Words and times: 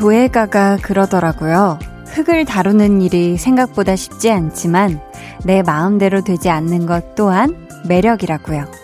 한 0.00 0.06
도예가가 0.08 0.78
그러더라고요. 0.82 1.78
흙을 2.06 2.46
다루는 2.46 3.02
일이 3.02 3.36
생각보다 3.36 3.96
쉽지 3.96 4.30
않지만 4.30 4.98
내 5.44 5.62
마음대로 5.62 6.22
되지 6.22 6.48
않는 6.48 6.86
것 6.86 7.14
또한 7.14 7.68
매력이라고요. 7.86 8.79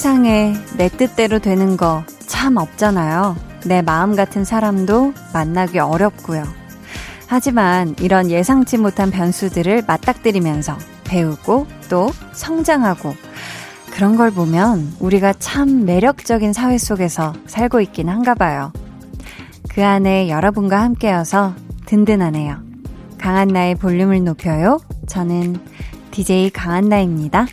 세상에 0.00 0.54
내 0.78 0.88
뜻대로 0.88 1.40
되는 1.40 1.76
거 1.76 2.02
참 2.26 2.56
없잖아요. 2.56 3.36
내 3.66 3.82
마음 3.82 4.16
같은 4.16 4.44
사람도 4.44 5.12
만나기 5.34 5.78
어렵고요. 5.78 6.42
하지만 7.26 7.94
이런 8.00 8.30
예상치 8.30 8.78
못한 8.78 9.10
변수들을 9.10 9.82
맞닥뜨리면서 9.86 10.78
배우고 11.04 11.66
또 11.90 12.10
성장하고 12.32 13.14
그런 13.92 14.16
걸 14.16 14.30
보면 14.30 14.94
우리가 15.00 15.34
참 15.34 15.84
매력적인 15.84 16.54
사회 16.54 16.78
속에서 16.78 17.34
살고 17.44 17.82
있긴 17.82 18.08
한가 18.08 18.34
봐요. 18.34 18.72
그 19.68 19.84
안에 19.84 20.30
여러분과 20.30 20.80
함께여서 20.80 21.54
든든하네요. 21.84 22.56
강한나의 23.18 23.74
볼륨을 23.74 24.24
높여요. 24.24 24.78
저는 25.08 25.60
DJ 26.10 26.48
강한나입니다. 26.48 27.48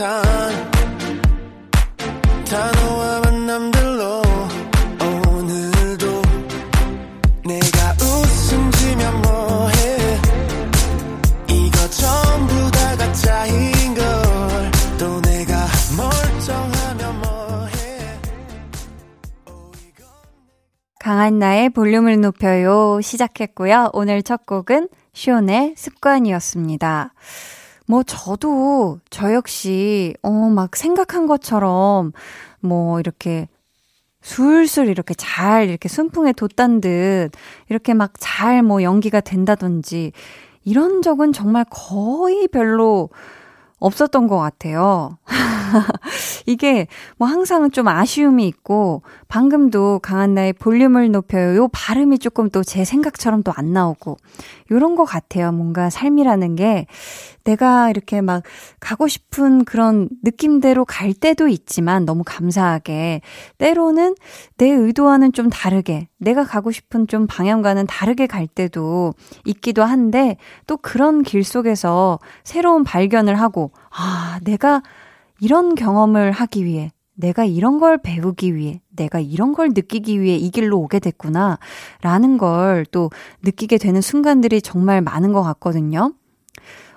찾지 0.00 0.02
못한 0.02 0.22
단어와 2.46 3.20
만남들로 3.20 4.22
오늘도 5.28 6.22
내가 7.44 7.92
웃음 8.00 8.70
지면 8.72 9.20
뭐해 9.20 10.18
이거 11.48 11.90
전부 11.90 12.70
다 12.70 12.96
가짜인 12.96 13.94
걸 13.94 14.70
또 14.98 15.20
내가 15.20 15.66
멀쩡하면 15.96 17.20
뭐해 17.20 18.18
강한 20.98 21.38
나의 21.38 21.70
볼륨을 21.70 22.20
높여요 22.20 23.00
시작했고요. 23.02 23.90
오늘 23.92 24.22
첫 24.22 24.46
곡은 24.46 24.88
쇼의 25.12 25.74
습관이었습니다. 25.76 27.12
뭐 27.90 28.02
저도 28.04 29.00
저 29.10 29.32
역시 29.34 30.14
어 30.22 30.30
막 30.30 30.76
생각한 30.76 31.26
것처럼 31.26 32.12
뭐 32.60 33.00
이렇게 33.00 33.48
술술 34.22 34.88
이렇게 34.88 35.14
잘 35.14 35.68
이렇게 35.68 35.88
순풍에 35.88 36.32
돋단 36.34 36.80
듯 36.80 37.30
이렇게 37.68 37.94
막 37.94 38.12
잘 38.20 38.62
뭐 38.62 38.82
연기가 38.82 39.20
된다든지 39.20 40.12
이런 40.64 41.02
적은 41.02 41.32
정말 41.32 41.64
거의 41.70 42.48
별로 42.48 43.08
없었던 43.80 44.28
것 44.28 44.38
같아요. 44.38 45.18
이게 46.46 46.86
뭐 47.16 47.28
항상 47.28 47.70
좀 47.70 47.88
아쉬움이 47.88 48.46
있고 48.48 49.02
방금도 49.28 50.00
강한나의 50.00 50.54
볼륨을 50.54 51.10
높여요. 51.10 51.56
요 51.56 51.68
발음이 51.68 52.18
조금 52.18 52.48
또 52.50 52.62
제 52.62 52.84
생각처럼 52.84 53.42
또 53.42 53.52
안 53.56 53.72
나오고 53.72 54.16
요런 54.70 54.94
것 54.94 55.04
같아요. 55.04 55.50
뭔가 55.52 55.90
삶이라는 55.90 56.56
게 56.56 56.86
내가 57.44 57.90
이렇게 57.90 58.20
막 58.20 58.42
가고 58.80 59.08
싶은 59.08 59.64
그런 59.64 60.08
느낌대로 60.22 60.84
갈 60.84 61.12
때도 61.14 61.48
있지만 61.48 62.04
너무 62.04 62.22
감사하게 62.24 63.22
때로는 63.58 64.14
내 64.56 64.68
의도와는 64.68 65.32
좀 65.32 65.48
다르게 65.50 66.08
내가 66.18 66.44
가고 66.44 66.70
싶은 66.70 67.06
좀 67.06 67.26
방향과는 67.26 67.86
다르게 67.86 68.26
갈 68.26 68.46
때도 68.46 69.14
있기도 69.44 69.82
한데 69.84 70.36
또 70.66 70.76
그런 70.76 71.22
길 71.22 71.42
속에서 71.44 72.18
새로운 72.44 72.84
발견을 72.84 73.40
하고 73.40 73.72
아, 73.90 74.38
내가 74.44 74.82
이런 75.40 75.74
경험을 75.74 76.32
하기 76.32 76.64
위해 76.64 76.92
내가 77.14 77.44
이런 77.44 77.78
걸 77.78 77.98
배우기 77.98 78.54
위해, 78.54 78.80
내가 78.88 79.20
이런 79.20 79.52
걸 79.52 79.68
느끼기 79.74 80.20
위해 80.20 80.36
이 80.36 80.50
길로 80.50 80.78
오게 80.78 80.98
됐구나, 81.00 81.58
라는 82.00 82.38
걸 82.38 82.84
또 82.90 83.10
느끼게 83.42 83.78
되는 83.78 84.00
순간들이 84.00 84.62
정말 84.62 85.02
많은 85.02 85.32
것 85.32 85.42
같거든요. 85.42 86.14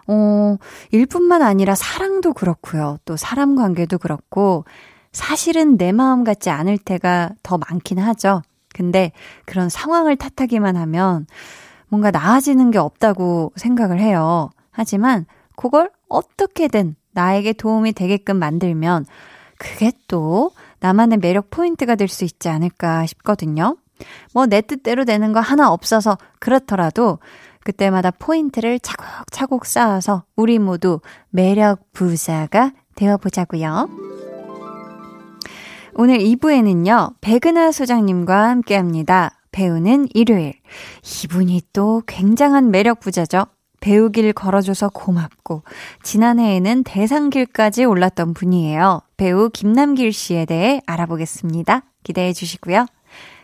어, 0.08 0.58
일뿐만 0.92 1.42
아니라 1.42 1.76
사랑도 1.76 2.34
그렇고요. 2.34 2.98
또 3.06 3.16
사람 3.18 3.56
관계도 3.56 3.98
그렇고, 4.00 4.66
사실은 5.12 5.78
내 5.78 5.92
마음 5.92 6.24
같지 6.24 6.50
않을 6.50 6.78
때가 6.78 7.32
더 7.44 7.58
많긴 7.58 8.00
하죠. 8.00 8.42
근데 8.74 9.12
그런 9.46 9.70
상황을 9.70 10.16
탓하기만 10.16 10.76
하면 10.78 11.28
뭔가 11.90 12.10
나아지는 12.12 12.72
게 12.72 12.80
없다고 12.80 13.54
생각을 13.56 14.00
해요. 14.00 14.50
하지만 14.72 15.26
그걸 15.56 15.92
어떻게든 16.10 16.96
나에게 17.14 17.54
도움이 17.54 17.94
되게끔 17.94 18.38
만들면 18.38 19.06
그게 19.58 19.92
또 20.08 20.52
나만의 20.80 21.20
매력 21.20 21.50
포인트가 21.50 21.96
될 21.96 22.08
수 22.10 22.24
있지 22.26 22.50
않을까 22.50 23.06
싶거든요. 23.06 23.78
뭐 24.34 24.46
내 24.48 24.62
뜻대로 24.62 25.06
되는 25.06 25.32
거 25.32 25.40
하나 25.40 25.72
없어서 25.72 26.18
그렇더라도 26.40 27.20
그때마다 27.64 28.12
포인트를 28.12 28.80
차곡차곡 28.80 29.66
쌓아서 29.66 30.24
우리 30.36 30.60
모두 30.60 31.00
매력 31.30 31.92
부자가 31.94 32.72
되어보자고요. 32.96 33.88
오늘 35.96 36.18
2부에는요, 36.18 37.14
백은하 37.22 37.72
소장님과 37.72 38.50
함께 38.50 38.76
합니다. 38.76 39.40
배우는 39.52 40.08
일요일. 40.14 40.56
이분이 41.24 41.62
또 41.72 42.02
굉장한 42.08 42.72
매력 42.72 43.00
부자죠. 43.00 43.46
배우길 43.84 44.32
걸어줘서 44.32 44.88
고맙고, 44.88 45.64
지난해에는 46.04 46.86
대상길까지 46.86 47.84
올랐던 47.84 48.34
분이에요. 48.34 49.02
배우 49.18 49.50
김남길 49.50 50.14
씨에 50.14 50.46
대해 50.46 50.82
알아보겠습니다. 50.86 51.84
기대해 52.04 52.32
주시고요. 52.32 52.86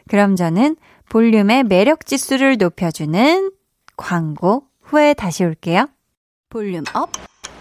그럼 0.07 0.37
저는 0.37 0.77
볼륨의 1.09 1.65
매력 1.65 2.05
지수를 2.05 2.55
높여주는 2.57 3.51
광고 3.97 4.63
후에 4.81 5.13
다시 5.13 5.43
올게요. 5.43 5.87
Volume 6.49 6.85
up, 6.93 7.11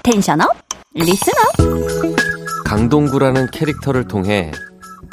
tension 0.04 0.40
up, 0.40 0.54
listen 0.94 1.32
up. 1.32 2.64
강동구라는 2.64 3.50
캐릭터를 3.50 4.06
통해 4.06 4.52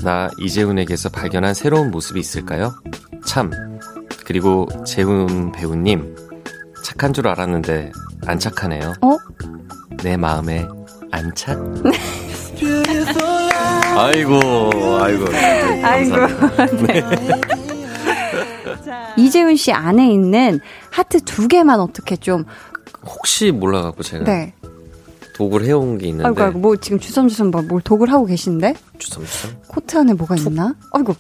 나 0.04 0.30
이재훈에게서 0.40 1.10
발견한 1.10 1.56
새로운 1.56 1.90
모습이 1.90 2.20
있을까요? 2.20 2.74
참. 3.26 3.50
그리고 4.26 4.68
재훈 4.86 5.52
배우님, 5.52 6.16
착한 6.86 7.14
줄 7.14 7.28
알았는데 7.28 7.92
안 8.28 8.38
착하네요. 8.38 8.94
어? 9.02 9.18
내 10.04 10.18
마음에 10.18 10.68
안 11.10 11.34
착? 11.34 11.58
아이고, 13.98 14.40
아이고. 15.02 15.26
네, 15.32 15.84
아이고. 15.84 16.16
네. 16.86 17.02
이재훈 19.18 19.56
씨 19.56 19.72
안에 19.72 20.14
있는 20.14 20.60
하트 20.92 21.22
두 21.22 21.48
개만 21.48 21.80
어떻게 21.80 22.18
좀 22.18 22.46
혹시 23.04 23.52
몰라갖고 23.52 24.04
제가 24.04 24.26
네. 24.26 24.54
독을 25.34 25.66
해온 25.66 25.98
게 25.98 26.10
있는데. 26.10 26.28
아이고, 26.28 26.44
아이고, 26.44 26.60
뭐 26.60 26.76
지금 26.76 27.00
주섬주섬 27.00 27.50
뭐, 27.50 27.64
뭘 27.64 27.82
독을 27.82 28.12
하고 28.12 28.28
계신데? 28.28 28.76
주섬주섬? 29.00 29.56
코트 29.70 29.98
안에 29.98 30.14
뭐가 30.14 30.36
툭. 30.36 30.52
있나? 30.52 30.76
아이고. 30.94 31.16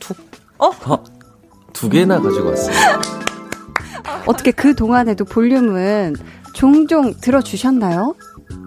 툭? 0.00 0.16
어? 0.58 0.66
어? 0.66 1.04
두 1.72 1.88
개나 1.88 2.20
가지고 2.20 2.48
왔어요. 2.48 3.20
어떻게 4.26 4.50
그 4.52 4.74
동안에도 4.74 5.24
볼륨은 5.24 6.16
종종 6.54 7.12
들어주셨나요? 7.20 8.14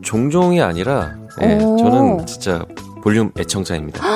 종종이 0.04 0.62
아니라, 0.62 1.16
예, 1.42 1.58
저는 1.60 2.26
진짜 2.26 2.66
볼륨 3.02 3.32
애청자입니다. 3.38 4.02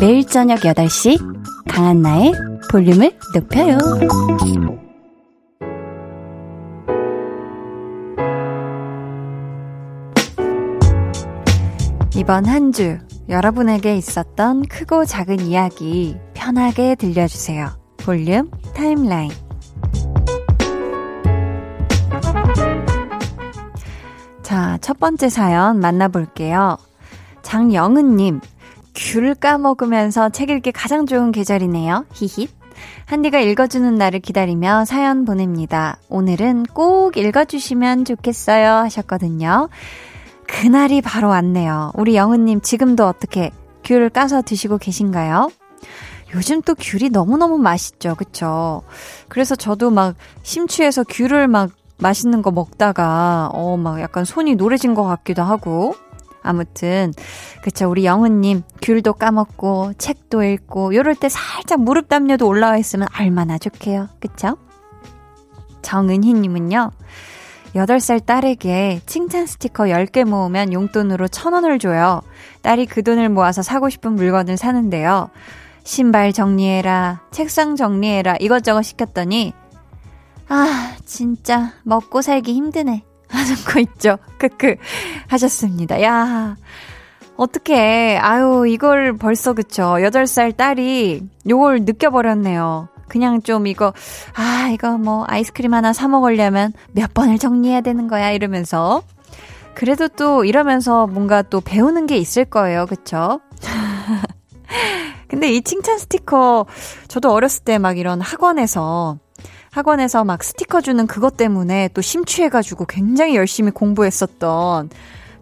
매일 0.00 0.26
저녁 0.26 0.60
8시, 0.60 1.18
강한나의 1.68 2.32
볼륨을 2.70 3.12
높여요. 3.34 3.78
이번 12.16 12.46
한 12.46 12.72
주 12.72 12.98
여러분에게 13.28 13.96
있었던 13.96 14.66
크고 14.66 15.04
작은 15.04 15.40
이야기 15.40 16.16
편하게 16.34 16.94
들려주세요. 16.94 17.70
볼륨 17.98 18.50
타임라인. 18.74 19.30
자, 24.42 24.78
첫 24.80 25.00
번째 25.00 25.28
사연 25.30 25.80
만나볼게요. 25.80 26.76
장영은님, 27.42 28.40
귤 28.94 29.34
까먹으면서 29.34 30.28
책 30.28 30.50
읽기 30.50 30.72
가장 30.72 31.06
좋은 31.06 31.32
계절이네요. 31.32 32.06
히힛. 32.12 32.50
한디가 33.06 33.40
읽어주는 33.40 33.94
날을 33.94 34.20
기다리며 34.20 34.84
사연 34.84 35.24
보냅니다. 35.24 35.98
오늘은 36.08 36.64
꼭 36.64 37.16
읽어주시면 37.16 38.04
좋겠어요. 38.04 38.70
하셨거든요. 38.70 39.68
그날이 40.46 41.00
바로 41.00 41.28
왔네요. 41.28 41.92
우리 41.94 42.16
영은님 42.16 42.60
지금도 42.60 43.06
어떻게 43.06 43.50
귤 43.82 44.08
까서 44.10 44.42
드시고 44.42 44.78
계신가요? 44.78 45.50
요즘 46.34 46.62
또 46.62 46.74
귤이 46.74 47.10
너무너무 47.10 47.58
맛있죠. 47.58 48.14
그쵸? 48.16 48.82
그래서 49.28 49.54
저도 49.54 49.90
막 49.90 50.16
심취해서 50.42 51.04
귤을 51.04 51.48
막 51.48 51.70
맛있는 51.98 52.42
거 52.42 52.50
먹다가, 52.50 53.50
어, 53.52 53.76
막 53.76 54.00
약간 54.00 54.24
손이 54.24 54.56
노래진 54.56 54.94
것 54.94 55.04
같기도 55.04 55.42
하고. 55.42 55.94
아무튼, 56.42 57.14
그쵸. 57.62 57.88
우리 57.88 58.04
영은님, 58.04 58.62
귤도 58.82 59.14
까먹고, 59.14 59.94
책도 59.96 60.42
읽고, 60.42 60.94
요럴 60.94 61.14
때 61.14 61.30
살짝 61.30 61.80
무릎 61.80 62.08
담요도 62.08 62.46
올라와 62.46 62.76
있으면 62.76 63.08
얼마나 63.18 63.56
좋게요. 63.56 64.08
그쵸? 64.20 64.58
정은희님은요, 65.80 66.90
8살 67.74 68.24
딸에게 68.24 69.00
칭찬 69.06 69.46
스티커 69.46 69.84
10개 69.84 70.24
모으면 70.24 70.72
용돈으로 70.72 71.28
1000원을 71.28 71.80
줘요. 71.80 72.20
딸이 72.62 72.86
그 72.86 73.02
돈을 73.02 73.30
모아서 73.30 73.62
사고 73.62 73.88
싶은 73.88 74.12
물건을 74.12 74.56
사는데요. 74.56 75.30
신발 75.84 76.32
정리해라, 76.32 77.20
책상 77.30 77.76
정리해라, 77.76 78.36
이것저것 78.40 78.82
시켰더니, 78.82 79.52
아, 80.48 80.96
진짜, 81.04 81.72
먹고 81.84 82.22
살기 82.22 82.52
힘드네. 82.54 83.04
하는 83.28 83.54
거 83.66 83.80
있죠. 83.80 84.18
크크. 84.38 84.76
하셨습니다. 85.28 86.02
야 86.02 86.56
어떻게, 87.36 88.16
아유, 88.20 88.64
이걸 88.68 89.16
벌써 89.16 89.54
그쵸. 89.54 89.96
8살 89.98 90.56
딸이 90.56 91.22
요걸 91.48 91.80
느껴버렸네요. 91.80 92.88
그냥 93.08 93.42
좀 93.42 93.66
이거, 93.66 93.92
아, 94.34 94.70
이거 94.72 94.98
뭐 94.98 95.24
아이스크림 95.28 95.74
하나 95.74 95.92
사 95.92 96.06
먹으려면 96.08 96.72
몇 96.92 97.12
번을 97.12 97.38
정리해야 97.38 97.80
되는 97.80 98.06
거야. 98.08 98.30
이러면서. 98.30 99.02
그래도 99.74 100.06
또 100.06 100.44
이러면서 100.44 101.08
뭔가 101.08 101.42
또 101.42 101.60
배우는 101.60 102.06
게 102.06 102.16
있을 102.18 102.44
거예요. 102.44 102.86
그쵸? 102.86 103.40
근데 105.28 105.50
이 105.52 105.62
칭찬 105.62 105.98
스티커, 105.98 106.66
저도 107.08 107.32
어렸을 107.32 107.64
때 107.64 107.78
막 107.78 107.98
이런 107.98 108.20
학원에서, 108.20 109.18
학원에서 109.72 110.24
막 110.24 110.44
스티커 110.44 110.80
주는 110.80 111.06
그것 111.06 111.36
때문에 111.36 111.88
또 111.94 112.00
심취해가지고 112.00 112.86
굉장히 112.86 113.34
열심히 113.36 113.70
공부했었던 113.72 114.90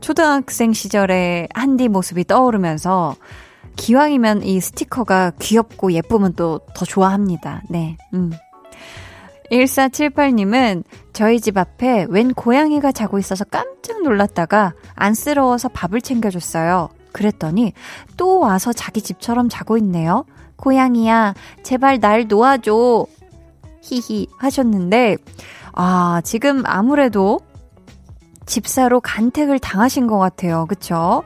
초등학생 0.00 0.72
시절의 0.72 1.48
한디 1.54 1.88
모습이 1.88 2.24
떠오르면서 2.24 3.14
기왕이면 3.76 4.42
이 4.44 4.60
스티커가 4.60 5.32
귀엽고 5.38 5.92
예쁘면 5.92 6.34
또 6.34 6.60
더 6.74 6.84
좋아합니다. 6.84 7.62
네, 7.70 7.96
음. 8.14 8.32
1478님은 9.50 10.84
저희 11.12 11.40
집 11.40 11.58
앞에 11.58 12.06
웬 12.08 12.32
고양이가 12.32 12.92
자고 12.92 13.18
있어서 13.18 13.44
깜짝 13.44 14.02
놀랐다가 14.02 14.72
안쓰러워서 14.94 15.68
밥을 15.68 16.00
챙겨줬어요. 16.00 16.88
그랬더니 17.12 17.72
또 18.16 18.38
와서 18.40 18.72
자기 18.72 19.02
집처럼 19.02 19.48
자고 19.48 19.76
있네요. 19.78 20.24
고양이야, 20.56 21.34
제발 21.62 22.00
날 22.00 22.26
놓아줘. 22.28 23.06
히히 23.82 24.28
하셨는데, 24.38 25.16
아, 25.72 26.20
지금 26.24 26.62
아무래도 26.66 27.40
집사로 28.46 29.00
간택을 29.00 29.58
당하신 29.58 30.06
것 30.06 30.18
같아요. 30.18 30.66
그쵸? 30.66 31.22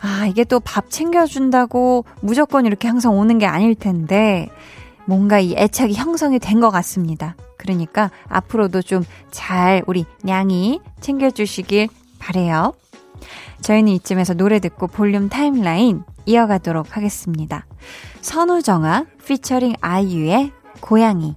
아, 0.00 0.26
이게 0.26 0.44
또 0.44 0.58
밥 0.58 0.90
챙겨준다고 0.90 2.04
무조건 2.20 2.66
이렇게 2.66 2.88
항상 2.88 3.16
오는 3.16 3.38
게 3.38 3.46
아닐 3.46 3.74
텐데, 3.74 4.48
뭔가 5.04 5.38
이 5.38 5.54
애착이 5.56 5.94
형성이 5.94 6.38
된 6.38 6.60
것 6.60 6.70
같습니다. 6.70 7.36
그러니까 7.58 8.10
앞으로도 8.28 8.82
좀 8.82 9.04
잘 9.30 9.82
우리 9.86 10.04
냥이 10.22 10.80
챙겨주시길 11.00 11.88
바래요. 12.18 12.72
저희는 13.62 13.92
이쯤에서 13.92 14.34
노래 14.34 14.58
듣고 14.58 14.86
볼륨 14.88 15.28
타임라인 15.28 16.04
이어가도록 16.26 16.96
하겠습니다. 16.96 17.66
선우정아 18.20 19.06
피처링 19.24 19.74
아이유의 19.80 20.52
고양이. 20.80 21.36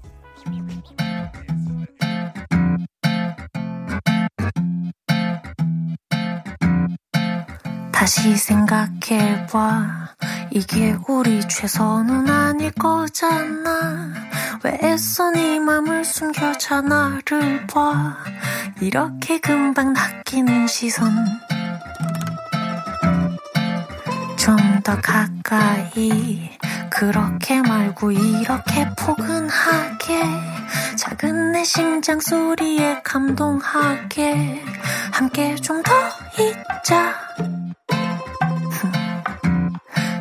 다시 7.92 8.36
생각해봐. 8.36 10.16
이게 10.52 10.96
우리 11.08 11.42
최선은 11.48 12.30
아닐 12.30 12.72
거잖아. 12.72 14.14
왜 14.64 14.80
애써 14.84 15.32
네 15.32 15.60
맘을 15.60 16.06
숨겨 16.06 16.54
자 16.54 16.82
나를 16.82 17.66
봐? 17.68 18.18
이렇게 18.80 19.40
금방 19.40 19.94
낚이는 19.94 20.68
시선 20.68 21.12
더 24.86 24.96
가까이 25.02 26.52
그렇게 26.92 27.60
말고 27.60 28.12
이렇게 28.12 28.88
포근하게 28.96 30.22
작은 30.96 31.54
내 31.54 31.64
심장 31.64 32.20
소리에 32.20 33.02
감동하게 33.02 34.64
함께 35.12 35.56
좀 35.56 35.82
더 35.82 35.92
있자. 36.40 37.16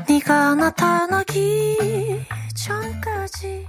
네가 0.09 0.55
나타나기 0.55 2.25
전까지 2.55 3.67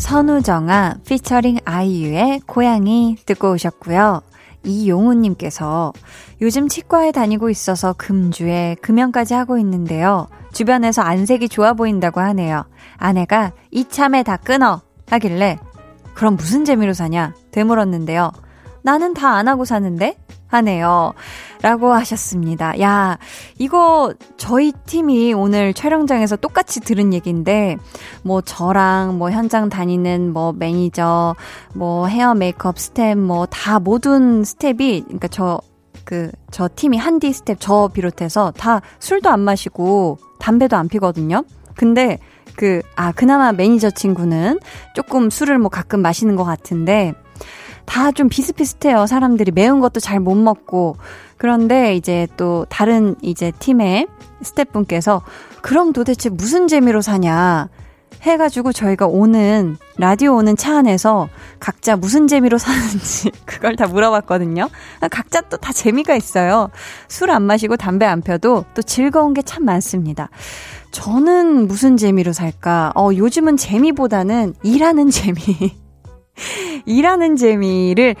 선우정아 0.00 0.96
피처링 1.06 1.58
아이유의 1.64 2.40
고양이 2.46 3.16
듣고 3.26 3.52
오셨고요. 3.52 4.22
이용우님께서 4.64 5.92
요즘 6.40 6.68
치과에 6.68 7.12
다니고 7.12 7.50
있어서 7.50 7.92
금주에 7.96 8.76
금연까지 8.82 9.34
하고 9.34 9.58
있는데요. 9.58 10.26
주변에서 10.52 11.02
안색이 11.02 11.48
좋아 11.50 11.74
보인다고 11.74 12.20
하네요. 12.20 12.64
아내가 12.96 13.52
이참에 13.70 14.22
다 14.22 14.36
끊어 14.38 14.80
하길래 15.10 15.58
그럼 16.14 16.36
무슨 16.36 16.64
재미로 16.64 16.92
사냐? 16.94 17.34
되물었는데요. 17.52 18.32
나는 18.82 19.12
다 19.14 19.34
안 19.36 19.48
하고 19.48 19.64
사는데? 19.64 20.16
하네요. 20.50 21.12
라고 21.62 21.92
하셨습니다. 21.92 22.80
야, 22.80 23.18
이거 23.58 24.12
저희 24.36 24.72
팀이 24.86 25.32
오늘 25.34 25.74
촬영장에서 25.74 26.36
똑같이 26.36 26.80
들은 26.80 27.12
얘기인데, 27.12 27.76
뭐 28.22 28.40
저랑 28.40 29.18
뭐 29.18 29.30
현장 29.30 29.68
다니는 29.68 30.32
뭐 30.32 30.52
매니저, 30.52 31.36
뭐 31.74 32.06
헤어 32.06 32.34
메이크업 32.34 32.78
스태프, 32.78 33.18
뭐 33.18 33.46
다 33.46 33.78
모든 33.78 34.44
스태프가, 34.44 35.02
그러니까 35.02 35.28
저, 35.28 35.60
그, 36.04 36.30
저 36.50 36.68
팀이 36.74 36.96
한디 36.96 37.32
스태프 37.32 37.58
저 37.60 37.88
비롯해서 37.92 38.52
다 38.56 38.80
술도 38.98 39.28
안 39.28 39.40
마시고 39.40 40.18
담배도 40.38 40.76
안 40.76 40.88
피거든요. 40.88 41.44
근데 41.76 42.18
그, 42.56 42.82
아, 42.96 43.12
그나마 43.12 43.52
매니저 43.52 43.90
친구는 43.90 44.58
조금 44.94 45.30
술을 45.30 45.58
뭐 45.58 45.68
가끔 45.70 46.00
마시는 46.00 46.36
것 46.36 46.44
같은데, 46.44 47.14
다 47.86 48.12
좀 48.12 48.28
비슷비슷해요. 48.28 49.06
사람들이 49.06 49.50
매운 49.52 49.80
것도 49.80 50.00
잘 50.00 50.20
못 50.20 50.34
먹고. 50.34 50.96
그런데 51.36 51.94
이제 51.96 52.26
또 52.36 52.66
다른 52.68 53.16
이제 53.22 53.52
팀의 53.58 54.06
스태프분께서 54.42 55.22
그럼 55.62 55.92
도대체 55.92 56.28
무슨 56.30 56.68
재미로 56.68 57.00
사냐 57.02 57.68
해가지고 58.22 58.72
저희가 58.72 59.06
오는 59.06 59.78
라디오 59.96 60.34
오는 60.36 60.54
차 60.56 60.76
안에서 60.78 61.28
각자 61.58 61.96
무슨 61.96 62.26
재미로 62.26 62.58
사는지 62.58 63.30
그걸 63.46 63.76
다 63.76 63.86
물어봤거든요. 63.86 64.68
각자 65.10 65.40
또 65.42 65.56
다 65.56 65.72
재미가 65.72 66.16
있어요. 66.16 66.68
술 67.08 67.30
안 67.30 67.42
마시고 67.42 67.76
담배 67.78 68.04
안 68.06 68.20
펴도 68.20 68.64
또 68.74 68.82
즐거운 68.82 69.32
게 69.34 69.40
참 69.42 69.64
많습니다. 69.64 70.28
저는 70.90 71.66
무슨 71.68 71.96
재미로 71.96 72.32
살까? 72.34 72.92
어, 72.94 73.10
요즘은 73.14 73.56
재미보다는 73.56 74.54
일하는 74.62 75.08
재미. 75.10 75.79
일하는 76.86 77.36
재미를 77.36 78.14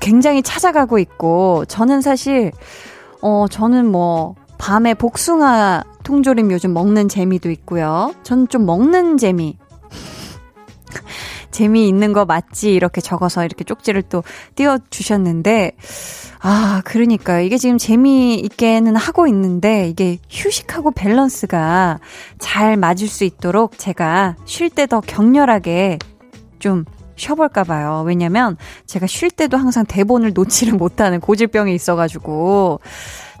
굉장히 0.00 0.42
찾아가고 0.42 0.98
있고, 0.98 1.64
저는 1.66 2.00
사실, 2.00 2.52
어, 3.22 3.46
저는 3.50 3.86
뭐, 3.86 4.34
밤에 4.58 4.94
복숭아 4.94 5.84
통조림 6.02 6.50
요즘 6.50 6.72
먹는 6.72 7.08
재미도 7.08 7.50
있고요. 7.50 8.14
저는 8.22 8.48
좀 8.48 8.64
먹는 8.64 9.18
재미. 9.18 9.58
재미있는 11.50 12.12
거 12.12 12.24
맞지? 12.24 12.72
이렇게 12.72 13.00
적어서 13.00 13.44
이렇게 13.44 13.64
쪽지를 13.64 14.02
또 14.02 14.22
띄워주셨는데, 14.54 15.72
아, 16.40 16.82
그러니까요. 16.84 17.42
이게 17.44 17.58
지금 17.58 17.78
재미있게는 17.78 18.96
하고 18.96 19.26
있는데, 19.26 19.88
이게 19.88 20.18
휴식하고 20.30 20.90
밸런스가 20.92 21.98
잘 22.38 22.76
맞을 22.76 23.08
수 23.08 23.24
있도록 23.24 23.78
제가 23.78 24.36
쉴 24.44 24.70
때 24.70 24.86
더 24.86 25.00
격렬하게 25.00 25.98
좀 26.58 26.84
쉬어볼까 27.16 27.64
봐요. 27.64 28.02
왜냐면 28.06 28.56
제가 28.86 29.06
쉴 29.06 29.30
때도 29.30 29.56
항상 29.56 29.84
대본을 29.86 30.32
놓지를 30.34 30.74
못하는 30.78 31.20
고질병이 31.20 31.74
있어가지고. 31.74 32.80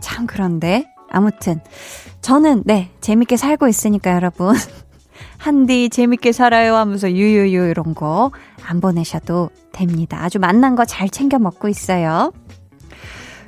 참 0.00 0.26
그런데. 0.26 0.86
아무튼, 1.08 1.60
저는, 2.20 2.62
네, 2.66 2.90
재밌게 3.00 3.36
살고 3.36 3.68
있으니까 3.68 4.12
여러분. 4.14 4.54
한디 5.38 5.88
재밌게 5.88 6.32
살아요 6.32 6.74
하면서 6.76 7.10
유유유 7.10 7.68
이런 7.70 7.94
거 7.94 8.32
안 8.68 8.80
보내셔도 8.80 9.50
됩니다. 9.72 10.18
아주 10.22 10.38
맛난 10.38 10.74
거 10.74 10.84
잘 10.84 11.08
챙겨 11.08 11.38
먹고 11.38 11.68
있어요. 11.68 12.32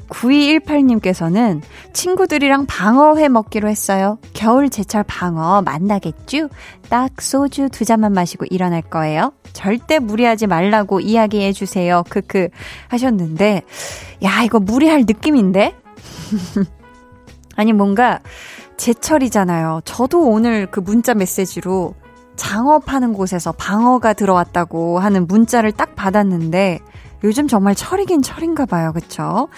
9218님께서는 0.08 1.60
친구들이랑 1.92 2.66
방어회 2.66 3.28
먹기로 3.28 3.68
했어요. 3.68 4.18
겨울 4.32 4.70
제철 4.70 5.04
방어 5.04 5.62
만나겠죠? 5.62 6.48
딱 6.88 7.20
소주 7.20 7.68
두 7.68 7.84
잔만 7.84 8.12
마시고 8.12 8.46
일어날 8.50 8.82
거예요. 8.82 9.32
절대 9.52 9.98
무리하지 9.98 10.46
말라고 10.46 11.00
이야기해 11.00 11.52
주세요. 11.52 12.02
크크 12.08 12.48
하셨는데, 12.88 13.62
야, 14.22 14.42
이거 14.44 14.60
무리할 14.60 15.00
느낌인데? 15.00 15.74
아니, 17.56 17.72
뭔가 17.72 18.20
제철이잖아요. 18.76 19.80
저도 19.84 20.28
오늘 20.28 20.66
그 20.70 20.80
문자 20.80 21.14
메시지로 21.14 21.94
장어 22.36 22.78
파는 22.78 23.14
곳에서 23.14 23.50
방어가 23.50 24.12
들어왔다고 24.12 25.00
하는 25.00 25.26
문자를 25.26 25.72
딱 25.72 25.96
받았는데, 25.96 26.78
요즘 27.24 27.48
정말 27.48 27.74
철이긴 27.74 28.22
철인가 28.22 28.66
봐요. 28.66 28.92
그쵸? 28.92 29.48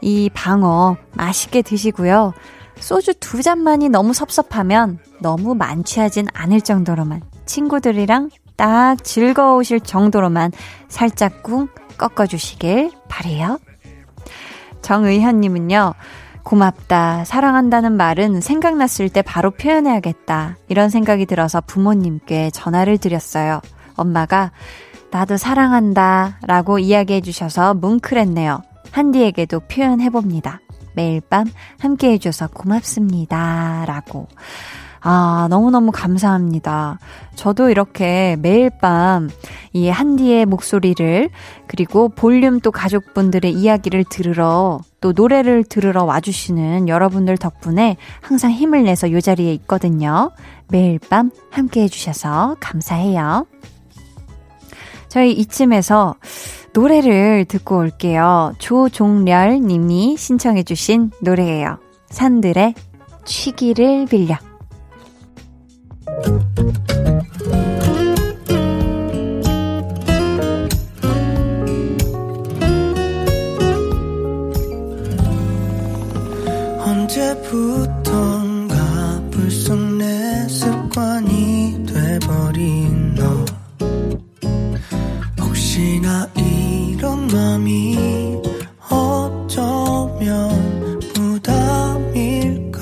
이 0.00 0.30
방어 0.32 0.96
맛있게 1.14 1.62
드시고요. 1.62 2.32
소주 2.78 3.14
두 3.14 3.42
잔만이 3.42 3.88
너무 3.88 4.12
섭섭하면 4.12 4.98
너무 5.20 5.54
만취하진 5.54 6.26
않을 6.32 6.60
정도로만 6.60 7.22
친구들이랑 7.46 8.30
딱 8.56 9.02
즐거우실 9.02 9.80
정도로만 9.80 10.52
살짝 10.88 11.42
꿍 11.42 11.68
꺾어주시길 11.96 12.90
바래요. 13.08 13.58
정의현님은요. 14.82 15.94
고맙다. 16.42 17.24
사랑한다는 17.24 17.92
말은 17.92 18.40
생각났을 18.40 19.08
때 19.08 19.22
바로 19.22 19.52
표현해야겠다. 19.52 20.56
이런 20.68 20.90
생각이 20.90 21.26
들어서 21.26 21.60
부모님께 21.60 22.50
전화를 22.50 22.98
드렸어요. 22.98 23.60
엄마가 23.96 24.50
나도 25.12 25.36
사랑한다. 25.36 26.38
라고 26.46 26.78
이야기해 26.78 27.20
주셔서 27.20 27.74
뭉클했네요. 27.74 28.62
한디에게도 28.90 29.60
표현해봅니다. 29.60 30.60
매일 30.94 31.20
밤 31.20 31.46
함께 31.78 32.12
해줘서 32.12 32.48
고맙습니다. 32.48 33.84
라고. 33.86 34.26
아, 35.00 35.48
너무너무 35.50 35.90
감사합니다. 35.92 36.98
저도 37.34 37.70
이렇게 37.70 38.36
매일 38.40 38.70
밤 38.70 39.28
이 39.72 39.88
한디의 39.88 40.46
목소리를 40.46 41.30
그리고 41.66 42.08
볼륨 42.08 42.60
또 42.60 42.70
가족분들의 42.70 43.52
이야기를 43.52 44.04
들으러 44.04 44.80
또 45.00 45.12
노래를 45.12 45.64
들으러 45.64 46.04
와주시는 46.04 46.88
여러분들 46.88 47.38
덕분에 47.38 47.96
항상 48.20 48.50
힘을 48.50 48.84
내서 48.84 49.06
이 49.06 49.20
자리에 49.20 49.52
있거든요. 49.54 50.30
매일 50.68 50.98
밤 50.98 51.30
함께 51.50 51.82
해주셔서 51.82 52.56
감사해요. 52.60 53.46
저희 55.12 55.32
이쯤에서 55.32 56.14
노래를 56.72 57.44
듣고 57.44 57.76
올게요. 57.76 58.54
조종렬 58.58 59.60
님이 59.60 60.16
신청해주신 60.16 61.10
노래예요. 61.20 61.78
산들의 62.08 62.72
취기를 63.26 64.06
빌려. 64.06 64.38
언제부턴 76.86 78.01
혹시나 85.72 86.28
이런 86.36 87.26
맘이 87.28 87.96
어쩌면 88.90 90.50
부담일까? 91.14 92.80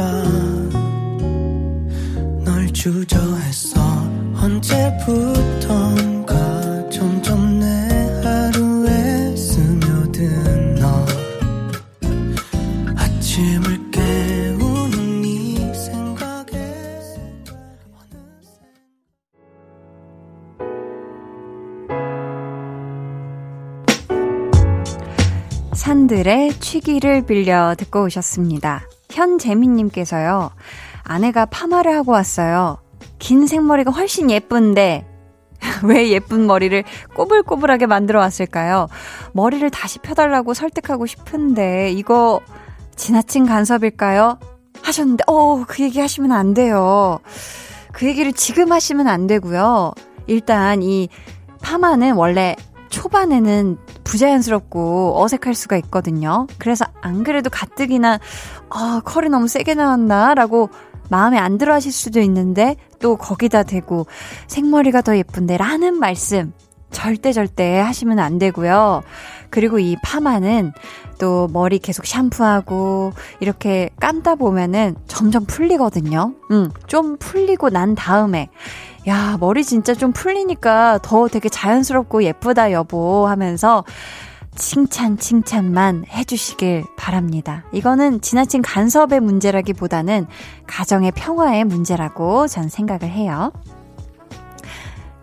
널 2.44 2.66
주저했어 2.72 3.80
언제부턴가 4.34 6.34
점점 6.90 7.60
내 7.60 7.99
취기를 26.60 27.22
빌려 27.26 27.74
듣고 27.76 28.04
오셨습니다. 28.04 28.82
현재민님께서요, 29.10 30.50
아내가 31.02 31.46
파마를 31.46 31.92
하고 31.94 32.12
왔어요. 32.12 32.78
긴 33.18 33.46
생머리가 33.46 33.90
훨씬 33.90 34.30
예쁜데, 34.30 35.06
왜 35.84 36.10
예쁜 36.10 36.46
머리를 36.46 36.84
꼬불꼬불하게 37.14 37.86
만들어 37.86 38.20
왔을까요? 38.20 38.88
머리를 39.32 39.68
다시 39.70 39.98
펴달라고 39.98 40.54
설득하고 40.54 41.06
싶은데, 41.06 41.90
이거 41.92 42.40
지나친 42.96 43.46
간섭일까요? 43.46 44.38
하셨는데, 44.82 45.24
어, 45.26 45.64
그 45.66 45.82
얘기 45.82 46.00
하시면 46.00 46.32
안 46.32 46.54
돼요. 46.54 47.18
그 47.92 48.06
얘기를 48.06 48.32
지금 48.32 48.72
하시면 48.72 49.08
안 49.08 49.26
되고요. 49.26 49.92
일단 50.26 50.82
이 50.82 51.08
파마는 51.60 52.14
원래 52.14 52.56
초반에는 52.88 53.78
부자연스럽고 54.10 55.22
어색할 55.22 55.54
수가 55.54 55.76
있거든요. 55.76 56.48
그래서 56.58 56.84
안 57.00 57.22
그래도 57.22 57.48
가뜩이나 57.48 58.18
아, 58.68 59.00
컬이 59.04 59.28
너무 59.28 59.46
세게 59.46 59.74
나왔나라고 59.74 60.68
마음에 61.08 61.38
안 61.38 61.58
들어 61.58 61.74
하실 61.74 61.92
수도 61.92 62.20
있는데 62.20 62.74
또 62.98 63.16
거기다 63.16 63.62
대고 63.62 64.06
생머리가 64.48 65.02
더 65.02 65.16
예쁜데 65.16 65.56
라는 65.56 65.94
말씀 65.94 66.52
절대 66.90 67.32
절대 67.32 67.78
하시면 67.78 68.18
안 68.18 68.38
되고요. 68.40 69.02
그리고 69.48 69.78
이 69.78 69.96
파마는 70.02 70.72
또 71.20 71.48
머리 71.52 71.78
계속 71.78 72.04
샴푸하고 72.04 73.12
이렇게 73.38 73.90
감다 74.00 74.34
보면은 74.34 74.96
점점 75.06 75.44
풀리거든요. 75.44 76.34
음, 76.50 76.70
좀 76.88 77.16
풀리고 77.16 77.70
난 77.70 77.94
다음에 77.94 78.48
야, 79.10 79.36
머리 79.40 79.64
진짜 79.64 79.92
좀 79.92 80.12
풀리니까 80.12 81.00
더 81.02 81.26
되게 81.26 81.48
자연스럽고 81.48 82.22
예쁘다, 82.22 82.70
여보 82.70 83.26
하면서 83.26 83.82
칭찬, 84.54 85.18
칭찬만 85.18 86.04
해주시길 86.08 86.84
바랍니다. 86.96 87.64
이거는 87.72 88.20
지나친 88.20 88.62
간섭의 88.62 89.18
문제라기보다는 89.18 90.28
가정의 90.68 91.10
평화의 91.10 91.64
문제라고 91.64 92.46
전 92.46 92.68
생각을 92.68 93.10
해요. 93.10 93.52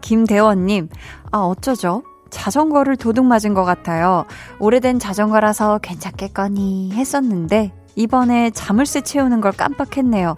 김대원님, 0.02 0.90
아, 1.32 1.38
어쩌죠? 1.38 2.04
자전거를 2.30 2.98
도둑 2.98 3.26
맞은 3.26 3.54
것 3.54 3.64
같아요. 3.64 4.26
오래된 4.60 5.00
자전거라서 5.00 5.78
괜찮겠거니 5.78 6.92
했었는데, 6.92 7.72
이번에 7.96 8.50
자물쇠 8.50 9.00
채우는 9.02 9.40
걸 9.40 9.54
깜빡했네요. 9.54 10.36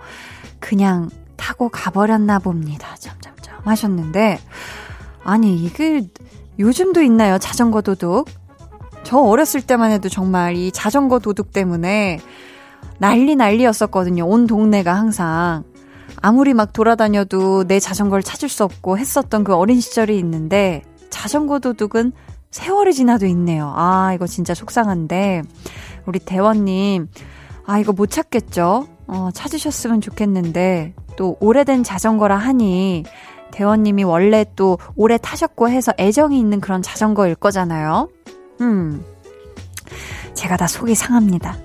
그냥 0.60 1.10
타고 1.36 1.70
가버렸나 1.70 2.38
봅니다. 2.40 2.96
점점점 3.00 3.39
하셨는데, 3.64 4.40
아니, 5.24 5.56
이게 5.56 6.02
요즘도 6.58 7.02
있나요? 7.02 7.38
자전거 7.38 7.82
도둑? 7.82 8.30
저 9.04 9.18
어렸을 9.18 9.62
때만 9.62 9.92
해도 9.92 10.10
정말 10.10 10.56
이 10.56 10.72
자전거 10.72 11.20
도둑 11.20 11.54
때문에 11.54 12.20
난리 12.98 13.36
난리였었거든요. 13.36 14.26
온 14.26 14.46
동네가 14.46 14.94
항상. 14.94 15.64
아무리 16.22 16.54
막 16.54 16.74
돌아다녀도 16.74 17.64
내 17.64 17.80
자전거를 17.80 18.24
찾을 18.24 18.50
수 18.50 18.64
없고 18.66 18.98
했었던 18.98 19.44
그 19.44 19.56
어린 19.56 19.80
시절이 19.80 20.18
있는데 20.20 20.84
자전거 21.10 21.60
도둑은 21.60 22.12
세월이 22.52 22.94
지나도 22.94 23.26
있네요. 23.28 23.72
아, 23.76 24.12
이거 24.14 24.28
진짜 24.28 24.54
속상한데. 24.54 25.44
우리 26.06 26.20
대원님, 26.20 27.08
아, 27.66 27.80
이거 27.80 27.94
못 27.94 28.10
찾겠죠? 28.10 28.88
어, 29.08 29.30
찾으셨으면 29.34 30.02
좋겠는데, 30.02 30.94
또 31.16 31.38
오래된 31.40 31.84
자전거라 31.84 32.38
하니 32.38 33.04
대원님이 33.60 34.06
원래 34.06 34.46
또 34.56 34.80
오래 34.96 35.18
타셨고 35.18 35.68
해서 35.68 35.92
애정이 36.00 36.40
있는 36.40 36.62
그런 36.62 36.82
자전거일 36.82 37.36
거잖아요. 37.36 38.08
음. 38.62 39.04
제가 40.34 40.56
다 40.56 40.66
속이 40.66 40.96
상합니다. 40.96 41.58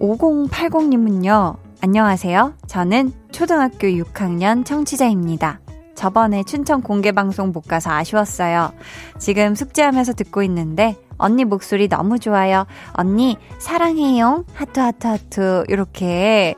5080님은요, 0.00 1.58
안녕하세요. 1.80 2.54
저는 2.66 3.12
초등학교 3.30 3.86
6학년 3.86 4.64
청취자입니다. 4.64 5.60
저번에 5.94 6.42
춘천 6.42 6.82
공개 6.82 7.12
방송 7.12 7.52
못 7.52 7.60
가서 7.68 7.92
아쉬웠어요. 7.92 8.72
지금 9.16 9.54
숙제하면서 9.54 10.14
듣고 10.14 10.42
있는데 10.42 10.96
언니 11.18 11.44
목소리 11.44 11.86
너무 11.86 12.18
좋아요. 12.18 12.66
언니 12.94 13.38
사랑해요. 13.60 14.44
하트 14.54 14.80
하트 14.80 15.06
하트 15.06 15.64
이렇게 15.68 16.56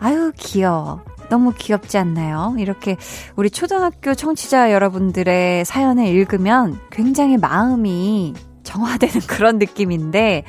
아유 0.00 0.32
귀여워. 0.38 1.02
너무 1.28 1.52
귀엽지 1.56 1.98
않나요? 1.98 2.54
이렇게 2.58 2.96
우리 3.36 3.50
초등학교 3.50 4.14
청취자 4.14 4.72
여러분들의 4.72 5.64
사연을 5.64 6.06
읽으면 6.06 6.78
굉장히 6.90 7.36
마음이 7.36 8.34
정화되는 8.68 9.20
그런 9.26 9.58
느낌인데 9.58 10.44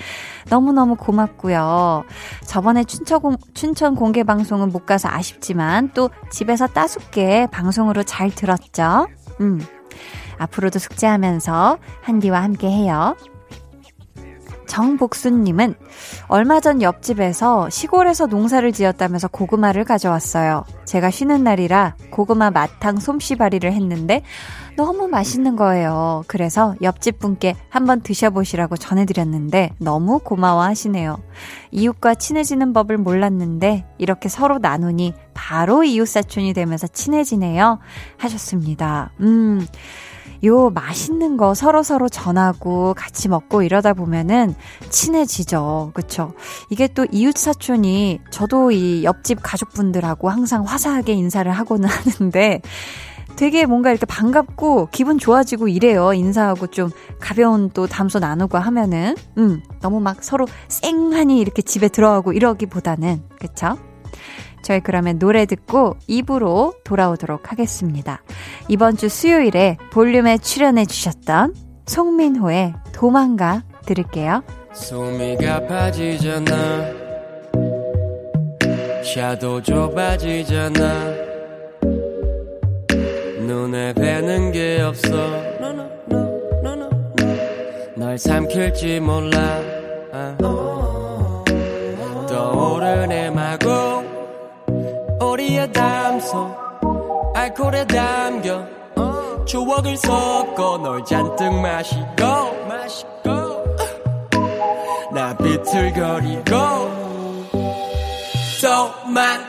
너무너무 0.49 0.95
고맙고요. 0.95 2.03
저번에 2.45 2.83
춘천, 2.83 3.21
공, 3.21 3.37
춘천 3.53 3.95
공개 3.95 4.23
방송은 4.23 4.69
못 4.69 4.85
가서 4.85 5.07
아쉽지만 5.09 5.91
또 5.93 6.09
집에서 6.31 6.67
따숩게 6.67 7.47
방송으로 7.51 8.03
잘 8.03 8.29
들었죠? 8.29 9.07
음. 9.41 9.61
앞으로도 10.37 10.79
숙제하면서 10.79 11.77
한디와 12.01 12.41
함께 12.41 12.69
해요. 12.69 13.15
정복수님은 14.69 15.75
얼마 16.27 16.61
전 16.61 16.81
옆집에서 16.81 17.69
시골에서 17.69 18.27
농사를 18.27 18.71
지었다면서 18.71 19.27
고구마를 19.27 19.83
가져왔어요. 19.83 20.63
제가 20.85 21.09
쉬는 21.09 21.43
날이라 21.43 21.95
고구마 22.11 22.51
마탕 22.51 22.99
솜씨발이를 22.99 23.73
했는데 23.73 24.21
너무 24.77 25.07
맛있는 25.07 25.55
거예요. 25.57 26.23
그래서 26.27 26.75
옆집 26.81 27.19
분께 27.19 27.55
한번 27.67 28.01
드셔보시라고 28.01 28.77
전해드렸는데 28.77 29.71
너무 29.79 30.19
고마워 30.19 30.61
하시네요. 30.61 31.17
이웃과 31.71 32.15
친해지는 32.15 32.71
법을 32.71 32.97
몰랐는데 32.97 33.85
이렇게 33.97 34.29
서로 34.29 34.59
나누니 34.59 35.13
바로 35.33 35.83
이웃사촌이 35.83 36.53
되면서 36.53 36.87
친해지네요. 36.87 37.79
하셨습니다. 38.17 39.11
음. 39.19 39.65
요 40.43 40.69
맛있는 40.69 41.37
거 41.37 41.53
서로 41.53 41.83
서로 41.83 42.09
전하고 42.09 42.93
같이 42.95 43.27
먹고 43.27 43.63
이러다 43.63 43.93
보면은 43.93 44.55
친해지죠. 44.89 45.91
그쵸? 45.93 46.33
이게 46.69 46.87
또 46.87 47.05
이웃사촌이 47.11 48.19
저도 48.31 48.71
이 48.71 49.03
옆집 49.03 49.39
가족분들하고 49.41 50.29
항상 50.29 50.63
화사하게 50.63 51.13
인사를 51.13 51.51
하고는 51.51 51.87
하는데 51.89 52.61
되게 53.35 53.65
뭔가 53.65 53.91
이렇게 53.91 54.05
반갑고 54.05 54.89
기분 54.91 55.17
좋아지고 55.17 55.69
이래요. 55.69 56.13
인사하고 56.13 56.67
좀 56.67 56.89
가벼운 57.19 57.69
또 57.69 57.87
담소 57.87 58.19
나누고 58.19 58.57
하면은. 58.57 59.15
음, 59.37 59.61
너무 59.81 60.01
막 60.01 60.23
서로 60.23 60.45
쌩하니 60.67 61.39
이렇게 61.39 61.61
집에 61.61 61.87
들어가고 61.87 62.33
이러기보다는. 62.33 63.23
그쵸? 63.39 63.77
저희 64.61 64.79
그러면 64.79 65.19
노래 65.19 65.45
듣고 65.45 65.95
입으로 66.07 66.73
돌아오도록 66.83 67.51
하겠습니다. 67.51 68.21
이번 68.67 68.97
주 68.97 69.09
수요일에 69.09 69.77
볼륨에 69.91 70.37
출연해 70.37 70.85
주셨던 70.85 71.53
송민호의 71.85 72.73
도망가 72.93 73.63
들을게요. 73.85 74.43
소미가 74.73 75.65
빠지잖아 75.67 76.53
샤도 79.03 79.61
좁아지잖아 79.63 81.13
눈에 83.39 83.93
뵈는 83.93 84.51
게 84.51 84.81
없어 84.81 85.07
널 87.95 88.17
삼킬지 88.17 88.99
몰라 88.99 89.39
아. 90.13 90.37
떠오르네 92.29 93.31
마구 93.31 94.08
우리의 95.39 95.71
담소. 95.71 96.53
알코올에 97.33 97.85
담겨. 97.87 98.67
추억을 99.45 99.95
섞어 99.95 100.77
널 100.77 101.03
잔뜩 101.05 101.53
마시고 101.61 102.05
나 105.13 105.35
비틀거리고. 105.37 106.55
도망 108.61 109.48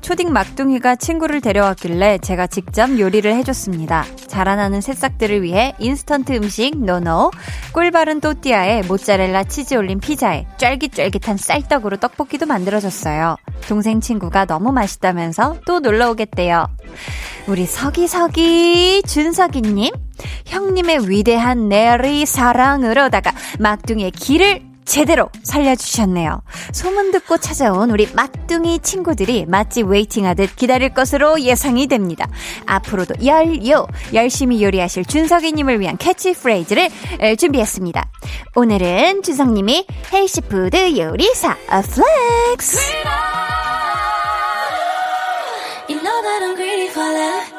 초딩 0.00 0.32
막둥이가 0.32 0.96
친구를 0.96 1.40
데려왔길래 1.40 2.18
제가 2.18 2.46
직접 2.46 2.98
요리를 2.98 3.32
해줬습니다. 3.34 4.04
자라나는 4.26 4.80
새싹들을 4.80 5.42
위해 5.42 5.74
인스턴트 5.78 6.32
음식 6.32 6.76
no 6.76 6.98
no, 6.98 7.30
꿀바른 7.72 8.20
또띠아에 8.20 8.82
모짜렐라 8.82 9.44
치즈 9.44 9.74
올린 9.74 9.98
피자에 10.00 10.46
쫄깃쫄깃한 10.56 11.36
쌀떡으로 11.36 11.98
떡볶이도 11.98 12.46
만들어줬어요. 12.46 13.36
동생 13.68 14.00
친구가 14.00 14.46
너무 14.46 14.72
맛있다면서 14.72 15.58
또 15.66 15.80
놀러 15.80 16.10
오겠대요. 16.10 16.66
우리 17.46 17.66
서기서기 17.66 19.02
준석이님, 19.06 19.92
형님의 20.46 21.08
위대한 21.08 21.68
내리 21.68 22.26
사랑으로다가 22.26 23.32
막둥이의 23.58 24.10
길을 24.12 24.67
제대로 24.88 25.28
살려주셨네요. 25.44 26.42
소문 26.72 27.12
듣고 27.12 27.36
찾아온 27.36 27.90
우리 27.90 28.08
막둥이 28.12 28.80
친구들이 28.80 29.44
맛집 29.46 29.86
waiting하듯 29.86 30.56
기다릴 30.56 30.94
것으로 30.94 31.40
예상이 31.40 31.86
됩니다. 31.86 32.26
앞으로도 32.66 33.14
열요 33.24 33.86
열심히 34.14 34.64
요리하실 34.64 35.04
준석이님을 35.04 35.78
위한 35.80 35.98
캐치프레이즈를 35.98 36.88
에, 37.20 37.36
준비했습니다. 37.36 38.10
오늘은 38.56 39.22
준석님이 39.22 39.86
healthy 40.12 40.67
food 40.67 40.98
요리사 40.98 41.56
아, 41.68 41.82
flex. 41.82 42.78
You 45.88 46.02
know 46.02 47.57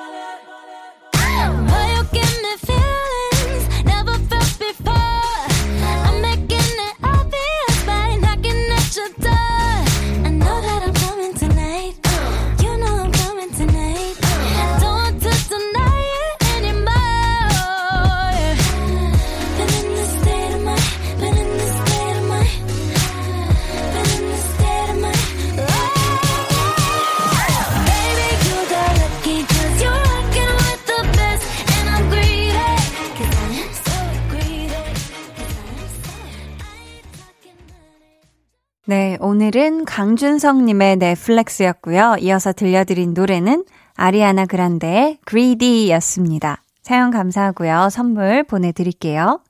오늘은 39.20 39.86
강준성님의 39.86 40.98
넷플렉스였고요. 40.98 42.16
이어서 42.22 42.52
들려드린 42.52 43.14
노래는 43.14 43.66
아리아나 43.96 44.48
그란데의 44.48 45.20
Greedy였습니다. 45.28 46.64
사연 46.82 47.12
감사하고요. 47.12 47.90
선물 47.92 48.44
보내드릴게요. 48.44 49.42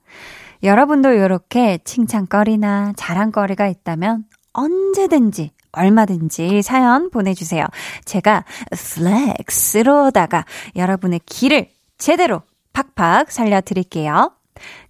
여러분도 0.62 1.12
이렇게 1.12 1.78
칭찬거리나 1.86 2.94
자랑거리가 2.98 3.68
있다면 3.68 4.26
언제든지 4.52 5.52
얼마든지 5.72 6.62
사연 6.62 7.10
보내주세요. 7.10 7.66
제가 8.04 8.44
플렉스로다가 8.72 10.44
여러분의 10.76 11.22
길을 11.26 11.70
제대로 11.98 12.42
팍팍 12.74 13.32
살려드릴게요. 13.32 14.34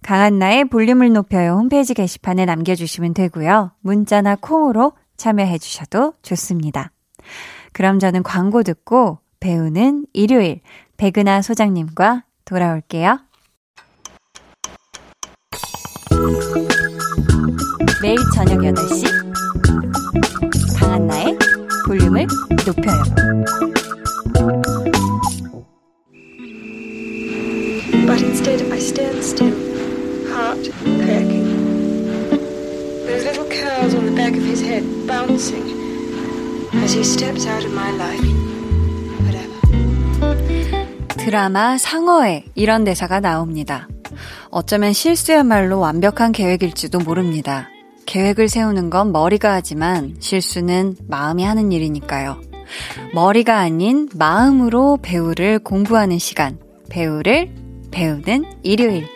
강한나의 0.02 0.66
볼륨을 0.66 1.12
높여요 1.12 1.52
홈페이지 1.52 1.94
게시판에 1.94 2.44
남겨주시면 2.44 3.14
되고요. 3.14 3.72
문자나 3.80 4.36
콩으로 4.36 4.92
참여해 5.16 5.58
주셔도 5.58 6.14
좋습니다. 6.22 6.92
그럼 7.72 7.98
저는 7.98 8.22
광고 8.22 8.62
듣고 8.62 9.18
배우는 9.38 10.06
일요일 10.12 10.60
백은하 10.96 11.42
소장님과 11.42 12.24
돌아올게요. 12.44 13.18
매일 18.02 18.16
저녁 18.34 18.58
8시 18.60 19.04
강한나의 20.78 21.38
볼륨을 21.86 22.26
높여요. 22.66 23.59
드라마 41.18 41.78
상어에 41.78 42.46
이런 42.56 42.82
대사가 42.82 43.20
나옵니다. 43.20 43.86
어쩌면 44.50 44.92
실수야말로 44.92 45.78
완벽한 45.78 46.32
계획일지도 46.32 46.98
모릅니다. 46.98 47.68
계획을 48.06 48.48
세우는 48.48 48.90
건 48.90 49.12
머리가 49.12 49.52
하지만 49.52 50.16
실수는 50.18 50.96
마음이 51.06 51.44
하는 51.44 51.70
일이니까요. 51.70 52.40
머리가 53.14 53.58
아닌 53.58 54.08
마음으로 54.16 54.98
배우를 55.00 55.60
공부하는 55.60 56.18
시간. 56.18 56.58
배우를 56.88 57.54
배우는 57.92 58.46
일요일. 58.64 59.06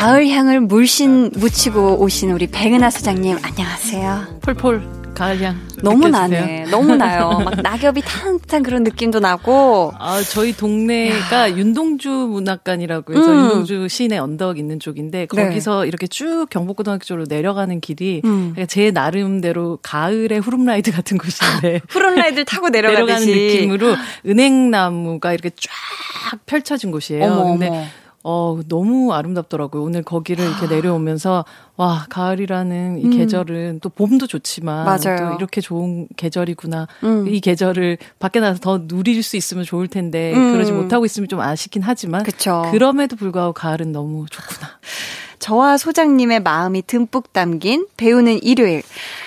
가을 0.00 0.28
향을 0.28 0.60
물씬 0.60 1.30
묻히고 1.36 2.00
오신 2.00 2.30
우리 2.30 2.46
백은하 2.46 2.88
소장님 2.88 3.36
안녕하세요. 3.42 4.38
폴폴 4.40 5.12
가을향 5.12 5.60
너무 5.82 6.06
느껴지세요? 6.08 6.40
나네. 6.40 6.64
너무 6.70 6.96
나요. 6.96 7.42
막 7.44 7.60
낙엽이 7.60 8.00
타는 8.00 8.38
듯한 8.38 8.62
그런 8.62 8.82
느낌도 8.82 9.20
나고. 9.20 9.92
아, 9.98 10.22
저희 10.22 10.56
동네가 10.56 11.54
윤동주 11.54 12.08
문학관이라고 12.08 13.12
해서 13.12 13.30
음. 13.30 13.36
윤동주 13.40 13.88
시내 13.88 14.16
언덕 14.16 14.58
있는 14.58 14.80
쪽인데 14.80 15.26
거기서 15.26 15.84
이렇게 15.84 16.06
쭉 16.06 16.46
경복고등학교 16.48 17.04
쪽으로 17.04 17.26
내려가는 17.28 17.78
길이 17.82 18.22
음. 18.24 18.52
그러니까 18.54 18.64
제 18.72 18.90
나름대로 18.92 19.78
가을의 19.82 20.40
후룸라이드 20.40 20.92
같은 20.92 21.18
곳인데 21.18 21.80
푸른라이들 21.88 22.46
타고 22.46 22.70
내려가는. 22.72 23.26
느낌으로 23.26 23.96
은행나무가 24.26 25.34
이렇게 25.34 25.50
쫙 25.50 26.38
펼쳐진 26.46 26.90
곳이에요. 26.90 27.24
어머, 27.26 27.44
근데 27.52 27.68
어머. 27.68 27.84
어, 28.22 28.60
너무 28.68 29.12
아름답더라고요. 29.14 29.82
오늘 29.82 30.02
거기를 30.02 30.44
이렇게 30.44 30.66
내려오면서, 30.74 31.44
와, 31.76 32.06
가을이라는 32.10 32.98
이 32.98 33.04
음. 33.06 33.10
계절은 33.10 33.80
또 33.80 33.88
봄도 33.88 34.26
좋지만, 34.26 34.84
맞아요. 34.84 35.16
또 35.18 35.36
이렇게 35.36 35.60
좋은 35.60 36.06
계절이구나. 36.16 36.86
음. 37.04 37.28
이 37.28 37.40
계절을 37.40 37.98
밖에 38.18 38.40
나가서 38.40 38.60
더 38.60 38.86
누릴 38.86 39.22
수 39.22 39.36
있으면 39.36 39.64
좋을 39.64 39.88
텐데, 39.88 40.34
음. 40.34 40.52
그러지 40.52 40.72
못하고 40.72 41.06
있으면 41.06 41.28
좀 41.28 41.40
아쉽긴 41.40 41.82
하지만, 41.82 42.22
그쵸. 42.22 42.68
그럼에도 42.70 43.16
불구하고 43.16 43.52
가을은 43.54 43.92
너무 43.92 44.26
좋구나. 44.30 44.68
저와 45.38 45.78
소장님의 45.78 46.40
마음이 46.40 46.82
듬뿍 46.86 47.32
담긴 47.32 47.86
배우는 47.96 48.42
일요일. 48.42 48.82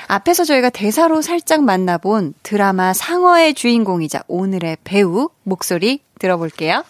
앞에서 0.07 0.43
저희가 0.43 0.69
대사로 0.69 1.23
살짝 1.23 1.63
만나본 1.63 2.35
드라마 2.43 2.93
상어의 2.93 3.55
주인공이자 3.55 4.21
오늘의 4.27 4.77
배우 4.83 5.29
목소리 5.41 6.01
들어볼게요. 6.19 6.83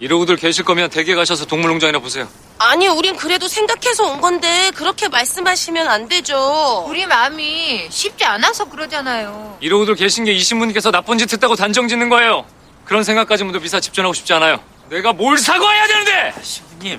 이러고들 0.00 0.36
계실 0.36 0.64
거면 0.64 0.88
댁에 0.88 1.14
가셔서 1.14 1.44
동물농장이나 1.44 1.98
보세요. 1.98 2.26
아니, 2.58 2.88
우린 2.88 3.16
그래도 3.16 3.48
생각해서 3.48 4.06
온 4.06 4.20
건데 4.20 4.70
그렇게 4.74 5.08
말씀하시면 5.08 5.86
안 5.88 6.08
되죠. 6.08 6.84
우리 6.88 7.06
마음이 7.06 7.86
쉽지 7.90 8.24
않아서 8.24 8.64
그러잖아요. 8.64 9.58
이러고들 9.60 9.94
계신 9.96 10.24
게 10.24 10.32
이 10.32 10.40
신부님께서 10.40 10.90
나쁜 10.90 11.18
짓 11.18 11.30
했다고 11.30 11.54
단정 11.56 11.86
짓는 11.86 12.08
거예요. 12.08 12.46
그런 12.86 13.04
생각까지 13.04 13.44
모두 13.44 13.60
미사 13.60 13.78
집전하고 13.78 14.14
싶지 14.14 14.32
않아요. 14.32 14.58
내가 14.88 15.12
뭘 15.12 15.36
사과해야 15.38 15.86
되는데! 15.86 16.34
신부님. 16.42 16.98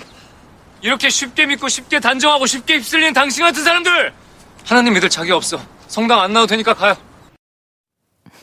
이렇게 0.81 1.09
쉽게 1.09 1.45
믿고 1.47 1.67
쉽게 1.69 1.99
단정하고 1.99 2.45
쉽게 2.45 2.75
휩쓸리는 2.75 3.13
당신 3.13 3.43
같은 3.43 3.63
사람들! 3.63 4.13
하나님 4.65 4.93
믿을 4.93 5.09
자격 5.09 5.37
없어. 5.37 5.59
성당 5.87 6.19
안 6.21 6.33
나와도 6.33 6.47
되니까 6.47 6.73
가요. 6.75 6.95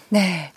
네. 0.09 0.53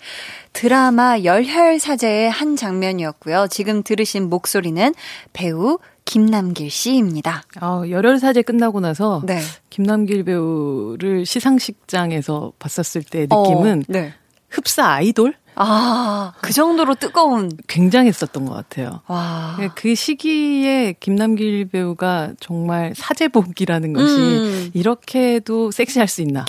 드라마 0.53 1.19
열혈 1.23 1.79
사제의 1.79 2.29
한 2.29 2.55
장면이었고요. 2.55 3.47
지금 3.49 3.83
들으신 3.83 4.29
목소리는 4.29 4.93
배우 5.33 5.79
김남길 6.05 6.69
씨입니다. 6.69 7.43
아, 7.59 7.83
열혈 7.89 8.19
사제 8.19 8.41
끝나고 8.41 8.79
나서, 8.79 9.21
네. 9.25 9.39
김남길 9.69 10.23
배우를 10.25 11.25
시상식장에서 11.25 12.53
봤었을 12.59 13.03
때 13.03 13.27
느낌은, 13.29 13.79
어, 13.79 13.83
네. 13.87 14.13
흡사 14.49 14.87
아이돌? 14.87 15.35
아, 15.55 16.33
그 16.41 16.53
정도로 16.53 16.95
뜨거운. 16.95 17.51
굉장했었던 17.67 18.45
것 18.45 18.53
같아요. 18.53 19.01
와. 19.07 19.57
그 19.75 19.95
시기에 19.95 20.95
김남길 20.99 21.65
배우가 21.65 22.31
정말 22.39 22.93
사제복이라는 22.95 23.93
것이 23.93 24.15
음. 24.15 24.71
이렇게도 24.73 25.71
섹시할 25.71 26.07
수 26.07 26.21
있나를 26.21 26.45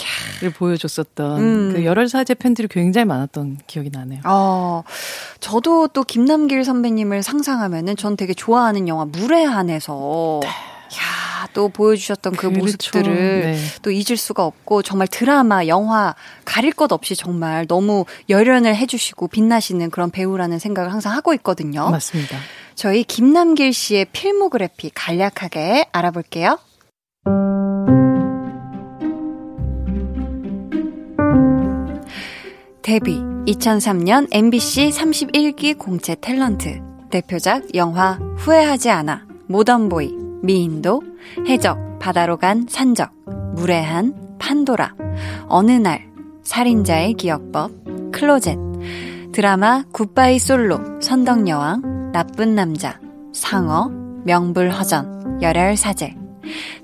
보여줬었던 0.50 1.40
음. 1.40 1.72
그 1.74 1.84
열혈 1.84 2.08
사제 2.08 2.34
팬들이 2.34 2.68
굉장히 2.68 3.04
많았던 3.04 3.58
기억이 3.66 3.90
나네요. 3.90 4.20
어, 4.24 4.82
저도 5.40 5.88
또 5.88 6.02
김남길 6.02 6.64
선배님을 6.64 7.22
상상하면은 7.22 7.96
전 7.96 8.16
되게 8.16 8.34
좋아하는 8.34 8.88
영화 8.88 9.04
무례한에서 9.04 10.40
야, 10.44 11.48
또 11.54 11.68
보여주셨던 11.68 12.34
그 12.34 12.48
그렇죠. 12.48 12.58
모습들을 12.58 13.42
네. 13.42 13.58
또 13.82 13.90
잊을 13.90 14.16
수가 14.16 14.44
없고 14.44 14.82
정말 14.82 15.08
드라마, 15.08 15.66
영화 15.66 16.14
가릴 16.44 16.72
것 16.72 16.92
없이 16.92 17.16
정말 17.16 17.66
너무 17.66 18.04
열연을 18.28 18.76
해주시고 18.76 19.28
빛나시는 19.28 19.90
그런 19.90 20.10
배우라는 20.10 20.58
생각을 20.58 20.92
항상 20.92 21.14
하고 21.14 21.32
있거든요. 21.34 21.88
맞습니다. 21.90 22.36
저희 22.74 23.04
김남길 23.04 23.72
씨의 23.72 24.06
필모그래피 24.12 24.90
간략하게 24.94 25.86
알아볼게요. 25.92 26.58
데뷔 32.82 33.20
2003년 33.46 34.26
MBC 34.32 34.90
31기 34.90 35.78
공채 35.78 36.16
탤런트. 36.16 36.82
대표작 37.10 37.76
영화 37.76 38.18
후회하지 38.38 38.90
않아. 38.90 39.24
모던보이 39.46 40.12
미인도. 40.42 41.00
해적 41.46 42.00
바다로 42.00 42.38
간 42.38 42.66
산적. 42.68 43.12
무례한 43.54 44.36
판도라. 44.40 44.96
어느 45.46 45.70
날 45.70 46.08
살인자의 46.42 47.14
기억법 47.14 47.70
클로젯. 48.10 48.58
드라마 49.30 49.84
굿바이 49.92 50.40
솔로 50.40 51.00
선덕여왕. 51.00 52.10
나쁜 52.12 52.56
남자 52.56 52.98
상어 53.32 53.90
명불허전 54.24 55.40
열혈사제. 55.40 56.16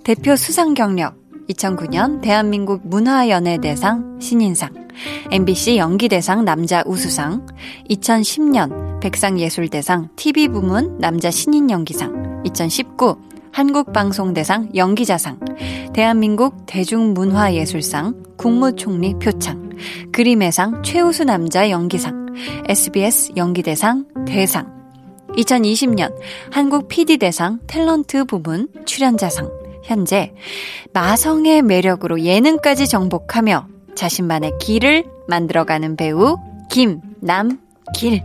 대표 0.05 0.37
수상 0.37 0.75
경력 0.75 1.18
2009년 1.51 2.21
대한민국 2.21 2.87
문화연예대상 2.87 4.19
신인상 4.21 4.89
MBC 5.31 5.77
연기대상 5.77 6.45
남자 6.45 6.83
우수상 6.87 7.47
2010년 7.89 9.01
백상예술대상 9.01 10.11
TV부문 10.17 10.99
남자 10.99 11.31
신인 11.31 11.71
연기상 11.71 12.43
2019 12.45 13.17
한국방송대상 13.53 14.71
연기자상 14.75 15.41
대한민국 15.95 16.67
대중문화예술상 16.67 18.15
국무총리 18.37 19.15
표창 19.15 19.71
그림의 20.13 20.53
상 20.53 20.83
최우수 20.83 21.25
남자 21.25 21.71
연기상 21.71 22.35
SBS 22.69 23.33
연기대상 23.37 24.05
대상 24.27 24.77
2020년 25.31 26.15
한국 26.51 26.89
PD대상 26.89 27.61
탤런트 27.67 28.27
부문 28.27 28.69
출연자상 28.85 29.58
현재 29.89 30.35
마성의 30.93 31.63
매력으로 31.63 32.21
예능까지 32.21 32.87
정복하며 32.87 33.67
자신만의 33.95 34.53
길을 34.61 35.05
만들어가는 35.29 35.97
배우 35.97 36.37
김남길. 36.69 38.23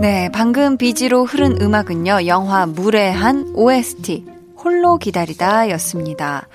네, 0.00 0.28
방금 0.32 0.76
비지로 0.76 1.24
흐른 1.24 1.60
음악은요, 1.60 2.26
영화 2.26 2.66
무례한 2.66 3.50
OST, 3.54 4.24
홀로 4.56 4.96
기다리다 4.96 5.70
였습니다. 5.70 6.46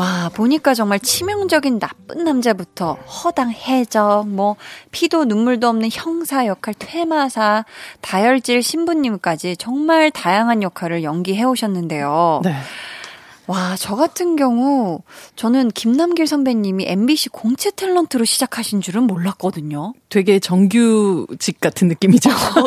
와, 0.00 0.30
보니까 0.32 0.72
정말 0.72 0.98
치명적인 0.98 1.78
나쁜 1.78 2.24
남자부터 2.24 2.94
허당 2.94 3.50
해적, 3.50 4.26
뭐, 4.28 4.56
피도 4.92 5.26
눈물도 5.26 5.68
없는 5.68 5.90
형사 5.92 6.46
역할 6.46 6.72
퇴마사, 6.72 7.66
다혈질 8.00 8.62
신부님까지 8.62 9.58
정말 9.58 10.10
다양한 10.10 10.62
역할을 10.62 11.02
연기해 11.02 11.44
오셨는데요. 11.44 12.40
네. 12.42 12.54
와, 13.50 13.74
저 13.76 13.96
같은 13.96 14.36
경우, 14.36 15.00
저는 15.34 15.72
김남길 15.72 16.28
선배님이 16.28 16.84
MBC 16.86 17.30
공채 17.30 17.70
탤런트로 17.70 18.24
시작하신 18.24 18.80
줄은 18.80 19.02
몰랐거든요. 19.08 19.92
되게 20.08 20.38
정규직 20.38 21.58
같은 21.60 21.88
느낌이죠. 21.88 22.30
어. 22.30 22.64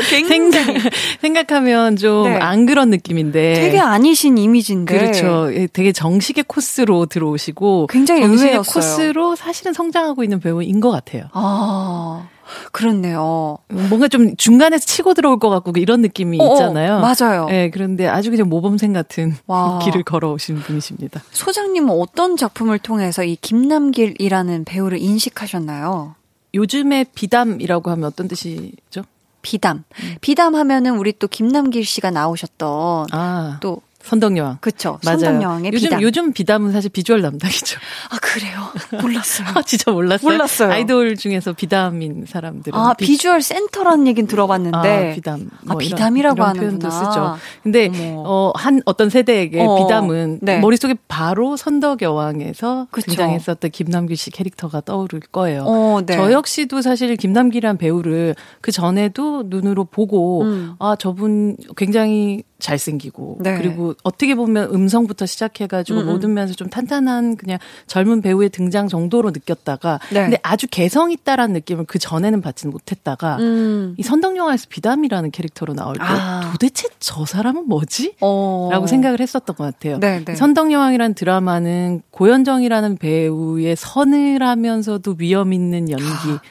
생각, 1.21 1.51
하면 1.53 1.95
좀 1.95 2.25
네. 2.25 2.35
안 2.35 2.65
그런 2.65 2.89
느낌인데. 2.89 3.53
되게 3.53 3.79
아니신 3.79 4.37
이미지인데. 4.37 4.97
그렇죠. 4.97 5.53
예, 5.55 5.67
되게 5.71 5.93
정식의 5.93 6.43
코스로 6.47 7.05
들어오시고 7.05 7.87
굉장히 7.87 8.21
정식의 8.23 8.49
의외였어요. 8.51 8.73
코스로 8.73 9.35
사실은 9.37 9.71
성장하고 9.71 10.21
있는 10.23 10.41
배우인 10.41 10.81
것 10.81 10.91
같아요. 10.91 11.29
아, 11.31 12.27
그렇네요. 12.71 13.57
뭔가 13.67 14.07
좀 14.07 14.35
중간에서 14.35 14.85
치고 14.85 15.13
들어올 15.13 15.39
것 15.39 15.49
같고 15.49 15.71
이런 15.77 16.01
느낌이 16.01 16.39
어, 16.39 16.43
어, 16.43 16.53
있잖아요. 16.53 16.99
맞아요. 16.99 17.47
예, 17.49 17.69
그런데 17.69 18.07
아주 18.07 18.29
그냥 18.31 18.49
모범생 18.49 18.93
같은 18.93 19.35
와. 19.47 19.79
길을 19.83 20.03
걸어오신 20.03 20.57
분이십니다. 20.57 21.21
소장님은 21.31 21.89
어떤 21.89 22.37
작품을 22.37 22.79
통해서 22.79 23.23
이 23.23 23.35
김남길이라는 23.35 24.65
배우를 24.65 24.99
인식하셨나요? 24.99 26.15
요즘에 26.53 27.05
비담이라고 27.15 27.89
하면 27.91 28.05
어떤 28.05 28.27
뜻이죠? 28.27 29.03
비담. 29.41 29.83
비담 30.21 30.55
하면은 30.55 30.97
우리 30.97 31.13
또 31.17 31.27
김남길 31.27 31.85
씨가 31.85 32.11
나오셨던 32.11 33.07
아, 33.11 33.57
또 33.61 33.81
선덕여왕. 34.03 34.57
그쵸. 34.61 34.99
맞아요. 35.05 35.19
선덕여왕의 35.19 35.71
요즘 35.73 35.85
비담. 35.87 36.01
요즘 36.01 36.33
비담은 36.33 36.71
사실 36.73 36.89
비주얼 36.91 37.21
담당이죠. 37.21 37.79
아 38.11 38.17
그래요? 38.21 38.59
몰랐어요. 39.01 39.47
아, 39.55 39.61
진짜 39.61 39.91
몰랐어요. 39.91 40.29
몰랐어요. 40.31 40.71
아이돌 40.71 41.15
중에서 41.15 41.53
비담인 41.53 42.25
사람들은 42.27 42.77
아 42.77 42.93
비- 42.93 43.05
비주얼 43.05 43.41
센터라는 43.41 44.07
얘기는 44.07 44.27
들어봤는데 44.27 45.11
아, 45.11 45.15
비담. 45.15 45.49
아, 45.67 45.73
뭐 45.73 45.81
이런- 45.81 45.95
비담이라고 45.97 46.35
이런 46.35 46.47
하는구나. 46.49 46.69
표현도 46.79 46.89
쓰죠. 46.91 47.37
근데 47.63 47.87
어머. 47.87 48.23
어, 48.25 48.51
한 48.55 48.81
어떤 48.85 49.09
세대에게 49.09 49.61
어, 49.61 49.75
비담은 49.83 50.39
네. 50.41 50.59
머릿속에 50.59 50.95
바로 51.07 51.55
선덕여왕에서 51.55 52.87
그쵸. 52.91 53.05
등장했었던 53.07 53.71
김남길 53.71 54.17
씨 54.17 54.31
캐릭터가 54.31 54.81
떠오를 54.81 55.21
거예요. 55.31 55.63
어, 55.65 56.01
네. 56.05 56.15
저 56.15 56.31
역시도 56.31 56.81
사실 56.81 57.15
김남길이란 57.15 57.77
배우를 57.77 58.35
그 58.61 58.71
전에도 58.71 59.43
눈으로 59.47 59.85
보고 59.85 60.41
음. 60.43 60.73
아 60.79 60.95
저분 60.99 61.55
굉장히 61.77 62.43
잘생기고 62.63 63.39
네. 63.41 63.57
그리고 63.57 63.93
어떻게 64.03 64.35
보면 64.35 64.73
음성부터 64.73 65.25
시작해가지고 65.25 65.99
음, 65.99 66.07
음. 66.07 66.11
모든 66.11 66.33
면에서 66.33 66.53
좀 66.55 66.69
탄탄한 66.69 67.35
그냥 67.35 67.59
젊은 67.87 68.21
배우의 68.21 68.49
등장 68.49 68.87
정도로 68.87 69.31
느꼈다가 69.31 69.99
네. 70.11 70.21
근데 70.21 70.37
아주 70.41 70.67
개성 70.71 71.11
있다라는 71.11 71.53
느낌을 71.53 71.85
그 71.85 71.99
전에는 71.99 72.41
받지는 72.41 72.71
못했다가 72.71 73.37
음. 73.37 73.95
이 73.97 74.03
선덕 74.03 74.37
영화에서 74.37 74.67
비담이라는 74.69 75.31
캐릭터로 75.31 75.73
나올 75.73 75.95
때 75.95 76.03
아. 76.03 76.49
도대체 76.51 76.87
저 76.99 77.25
사람은 77.25 77.67
뭐지? 77.67 78.15
어. 78.21 78.69
라고 78.71 78.87
생각을 78.87 79.19
했었던 79.19 79.55
것 79.55 79.63
같아요. 79.63 79.99
네, 79.99 80.23
네. 80.23 80.35
선덕 80.35 80.71
여왕이라는 80.71 81.13
드라마는 81.15 82.01
고현정이라는 82.11 82.97
배우의 82.97 83.75
서늘하면서도 83.75 85.15
위험 85.19 85.51
있는 85.51 85.89
연기. 85.89 86.03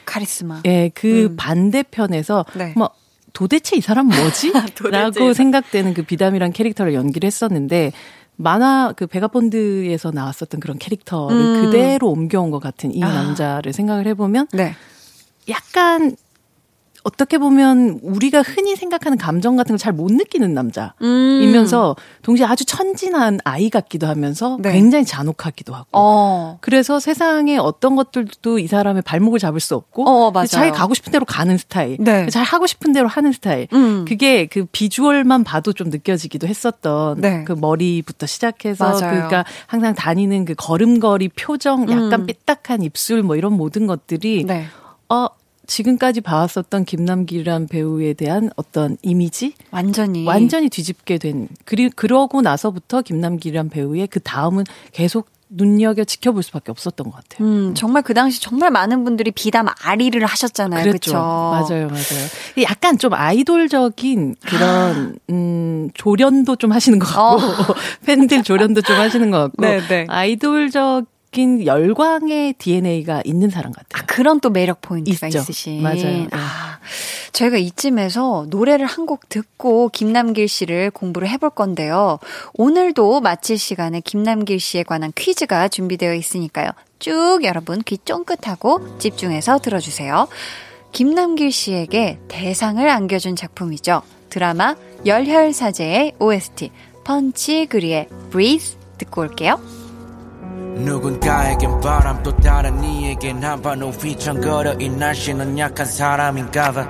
카리스마. 0.05 0.61
예, 0.65 0.89
그 0.93 1.25
음. 1.31 1.35
반대편에서 1.37 2.45
네. 2.55 2.73
뭐 2.75 2.91
도대체 3.33 3.75
이 3.75 3.81
사람 3.81 4.07
뭐지? 4.07 4.53
라고. 4.91 5.33
생각되는 5.33 5.93
그 5.93 6.03
비담이란 6.03 6.53
캐릭터를 6.53 6.93
연기를 6.93 7.27
했었는데 7.27 7.91
만화 8.35 8.93
그 8.95 9.07
베가본드에서 9.07 10.11
나왔었던 10.11 10.59
그런 10.59 10.77
캐릭터를 10.77 11.37
음. 11.37 11.65
그대로 11.65 12.09
옮겨온 12.09 12.51
것 12.51 12.59
같은 12.59 12.93
이 12.93 13.03
아. 13.03 13.13
남자를 13.13 13.73
생각을 13.73 14.07
해보면 14.07 14.47
네. 14.53 14.75
약간 15.49 16.15
어떻게 17.03 17.37
보면 17.37 17.99
우리가 18.01 18.41
흔히 18.41 18.75
생각하는 18.75 19.17
감정 19.17 19.55
같은 19.57 19.73
걸 19.75 19.77
잘 19.77 19.93
못 19.93 20.11
느끼는 20.11 20.53
남자이면서 20.53 21.95
동시에 22.21 22.45
아주 22.45 22.65
천진한 22.65 23.39
아이 23.43 23.69
같기도 23.69 24.07
하면서 24.07 24.57
네. 24.61 24.71
굉장히 24.71 25.05
잔혹하기도 25.05 25.73
하고 25.73 25.87
어. 25.91 26.57
그래서 26.61 26.99
세상에 26.99 27.57
어떤 27.57 27.95
것들도 27.95 28.59
이 28.59 28.67
사람의 28.67 29.01
발목을 29.03 29.39
잡을 29.39 29.59
수 29.59 29.75
없고 29.75 30.07
어. 30.07 30.45
자기 30.45 30.71
가고 30.71 30.93
싶은 30.93 31.11
대로 31.11 31.25
가는 31.25 31.57
스타일, 31.57 31.97
네. 31.99 32.29
잘 32.29 32.43
하고 32.43 32.65
싶은 32.67 32.93
대로 32.93 33.07
하는 33.07 33.31
스타일. 33.31 33.67
음. 33.73 34.05
그게 34.07 34.45
그 34.45 34.65
비주얼만 34.71 35.43
봐도 35.43 35.73
좀 35.73 35.89
느껴지기도 35.89 36.47
했었던 36.47 37.19
네. 37.19 37.43
그 37.43 37.51
머리부터 37.53 38.25
시작해서 38.25 38.85
맞아요. 38.85 38.99
그러니까 39.11 39.45
항상 39.67 39.93
다니는 39.93 40.45
그 40.45 40.53
걸음걸이 40.55 41.29
표정, 41.29 41.83
약간 41.89 42.21
음. 42.21 42.25
삐딱한 42.25 42.83
입술 42.83 43.23
뭐 43.23 43.35
이런 43.35 43.53
모든 43.53 43.87
것들이 43.87 44.45
네. 44.45 44.65
어 45.09 45.27
지금까지 45.67 46.21
봐왔었던 46.21 46.85
김남길이란 46.85 47.67
배우에 47.67 48.13
대한 48.13 48.49
어떤 48.55 48.97
이미지 49.01 49.53
완전히 49.71 50.25
완전히 50.25 50.69
뒤집게 50.69 51.17
된 51.17 51.47
그리 51.65 51.89
그러고 51.89 52.41
나서부터 52.41 53.01
김남길이란 53.01 53.69
배우의 53.69 54.07
그 54.07 54.19
다음은 54.19 54.65
계속 54.91 55.29
눈여겨 55.55 56.03
지켜볼 56.03 56.41
수밖에 56.43 56.71
없었던 56.71 57.09
것 57.09 57.15
같아요. 57.15 57.47
음, 57.47 57.73
정말 57.75 58.01
그 58.01 58.13
당시 58.13 58.41
정말 58.41 58.71
많은 58.71 59.03
분들이 59.03 59.31
비담 59.31 59.67
아리를 59.83 60.23
하셨잖아요. 60.25 60.83
그렇죠. 60.83 61.13
맞아요, 61.13 61.87
맞아요. 61.87 62.63
약간 62.63 62.97
좀 62.97 63.13
아이돌적인 63.13 64.35
그런 64.41 65.15
음 65.29 65.89
조련도 65.93 66.55
좀 66.55 66.71
하시는 66.71 66.97
것 66.97 67.05
같고 67.05 67.73
팬들 68.05 68.43
조련도 68.43 68.81
좀 68.81 68.95
하시는 68.97 69.29
것 69.29 69.37
같고 69.39 69.65
어. 69.65 69.69
네, 69.69 69.79
네. 69.87 70.05
아이돌적 70.09 71.05
인 71.37 71.65
열광의 71.65 72.53
DNA가 72.53 73.21
있는 73.25 73.49
사람 73.49 73.71
같아요. 73.71 74.03
그런 74.07 74.39
또 74.39 74.49
매력 74.49 74.81
포인트가 74.81 75.27
있죠. 75.27 75.39
있으신. 75.39 75.81
맞아요. 75.81 75.95
네. 76.03 76.27
아, 76.31 76.77
저희가 77.31 77.57
이쯤에서 77.57 78.47
노래를 78.49 78.85
한 78.85 79.03
곡 79.05 79.27
듣고 79.27 79.89
김남길 79.89 80.47
씨를 80.47 80.91
공부를 80.91 81.27
해볼 81.29 81.49
건데요. 81.51 82.19
오늘도 82.53 83.19
마칠 83.21 83.57
시간에 83.57 83.99
김남길 83.99 84.59
씨에 84.59 84.83
관한 84.83 85.11
퀴즈가 85.15 85.67
준비되어 85.67 86.13
있으니까요. 86.13 86.69
쭉 86.99 87.39
여러분 87.43 87.81
귀 87.83 87.97
쫑긋하고 87.97 88.97
집중해서 88.99 89.59
들어주세요. 89.59 90.27
김남길 90.93 91.51
씨에게 91.51 92.19
대상을 92.29 92.87
안겨준 92.87 93.35
작품이죠. 93.35 94.03
드라마 94.29 94.75
열혈사제의 95.05 96.13
OST 96.19 96.71
펀치 97.03 97.65
그리의 97.65 98.07
Breathe 98.31 98.77
듣고 98.99 99.21
올게요. 99.21 99.59
누군가에겐 100.75 101.79
바람 101.81 102.21
또 102.23 102.35
다른 102.37 102.83
이에겐 102.83 103.43
한반도 103.43 103.89
휘청거려 103.89 104.73
이 104.79 104.89
날씨는 104.89 105.57
약한 105.57 105.85
사람인가 105.85 106.71
봐. 106.71 106.87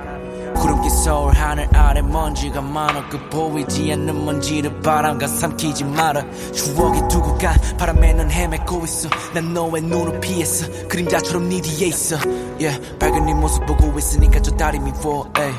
구름기 0.56 0.90
서울 0.90 1.34
하늘 1.34 1.68
아래 1.76 2.02
먼지가 2.02 2.62
많아 2.62 3.10
그 3.10 3.18
보이지 3.30 3.92
않는 3.92 4.26
먼지를 4.26 4.80
바람과 4.82 5.28
삼키지 5.28 5.84
마라. 5.86 6.24
추억이 6.54 7.00
두고 7.10 7.38
가. 7.38 7.54
바람에 7.78 8.14
넌 8.14 8.30
헤매고 8.30 8.84
있어. 8.86 9.10
난 9.34 9.54
너의 9.54 9.82
눈을 9.82 10.20
피했어. 10.20 10.88
그림자처럼 10.88 11.50
네 11.50 11.60
뒤에 11.60 11.88
있어. 11.88 12.18
Yeah, 12.60 12.80
밝은 13.00 13.26
네 13.26 13.34
모습 13.34 13.66
보고 13.66 13.98
있으니까 13.98 14.40
저 14.42 14.52
다리 14.56 14.80
미워 14.80 15.28
에이. 15.38 15.54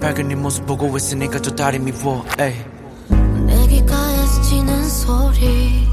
밝은 0.00 0.28
네 0.28 0.34
모습 0.34 0.66
보고 0.66 0.96
있으니까 0.96 1.38
저 1.40 1.54
다리 1.54 1.78
미워 1.78 2.24
에이. 2.38 2.54
내 3.46 3.66
귓가에 3.66 4.26
스치는 4.26 4.88
소리 4.88 5.86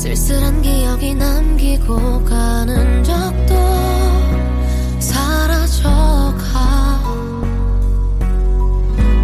쓸쓸한 0.00 0.62
기억이 0.62 1.14
남기고 1.14 2.24
가는 2.24 3.04
적도 3.04 3.54
사라져가 4.98 6.40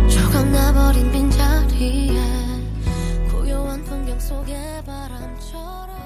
조각 0.06 0.46
나버린 0.50 1.10
빈자리에 1.10 2.20
고요한 3.32 3.82
풍경 3.84 4.20
속의 4.20 4.54
바람처럼 4.84 5.96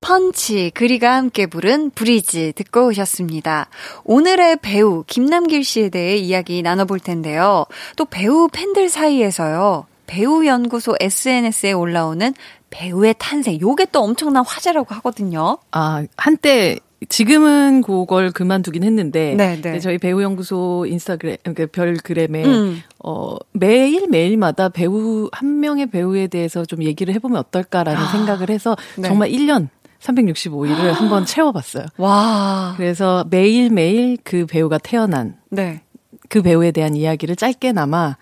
펀치 0.00 0.70
그리가 0.72 1.16
함께 1.16 1.44
부른 1.44 1.90
브리즈 1.90 2.54
듣고 2.56 2.86
오셨습니다. 2.86 3.68
오늘의 4.04 4.60
배우 4.62 5.04
김남길 5.06 5.64
씨에 5.64 5.90
대해 5.90 6.16
이야기 6.16 6.62
나눠볼 6.62 7.00
텐데요. 7.00 7.66
또 7.96 8.06
배우 8.06 8.48
팬들 8.50 8.88
사이에서요. 8.88 9.89
배우 10.10 10.44
연구소 10.44 10.96
SNS에 10.98 11.70
올라오는 11.70 12.34
배우의 12.70 13.14
탄생 13.18 13.60
요게 13.60 13.86
또 13.92 14.02
엄청난 14.02 14.44
화제라고 14.44 14.92
하거든요. 14.96 15.58
아, 15.70 16.04
한때 16.16 16.80
지금은 17.08 17.82
그걸 17.82 18.32
그만두긴 18.32 18.82
했는데 18.82 19.36
네, 19.36 19.60
네. 19.60 19.78
저희 19.78 19.98
배우 19.98 20.20
연구소 20.20 20.84
인스타그램 20.86 21.36
그러니까 21.44 21.66
별그램에 21.70 22.44
음. 22.44 22.82
어 22.98 23.36
매일 23.52 24.08
매일마다 24.08 24.68
배우 24.68 25.28
한 25.30 25.60
명의 25.60 25.86
배우에 25.86 26.26
대해서 26.26 26.64
좀 26.64 26.82
얘기를 26.82 27.14
해 27.14 27.20
보면 27.20 27.38
어떨까라는 27.38 28.08
생각을 28.08 28.50
해서 28.50 28.76
네. 28.96 29.06
정말 29.06 29.30
1년 29.30 29.68
365일을 30.00 30.90
한번 30.90 31.24
채워봤어요. 31.24 31.86
와. 31.98 32.74
그래서 32.76 33.24
매일 33.30 33.70
매일 33.70 34.18
그 34.24 34.44
배우가 34.46 34.78
태어난 34.78 35.36
네. 35.50 35.82
그 36.28 36.42
배우에 36.42 36.72
대한 36.72 36.96
이야기를 36.96 37.36
짧게나마 37.36 38.16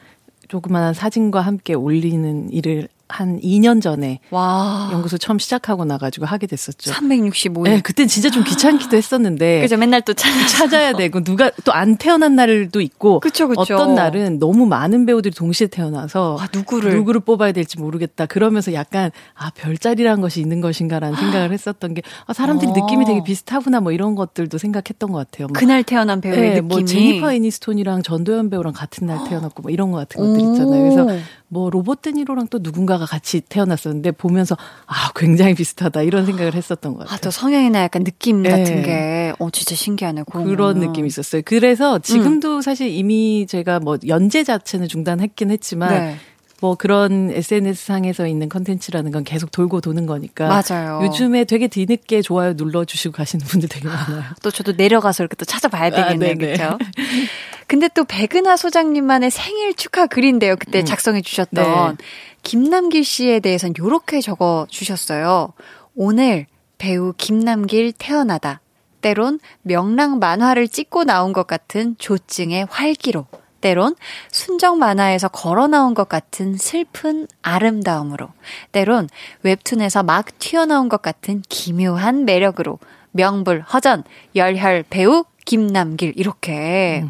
조그마한 0.48 0.94
사진과 0.94 1.40
함께 1.40 1.74
올리는 1.74 2.50
일을 2.52 2.88
한 3.08 3.40
2년 3.40 3.80
전에 3.80 4.20
와. 4.30 4.90
연구소 4.92 5.16
처음 5.18 5.38
시작하고 5.38 5.84
나가지고 5.86 6.26
하게 6.26 6.46
됐었죠. 6.46 6.92
365일. 6.92 7.62
네, 7.64 7.80
그땐 7.80 8.06
진짜 8.08 8.28
좀 8.30 8.44
귀찮기도 8.44 8.96
했었는데. 8.96 9.62
그죠. 9.62 9.76
맨날 9.78 10.02
또 10.02 10.12
찾아. 10.14 10.46
찾아야 10.46 10.92
되고 10.92 11.22
누가 11.24 11.50
또 11.64 11.72
안 11.78 11.96
태어난 11.96 12.34
날도 12.34 12.80
있고 12.80 13.20
그쵸, 13.20 13.46
그쵸. 13.46 13.60
어떤 13.60 13.94
날은 13.94 14.40
너무 14.40 14.66
많은 14.66 15.06
배우들이 15.06 15.32
동시에 15.34 15.68
태어나서 15.68 16.36
아, 16.40 16.48
누구를. 16.52 16.92
누구를 16.96 17.20
뽑아야 17.20 17.52
될지 17.52 17.78
모르겠다. 17.78 18.26
그러면서 18.26 18.72
약간 18.72 19.10
아 19.34 19.50
별자리라는 19.54 20.20
것이 20.20 20.40
있는 20.40 20.60
것인가라는 20.60 21.16
생각을 21.16 21.52
했었던 21.52 21.94
게 21.94 22.02
아, 22.26 22.32
사람들이 22.32 22.72
어. 22.72 22.74
느낌이 22.74 23.04
되게 23.04 23.22
비슷하구나 23.22 23.80
뭐 23.80 23.92
이런 23.92 24.16
것들도 24.16 24.58
생각했던 24.58 25.12
것 25.12 25.18
같아요. 25.18 25.46
뭐, 25.46 25.52
그날 25.56 25.84
태어난 25.84 26.20
배우의 26.20 26.40
네, 26.40 26.48
느낌이. 26.60 26.68
뭐 26.68 26.84
제니퍼 26.84 27.32
애니스톤이랑 27.34 28.02
전도연 28.02 28.50
배우랑 28.50 28.72
같은 28.72 29.06
날 29.06 29.18
태어났고 29.28 29.62
뭐 29.62 29.70
이런 29.70 29.92
것 29.92 29.98
같은 29.98 30.20
것들 30.20 30.44
오. 30.44 30.52
있잖아요. 30.52 30.82
그래서 30.82 31.24
뭐 31.48 31.70
로봇 31.70 32.02
드니로랑 32.02 32.48
또 32.48 32.58
누군가가 32.60 33.06
같이 33.06 33.40
태어났었는데 33.40 34.12
보면서 34.12 34.56
아 34.86 35.10
굉장히 35.16 35.54
비슷하다 35.54 36.02
이런 36.02 36.26
생각을 36.26 36.54
했었던 36.54 36.92
것 36.92 37.00
같아요. 37.00 37.14
아, 37.14 37.18
또 37.18 37.30
성향이나 37.30 37.82
약간 37.82 38.04
느낌 38.04 38.42
네. 38.42 38.50
같은 38.50 38.82
게, 38.82 39.32
어, 39.38 39.50
진짜 39.50 39.74
신기하네. 39.74 40.24
그런. 40.30 40.78
느낌이 40.78 41.08
있었어요. 41.08 41.42
그래서 41.44 41.96
음. 41.96 42.02
지금도 42.02 42.62
사실 42.62 42.88
이미 42.88 43.46
제가 43.48 43.80
뭐 43.80 43.98
연재 44.06 44.44
자체는 44.44 44.88
중단했긴 44.88 45.50
했지만 45.50 45.90
네. 45.90 46.16
뭐 46.60 46.74
그런 46.74 47.30
SNS 47.30 47.84
상에서 47.86 48.26
있는 48.26 48.48
컨텐츠라는 48.48 49.12
건 49.12 49.22
계속 49.24 49.52
돌고 49.52 49.80
도는 49.80 50.06
거니까 50.06 50.48
맞아요. 50.48 51.00
요즘에 51.04 51.44
되게 51.44 51.68
뒤늦게 51.68 52.22
좋아요 52.22 52.54
눌러 52.54 52.84
주시고 52.84 53.12
가시는 53.12 53.46
분들 53.46 53.68
되게 53.68 53.86
많아요. 53.88 54.24
또 54.42 54.50
저도 54.50 54.72
내려가서 54.72 55.22
이렇게 55.22 55.36
또 55.36 55.44
찾아봐야 55.44 55.90
되겠네요. 55.90 56.34
네네. 56.34 56.56
그렇죠? 56.56 56.78
근데 57.68 57.88
또 57.94 58.04
백은하 58.04 58.56
소장님만의 58.56 59.30
생일 59.30 59.74
축하 59.74 60.06
글인데요. 60.06 60.56
그때 60.56 60.82
작성해 60.84 61.20
주셨던 61.20 61.96
네. 61.98 62.04
김남길 62.42 63.04
씨에 63.04 63.40
대해서는 63.40 63.74
요렇게 63.78 64.20
적어 64.20 64.66
주셨어요. 64.70 65.52
오늘 65.94 66.46
배우 66.78 67.12
김남길 67.16 67.92
태어나다. 67.92 68.60
때론 69.00 69.38
명랑 69.62 70.18
만화를 70.18 70.68
찍고 70.68 71.04
나온 71.04 71.32
것 71.32 71.46
같은 71.46 71.94
조증의 71.98 72.66
활기로. 72.70 73.26
때론 73.60 73.96
순정 74.30 74.78
만화에서 74.78 75.28
걸어 75.28 75.66
나온 75.66 75.94
것 75.94 76.08
같은 76.08 76.56
슬픈 76.56 77.26
아름다움으로. 77.42 78.28
때론 78.72 79.08
웹툰에서 79.42 80.02
막 80.02 80.38
튀어나온 80.38 80.88
것 80.88 81.02
같은 81.02 81.42
기묘한 81.48 82.24
매력으로. 82.24 82.78
명불 83.12 83.62
허전 83.62 84.04
열혈 84.36 84.84
배우 84.90 85.24
김남길 85.44 86.12
이렇게. 86.16 87.04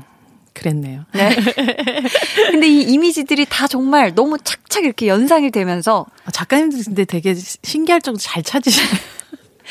그랬네요. 0.54 1.04
네. 1.14 1.30
근데 2.50 2.66
이 2.66 2.82
이미지들이 2.82 3.46
다 3.48 3.66
정말 3.68 4.14
너무 4.14 4.38
착착 4.38 4.84
이렇게 4.84 5.06
연상이 5.06 5.50
되면서 5.50 6.06
아, 6.24 6.30
작가님들 6.30 6.82
근데 6.84 7.04
되게 7.04 7.34
신기할 7.34 8.00
정도 8.00 8.18
잘 8.18 8.42
찾으시네요. 8.42 9.17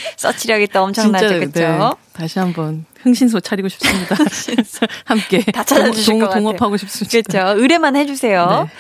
서치력이 0.17 0.67
또 0.67 0.83
엄청나죠, 0.83 1.27
그렇죠? 1.27 1.59
네. 1.59 1.79
다시 2.13 2.39
한번 2.39 2.85
흥신소 3.01 3.39
차리고 3.39 3.69
싶습니다. 3.69 4.15
함께 5.05 5.43
다 5.51 5.63
찾아주실 5.63 6.19
동. 6.19 6.29
동업하고 6.29 6.77
싶습니다. 6.77 7.43
그렇죠. 7.43 7.61
의뢰만 7.61 7.95
해주세요. 7.95 8.67
네. 8.67 8.71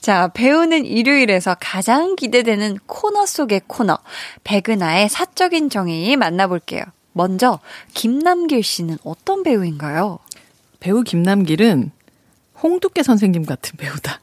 자, 0.00 0.28
배우는 0.28 0.84
일요일에서 0.86 1.56
가장 1.60 2.16
기대되는 2.16 2.78
코너 2.86 3.26
속의 3.26 3.62
코너. 3.66 3.98
백은하의 4.44 5.08
사적인 5.08 5.70
정의 5.70 6.16
만나볼게요. 6.16 6.82
먼저, 7.12 7.60
김남길 7.94 8.62
씨는 8.62 8.98
어떤 9.04 9.42
배우인가요? 9.42 10.18
배우 10.80 11.02
김남길은 11.02 11.90
홍두깨 12.62 13.02
선생님 13.02 13.46
같은 13.46 13.76
배우다. 13.78 14.20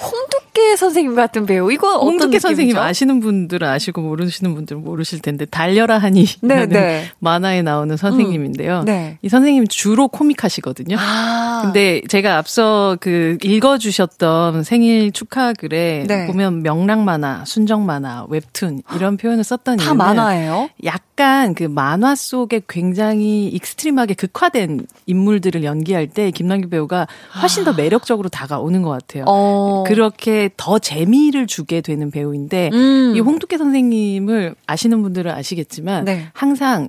홍두깨 0.00 0.53
선생님 0.76 1.14
같은 1.14 1.46
배우. 1.46 1.70
이거 1.72 1.98
홍두깨 1.98 2.38
선생님? 2.38 2.76
아시는 2.76 3.20
분들은 3.20 3.66
아시고 3.68 4.00
모르시는 4.02 4.54
분들은 4.54 4.82
모르실 4.82 5.20
텐데 5.20 5.44
달려라 5.44 5.98
하니 5.98 6.26
네, 6.42 6.66
네. 6.66 7.04
만화에 7.18 7.62
나오는 7.62 7.96
선생님인데요. 7.96 8.82
네. 8.84 9.18
이 9.22 9.28
선생님 9.28 9.66
주로 9.68 10.08
코믹하시거든요. 10.08 10.96
아. 10.98 11.62
근데 11.64 12.02
제가 12.08 12.38
앞서 12.38 12.96
그 13.00 13.38
읽어 13.42 13.78
주셨던 13.78 14.64
생일 14.64 15.12
축하 15.12 15.52
글에 15.52 16.04
네. 16.06 16.26
보면 16.26 16.62
명랑 16.62 17.04
만화, 17.04 17.44
순정 17.44 17.86
만화, 17.86 18.26
웹툰 18.28 18.82
이런 18.96 19.16
표현을 19.16 19.44
썼던 19.44 19.78
다 19.78 19.84
이유는 19.84 19.96
만화예요? 19.96 20.70
약간 20.84 21.54
그 21.54 21.64
만화 21.64 22.14
속에 22.14 22.60
굉장히 22.68 23.48
extreme하게 23.48 24.14
극화된 24.14 24.86
인물들을 25.06 25.64
연기할 25.64 26.08
때 26.08 26.30
김남길 26.30 26.70
배우가 26.70 27.06
훨씬 27.40 27.64
더 27.64 27.72
매력적으로 27.72 28.28
다가오는 28.28 28.82
것 28.82 28.90
같아요. 28.90 29.24
어. 29.26 29.84
그렇게 29.86 30.43
더 30.56 30.78
재미를 30.78 31.46
주게 31.46 31.80
되는 31.80 32.10
배우인데 32.10 32.70
음. 32.72 33.12
이 33.16 33.20
홍두깨 33.20 33.58
선생님을 33.58 34.54
아시는 34.66 35.02
분들은 35.02 35.30
아시겠지만 35.30 36.04
네. 36.04 36.28
항상 36.32 36.88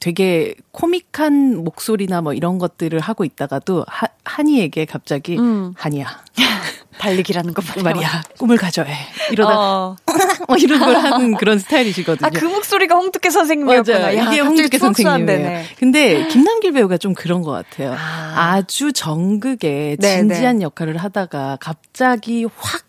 되게 0.00 0.54
코믹한 0.72 1.64
목소리나 1.64 2.20
뭐 2.20 2.34
이런 2.34 2.58
것들을 2.58 2.98
하고 3.00 3.24
있다가도 3.24 3.84
하, 3.88 4.06
한이에게 4.24 4.84
갑자기 4.84 5.38
음. 5.38 5.72
한이야 5.76 6.06
달리기라는 6.98 7.54
거 7.54 7.62
말이야 7.82 8.22
꿈을 8.38 8.56
가져야 8.56 8.86
해 8.86 8.94
이러다 9.30 9.58
어. 9.58 9.96
뭐 10.46 10.56
이런 10.56 10.80
걸 10.80 10.94
하는 10.96 11.36
그런 11.36 11.58
스타일이시거든요. 11.58 12.26
아, 12.26 12.30
그 12.30 12.44
목소리가 12.44 12.96
홍두깨 12.96 13.30
선생님이었구나. 13.30 14.16
야, 14.16 14.32
이게 14.32 14.40
홍두깨. 14.40 14.78
선생님이에요. 14.78 15.64
근데 15.78 16.28
김남길 16.28 16.72
배우가 16.72 16.98
좀 16.98 17.14
그런 17.14 17.42
것 17.42 17.50
같아요. 17.50 17.92
아. 17.92 18.34
아. 18.36 18.62
주 18.62 18.92
정극에 18.92 19.96
네, 19.98 20.18
진지한 20.18 20.62
역할을 20.62 20.96
하다가 20.96 21.58
갑자기 21.60 22.44
확 22.56 22.83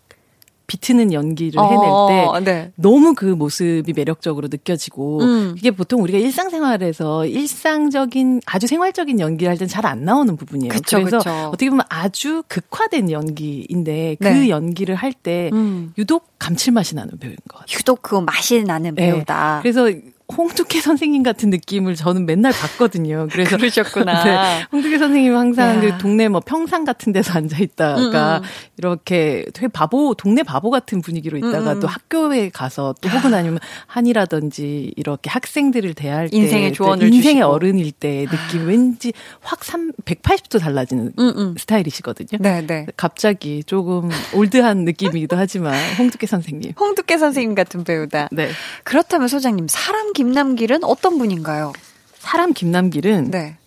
비트는 0.68 1.14
연기를 1.14 1.64
해낼 1.64 1.80
어, 1.90 2.40
때 2.40 2.44
네. 2.44 2.72
너무 2.76 3.14
그 3.14 3.26
모습이 3.26 3.94
매력적으로 3.94 4.48
느껴지고 4.50 5.22
음. 5.22 5.56
이게 5.58 5.72
보통 5.72 6.02
우리가 6.02 6.18
일상생활에서 6.18 7.26
일상적인 7.26 8.42
아주 8.46 8.68
생활적인 8.68 9.20
연기할 9.20 9.58
땐 9.58 9.68
잘 9.68 9.86
안 9.86 10.04
나오는 10.04 10.36
부분이에요. 10.36 10.70
그쵸, 10.72 10.98
래서 10.98 11.18
그쵸. 11.20 11.30
어떻게 11.50 11.70
보면 11.70 11.86
아주 11.90 12.44
극화된 12.48 13.12
연기인데 13.12 14.16
그 14.20 14.28
네. 14.28 14.50
연기를 14.50 14.96
할때 14.96 15.50
음. 15.54 15.94
유독 15.98 16.28
감칠맛이 16.40 16.96
나는 16.96 17.18
배우인 17.20 17.38
것 17.48 17.60
같아요. 17.60 17.78
유독 17.78 18.02
그 18.02 18.16
맛이 18.16 18.64
나는 18.64 18.96
네. 18.96 19.12
배우다. 19.12 19.60
그래서 19.62 19.90
홍두깨 20.36 20.82
선생님 20.82 21.22
같은 21.24 21.50
느낌을 21.52 21.96
저는 21.96 22.26
맨날 22.26 22.52
봤거든요. 22.52 23.28
그래서 23.32 23.58
그러셨구나. 23.58 24.24
네. 24.26 24.66
홍두깨 24.72 24.98
선생님 24.98 25.36
항상 25.36 25.78
야. 25.78 25.82
그 25.82 25.98
동네 26.00 26.28
뭐 26.28 26.40
평상 26.40 26.84
같은 26.84 27.14
데서 27.14 27.34
앉아 27.34 27.58
있다가 27.60 28.38
음, 28.38 28.44
음. 28.44 28.50
이렇게 28.78 29.46
되게 29.54 29.68
바보 29.68 30.16
동네 30.16 30.42
바보 30.42 30.72
같은 30.72 31.02
분위기로 31.02 31.38
있다가 31.38 31.74
음, 31.74 31.78
음. 31.78 31.80
또 31.80 31.88
학교에 31.88 32.50
가서 32.50 32.96
또 33.02 33.10
혹은 33.10 33.34
아니면 33.36 33.60
한이라든지 33.86 34.94
이렇게 34.96 35.30
학생들을 35.30 35.94
대할 35.94 36.30
때 36.30 36.38
인생의 36.38 36.70
또 36.70 36.76
조언을 36.76 37.08
인생의 37.14 37.36
주시고. 37.36 37.48
어른일 37.48 37.92
때 37.92 38.26
느낌 38.26 38.68
왠지 38.68 39.14
확 39.42 39.64
3, 39.64 39.92
180도 40.06 40.60
달라지는 40.60 41.14
음, 41.20 41.34
음. 41.38 41.56
스타일이시거든요. 41.58 42.40
네, 42.42 42.66
네. 42.66 42.88
갑자기 42.98 43.64
조금 43.64 44.10
올드한 44.34 44.86
느낌이기도 44.86 45.38
하지만 45.38 45.76
홍두깨 46.00 46.26
선생님. 46.26 46.72
홍두깨 46.80 47.18
선생님 47.20 47.54
같은 47.54 47.84
배우다. 47.84 48.30
네. 48.32 48.50
그렇다면 48.84 49.28
소장님, 49.28 49.68
사람 49.70 50.14
김남길은 50.16 50.84
어떤 50.84 51.20
분인가요? 51.20 51.74
사람 52.18 52.54
김남길은 52.54 53.30
네. 53.30 53.58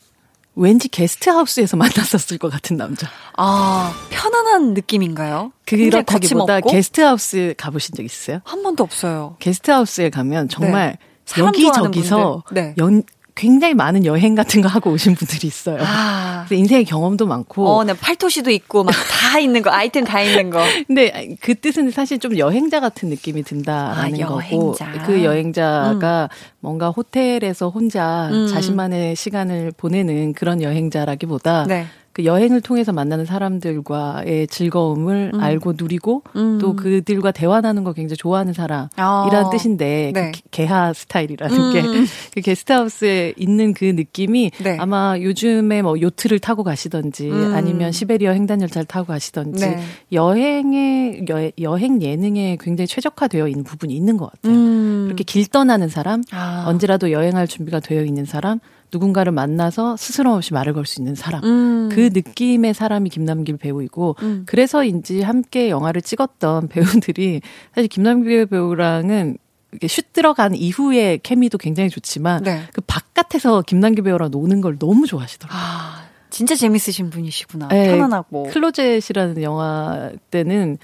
왠지 0.56 0.88
게스트하우스에서 0.88 1.76
만났었을 1.78 2.38
것 2.38 2.50
같은 2.50 2.76
남자. 2.76 3.06
아, 3.36 3.94
편안한 4.10 4.74
느낌인가요? 4.74 5.52
그렇다기보다? 5.66 6.60
게스트하우스 6.62 7.54
가보신 7.56 7.94
적 7.94 8.02
있어요? 8.02 8.40
한 8.44 8.64
번도 8.64 8.82
없어요. 8.82 9.36
게스트하우스에 9.38 10.10
가면 10.10 10.48
정말 10.48 10.98
좋아하는 11.26 11.60
여기저기서. 11.60 12.42
네. 12.50 12.74
연, 12.78 13.04
굉장히 13.38 13.74
많은 13.74 14.04
여행 14.04 14.34
같은 14.34 14.60
거 14.60 14.68
하고 14.68 14.90
오신 14.90 15.14
분들이 15.14 15.46
있어요. 15.46 15.78
아. 15.80 16.44
그래서 16.46 16.60
인생의 16.60 16.84
경험도 16.84 17.26
많고. 17.26 17.66
어, 17.68 17.84
네, 17.84 17.94
팔토시도 17.94 18.50
있고, 18.50 18.84
막 18.84 18.92
다 19.28 19.38
있는 19.38 19.62
거, 19.62 19.70
아이템 19.70 20.04
다 20.04 20.20
있는 20.22 20.48
거. 20.48 20.62
근데 20.86 21.36
그 21.40 21.54
뜻은 21.54 21.90
사실 21.90 22.18
좀 22.18 22.38
여행자 22.38 22.80
같은 22.80 23.10
느낌이 23.10 23.42
든다라는 23.42 24.22
아, 24.22 24.26
거고 24.26 24.74
여행자. 24.80 25.02
그 25.04 25.22
여행자가 25.22 26.30
뭔가 26.60 26.88
호텔에서 26.90 27.68
혼자 27.68 28.28
음. 28.32 28.48
자신만의 28.48 29.16
시간을 29.16 29.72
보내는 29.76 30.32
그런 30.32 30.62
여행자라기보다 30.62 31.66
네. 31.68 31.86
그 32.18 32.24
여행을 32.24 32.62
통해서 32.62 32.92
만나는 32.92 33.26
사람들과의 33.26 34.48
즐거움을 34.48 35.30
음. 35.34 35.40
알고 35.40 35.74
누리고 35.76 36.24
음. 36.34 36.58
또 36.60 36.74
그들과 36.74 37.30
대화 37.30 37.60
나누는 37.60 37.84
걸 37.84 37.94
굉장히 37.94 38.16
좋아하는 38.16 38.52
사람이라는 38.52 38.90
아. 38.96 39.50
뜻인데 39.52 40.10
네. 40.12 40.32
그 40.32 40.40
개하 40.50 40.92
스타일이라는 40.92 41.56
음. 41.56 41.72
게그 41.72 42.40
게스트하우스에 42.42 43.34
있는 43.36 43.72
그 43.72 43.84
느낌이 43.84 44.50
네. 44.64 44.76
아마 44.80 45.16
요즘에 45.16 45.80
뭐 45.82 46.00
요트를 46.00 46.40
타고 46.40 46.64
가시던지 46.64 47.30
음. 47.30 47.54
아니면 47.54 47.92
시베리아 47.92 48.32
횡단 48.32 48.62
열차를 48.62 48.86
타고 48.86 49.06
가시던지 49.06 49.68
네. 49.68 49.78
여행의 50.10 51.24
여, 51.30 51.50
여행 51.60 52.02
예능에 52.02 52.58
굉장히 52.60 52.88
최적화되어 52.88 53.46
있는 53.46 53.62
부분이 53.62 53.94
있는 53.94 54.16
것 54.16 54.32
같아요. 54.32 54.56
음. 54.56 55.04
그렇게 55.04 55.22
길 55.22 55.46
떠나는 55.46 55.88
사람, 55.88 56.24
아. 56.32 56.64
언제라도 56.66 57.12
여행할 57.12 57.46
준비가 57.46 57.78
되어 57.78 58.02
있는 58.02 58.24
사람, 58.24 58.58
누군가를 58.92 59.32
만나서 59.32 59.96
스스럼 59.96 60.34
없이 60.34 60.52
말을 60.54 60.72
걸 60.72 60.84
수 60.86 61.00
있는 61.00 61.14
사람. 61.14 61.44
음. 61.44 61.88
그 61.92 62.10
느낌의 62.12 62.72
사람이 62.74 63.10
김남길 63.10 63.56
배우이고 63.58 64.16
음. 64.22 64.42
그래서인지 64.46 65.22
함께 65.22 65.68
영화를 65.70 66.00
찍었던 66.02 66.68
배우들이 67.04 67.40
사실 67.74 67.88
김남길 67.88 68.46
배우랑은 68.46 69.36
이렇게 69.72 69.86
슛 69.88 70.12
들어간 70.14 70.54
이후의 70.54 71.18
케미도 71.22 71.58
굉장히 71.58 71.90
좋지만 71.90 72.42
네. 72.42 72.62
그 72.72 72.80
바깥에서 72.80 73.62
김남길 73.62 74.02
배우랑 74.04 74.30
노는 74.30 74.62
걸 74.62 74.78
너무 74.78 75.06
좋아하시더라고요. 75.06 75.60
아, 75.60 76.04
진짜 76.30 76.54
재밌으신 76.54 77.10
분이시구나. 77.10 77.68
네, 77.68 77.90
편안하고. 77.90 78.44
클로젯이라는 78.44 79.42
영화 79.42 80.10
때는 80.30 80.78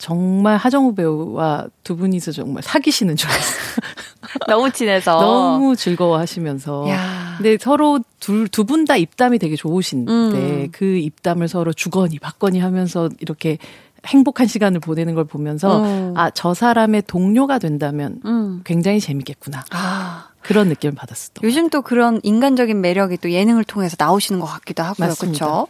정말 0.00 0.56
하정우 0.56 0.94
배우와 0.94 1.66
두 1.84 1.94
분이서 1.96 2.32
정말 2.32 2.62
사귀시는 2.62 3.16
줄 3.16 3.28
알았어요. 3.30 3.60
너무 4.48 4.70
친해서. 4.72 5.20
너무 5.20 5.76
즐거워하시면서. 5.76 6.88
야. 6.88 7.34
근데 7.36 7.58
서로 7.60 8.00
둘, 8.18 8.48
두 8.48 8.64
분 8.64 8.86
다 8.86 8.96
입담이 8.96 9.38
되게 9.38 9.56
좋으신데 9.56 10.12
음. 10.12 10.68
그 10.72 10.84
입담을 10.96 11.48
서로 11.48 11.72
주거니 11.72 12.18
받거니 12.18 12.58
하면서 12.60 13.08
이렇게 13.20 13.58
행복한 14.06 14.46
시간을 14.46 14.80
보내는 14.80 15.14
걸 15.14 15.24
보면서 15.24 15.82
음. 15.84 16.14
아, 16.16 16.30
저 16.30 16.54
사람의 16.54 17.02
동료가 17.06 17.58
된다면 17.58 18.20
음. 18.24 18.62
굉장히 18.64 19.00
재밌겠구나. 19.00 19.64
아. 19.72 20.19
그런 20.42 20.68
느낌을 20.68 20.94
받았어요. 20.94 21.34
요즘 21.42 21.68
또 21.68 21.82
그런 21.82 22.20
인간적인 22.22 22.80
매력이 22.80 23.18
또 23.18 23.30
예능을 23.30 23.64
통해서 23.64 23.96
나오시는 23.98 24.40
것 24.40 24.46
같기도 24.46 24.82
하고요. 24.82 25.14
그렇죠? 25.18 25.66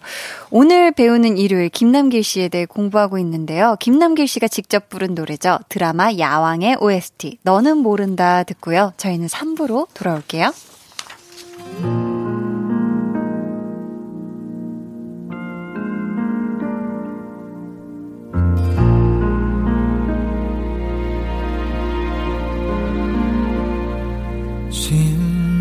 오늘 0.51 0.93
배우는 0.93 1.39
일요일 1.39 1.69
김남길 1.69 2.23
씨에 2.23 2.49
대해 2.49 2.67
공부하고 2.67 3.19
있는데요. 3.19 3.77
김남길 3.81 4.29
씨가 4.29 4.49
직접 4.49 4.89
부른 4.89 5.15
노래죠. 5.15 5.59
드라마 5.69 6.13
야왕의 6.17 6.77
OST 6.81 7.39
너는 7.43 7.79
모른다 7.79 8.43
듣고요. 8.45 8.93
저희는 8.97 9.27
3부로 9.27 9.89
돌아올게요. 9.95 10.53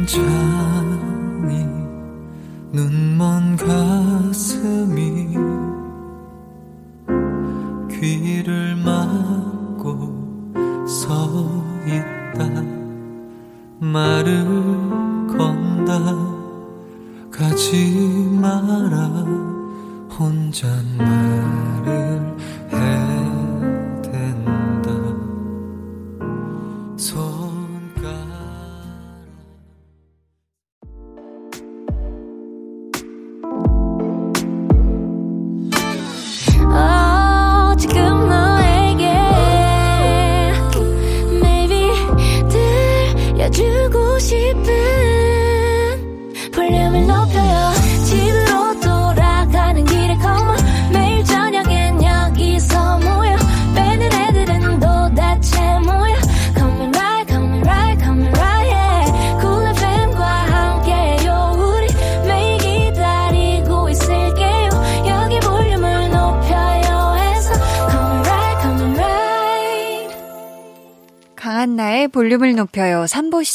심장이 0.09 1.67
눈먼 2.71 3.55
가슴이 3.57 5.37
귀를 7.91 8.75
막고 8.77 10.17
서 10.87 11.63
있다. 11.85 12.49
말을 13.77 14.45
건다. 15.27 15.99
가지 17.29 18.27
마라. 18.41 19.05
혼잣말을 20.17 21.05
해 22.73 23.08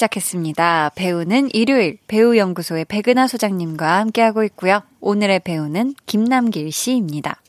시작했습니다. 0.04 0.92
배우는 0.94 1.50
일요일 1.52 1.98
배우연구소의 2.08 2.84
백은하 2.86 3.26
소장님과 3.26 3.98
함께하고 3.98 4.44
있고요. 4.44 4.82
오늘의 5.00 5.40
배우는 5.40 5.94
김남길 6.06 6.72
씨입니다. 6.72 7.40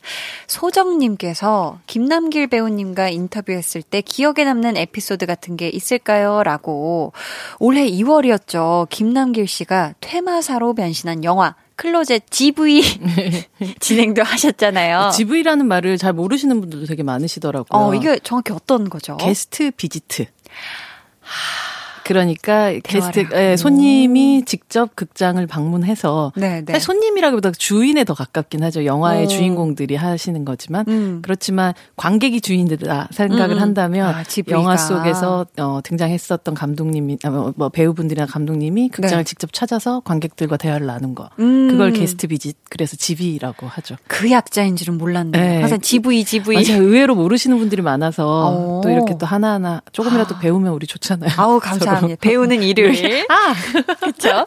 소정님께서 0.48 1.80
김남길 1.88 2.48
배우님과 2.48 3.10
인터뷰했을 3.10 3.82
때 3.82 4.02
기억에 4.02 4.44
남는 4.44 4.78
에피소드 4.78 5.26
같은 5.26 5.58
게 5.58 5.70
있을까요? 5.70 6.44
라고 6.44 7.14
올해 7.60 7.90
2월이었죠. 7.90 8.90
김남길 8.90 9.48
씨가 9.48 9.96
퇴마사로 10.02 10.74
변신한 10.74 11.24
영화 11.24 11.56
클로젯 11.76 12.30
GV 12.30 12.82
진행도 13.80 14.24
하셨잖아요. 14.24 15.12
GV라는 15.16 15.68
말을 15.68 15.98
잘 15.98 16.14
모르시는 16.14 16.62
분들도 16.62 16.86
되게 16.86 17.04
많으시더라고요. 17.04 17.82
어, 17.82 17.94
이게 17.94 18.20
정확히 18.20 18.54
어떤 18.54 18.90
거죠? 18.90 19.18
게스트 19.18 19.72
비지트. 19.72 20.26
그러니까 22.06 22.72
게스트 22.84 23.26
예. 23.34 23.58
손님이 23.58 24.44
직접 24.46 24.96
극장을 24.96 25.46
방문해서 25.48 26.34
네, 26.36 26.62
네. 26.64 26.74
사실 26.74 26.86
손님이라기보다 26.86 27.52
주인에 27.58 28.04
더 28.04 28.14
가깝긴 28.14 28.64
하죠. 28.64 28.86
영화의 28.86 29.26
어. 29.26 29.28
주인공들이 29.28 29.96
하시는 29.96 30.46
거지만 30.46 30.86
음. 30.88 31.20
그렇지만 31.24 31.74
관객이 31.96 32.42
주인들이다 32.42 33.10
생각을 33.12 33.56
음, 33.56 33.58
음. 33.58 33.62
한다면 33.62 34.14
아. 34.14 34.24
영화 34.50 34.78
속에서 34.78 35.48
어, 35.58 35.80
등장했었던 35.84 36.54
감독님이 36.54 37.18
아, 37.24 37.32
뭐, 37.32 37.54
뭐 37.56 37.70
배우분들이나 37.70 38.28
감독님이 38.28 38.90
극장을 38.90 39.24
네. 39.24 39.28
직접 39.28 39.52
찾아서 39.52 40.02
관객들과 40.02 40.58
대화를 40.58 40.86
나눈 40.86 41.16
거. 41.16 41.32
음. 41.40 41.70
그걸 41.72 41.92
게스트 41.92 42.28
비짓 42.28 42.56
그래서 42.70 42.96
GV라고 42.96 43.66
하죠. 43.66 43.96
그 44.08 44.30
약자인 44.30 44.76
줄은 44.76 45.00
몰랐네요. 45.00 45.44
네. 45.44 45.60
항상 45.62 45.82
GV, 45.82 46.24
GV. 46.24 46.56
맞아요. 46.56 46.84
의외로 46.84 47.16
모르시는 47.16 47.58
분들이 47.58 47.82
많아서 47.82 48.52
오. 48.52 48.82
또 48.82 48.92
이렇게 48.92 49.18
또 49.18 49.26
하나하나 49.26 49.82
조금이라도 49.92 50.38
배우면 50.38 50.72
우리 50.72 50.86
좋잖아요. 50.86 51.32
아우, 51.38 51.60
감사 51.64 51.95
합니다. 51.96 52.20
배우는 52.22 52.64
일요일. 52.64 53.26
아, 53.30 53.54
그쵸? 54.00 54.46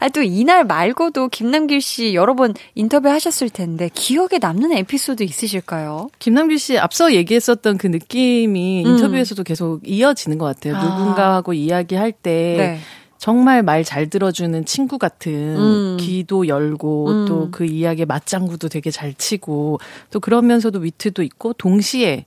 아, 0.00 0.08
또 0.08 0.22
이날 0.22 0.64
말고도 0.64 1.28
김남길 1.28 1.80
씨 1.80 2.14
여러 2.14 2.34
번 2.34 2.54
인터뷰 2.74 3.08
하셨을 3.08 3.50
텐데, 3.50 3.90
기억에 3.92 4.38
남는 4.40 4.72
에피소드 4.72 5.22
있으실까요? 5.22 6.08
김남길 6.18 6.58
씨 6.58 6.78
앞서 6.78 7.12
얘기했었던 7.12 7.78
그 7.78 7.86
느낌이 7.86 8.84
음. 8.84 8.90
인터뷰에서도 8.90 9.42
계속 9.44 9.80
이어지는 9.84 10.38
것 10.38 10.46
같아요. 10.46 10.76
아. 10.76 10.82
누군가하고 10.82 11.52
이야기할 11.52 12.12
때 12.12 12.54
네. 12.58 12.78
정말 13.18 13.62
말 13.62 13.84
잘 13.84 14.08
들어주는 14.08 14.64
친구 14.64 14.98
같은 14.98 15.32
음. 15.32 15.96
귀도 16.00 16.48
열고 16.48 17.08
음. 17.08 17.26
또그 17.26 17.66
이야기에 17.66 18.04
맞장구도 18.04 18.68
되게 18.68 18.90
잘 18.90 19.12
치고 19.14 19.80
또 20.10 20.18
그러면서도 20.18 20.78
위트도 20.78 21.22
있고 21.22 21.52
동시에 21.52 22.24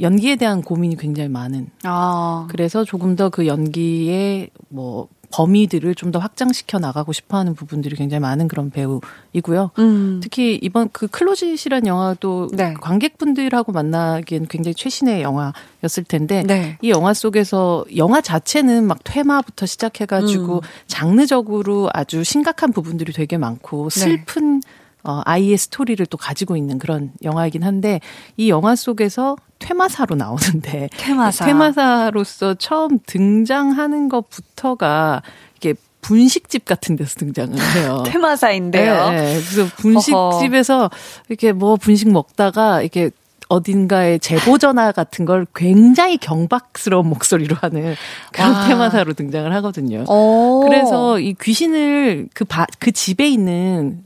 연기에 0.00 0.36
대한 0.36 0.62
고민이 0.62 0.96
굉장히 0.96 1.28
많은 1.28 1.68
아. 1.84 2.46
그래서 2.50 2.84
조금 2.84 3.16
더 3.16 3.30
그 3.30 3.46
연기의 3.46 4.50
뭐 4.68 5.08
범위들을 5.32 5.94
좀 5.94 6.10
더 6.10 6.18
확장시켜 6.18 6.80
나가고 6.80 7.12
싶어 7.12 7.36
하는 7.38 7.54
부분들이 7.54 7.94
굉장히 7.94 8.20
많은 8.20 8.48
그런 8.48 8.70
배우이고요. 8.70 9.70
음. 9.78 10.18
특히 10.20 10.58
이번 10.60 10.88
그 10.90 11.06
클로짓이란 11.06 11.86
영화도 11.86 12.48
네. 12.52 12.74
관객분들하고 12.74 13.70
만나기엔 13.70 14.48
굉장히 14.48 14.74
최신의 14.74 15.22
영화였을 15.22 16.02
텐데 16.08 16.42
네. 16.44 16.78
이 16.82 16.90
영화 16.90 17.14
속에서 17.14 17.84
영화 17.96 18.20
자체는 18.20 18.88
막 18.88 18.98
퇴마부터 19.04 19.66
시작해가지고 19.66 20.54
음. 20.56 20.60
장르적으로 20.88 21.88
아주 21.94 22.24
심각한 22.24 22.72
부분들이 22.72 23.12
되게 23.12 23.38
많고 23.38 23.88
네. 23.88 24.00
슬픈 24.00 24.62
어, 25.02 25.22
아이의 25.24 25.56
스토리를 25.56 26.04
또 26.06 26.16
가지고 26.16 26.56
있는 26.56 26.78
그런 26.78 27.12
영화이긴 27.22 27.62
한데 27.62 28.00
이 28.36 28.50
영화 28.50 28.76
속에서 28.76 29.36
퇴마사로 29.58 30.16
나오는데 30.16 30.88
퇴마사. 30.96 31.44
퇴마사로서 31.44 32.54
처음 32.54 32.98
등장하는 33.06 34.08
것부터가 34.08 35.22
이게 35.56 35.74
분식집 36.02 36.64
같은 36.64 36.96
데서 36.96 37.14
등장을 37.16 37.54
해요. 37.76 38.02
테마사인데요. 38.06 39.10
네, 39.10 39.16
네. 39.16 39.40
그래서 39.40 39.70
분식집에서 39.76 40.90
이렇게 41.28 41.52
뭐 41.52 41.76
분식 41.76 42.10
먹다가 42.10 42.80
이렇게 42.80 43.10
어딘가에 43.50 44.18
제보 44.18 44.58
전화 44.58 44.92
같은 44.92 45.24
걸 45.24 45.44
굉장히 45.54 46.16
경박스러운 46.16 47.08
목소리로 47.08 47.56
하는 47.60 47.96
그런 48.32 48.52
와. 48.52 48.68
테마사로 48.68 49.12
등장을 49.14 49.52
하거든요. 49.56 50.04
오. 50.08 50.64
그래서 50.64 51.18
이 51.18 51.34
귀신을 51.34 52.28
그, 52.32 52.44
바, 52.44 52.64
그 52.78 52.92
집에 52.92 53.28
있는 53.28 54.04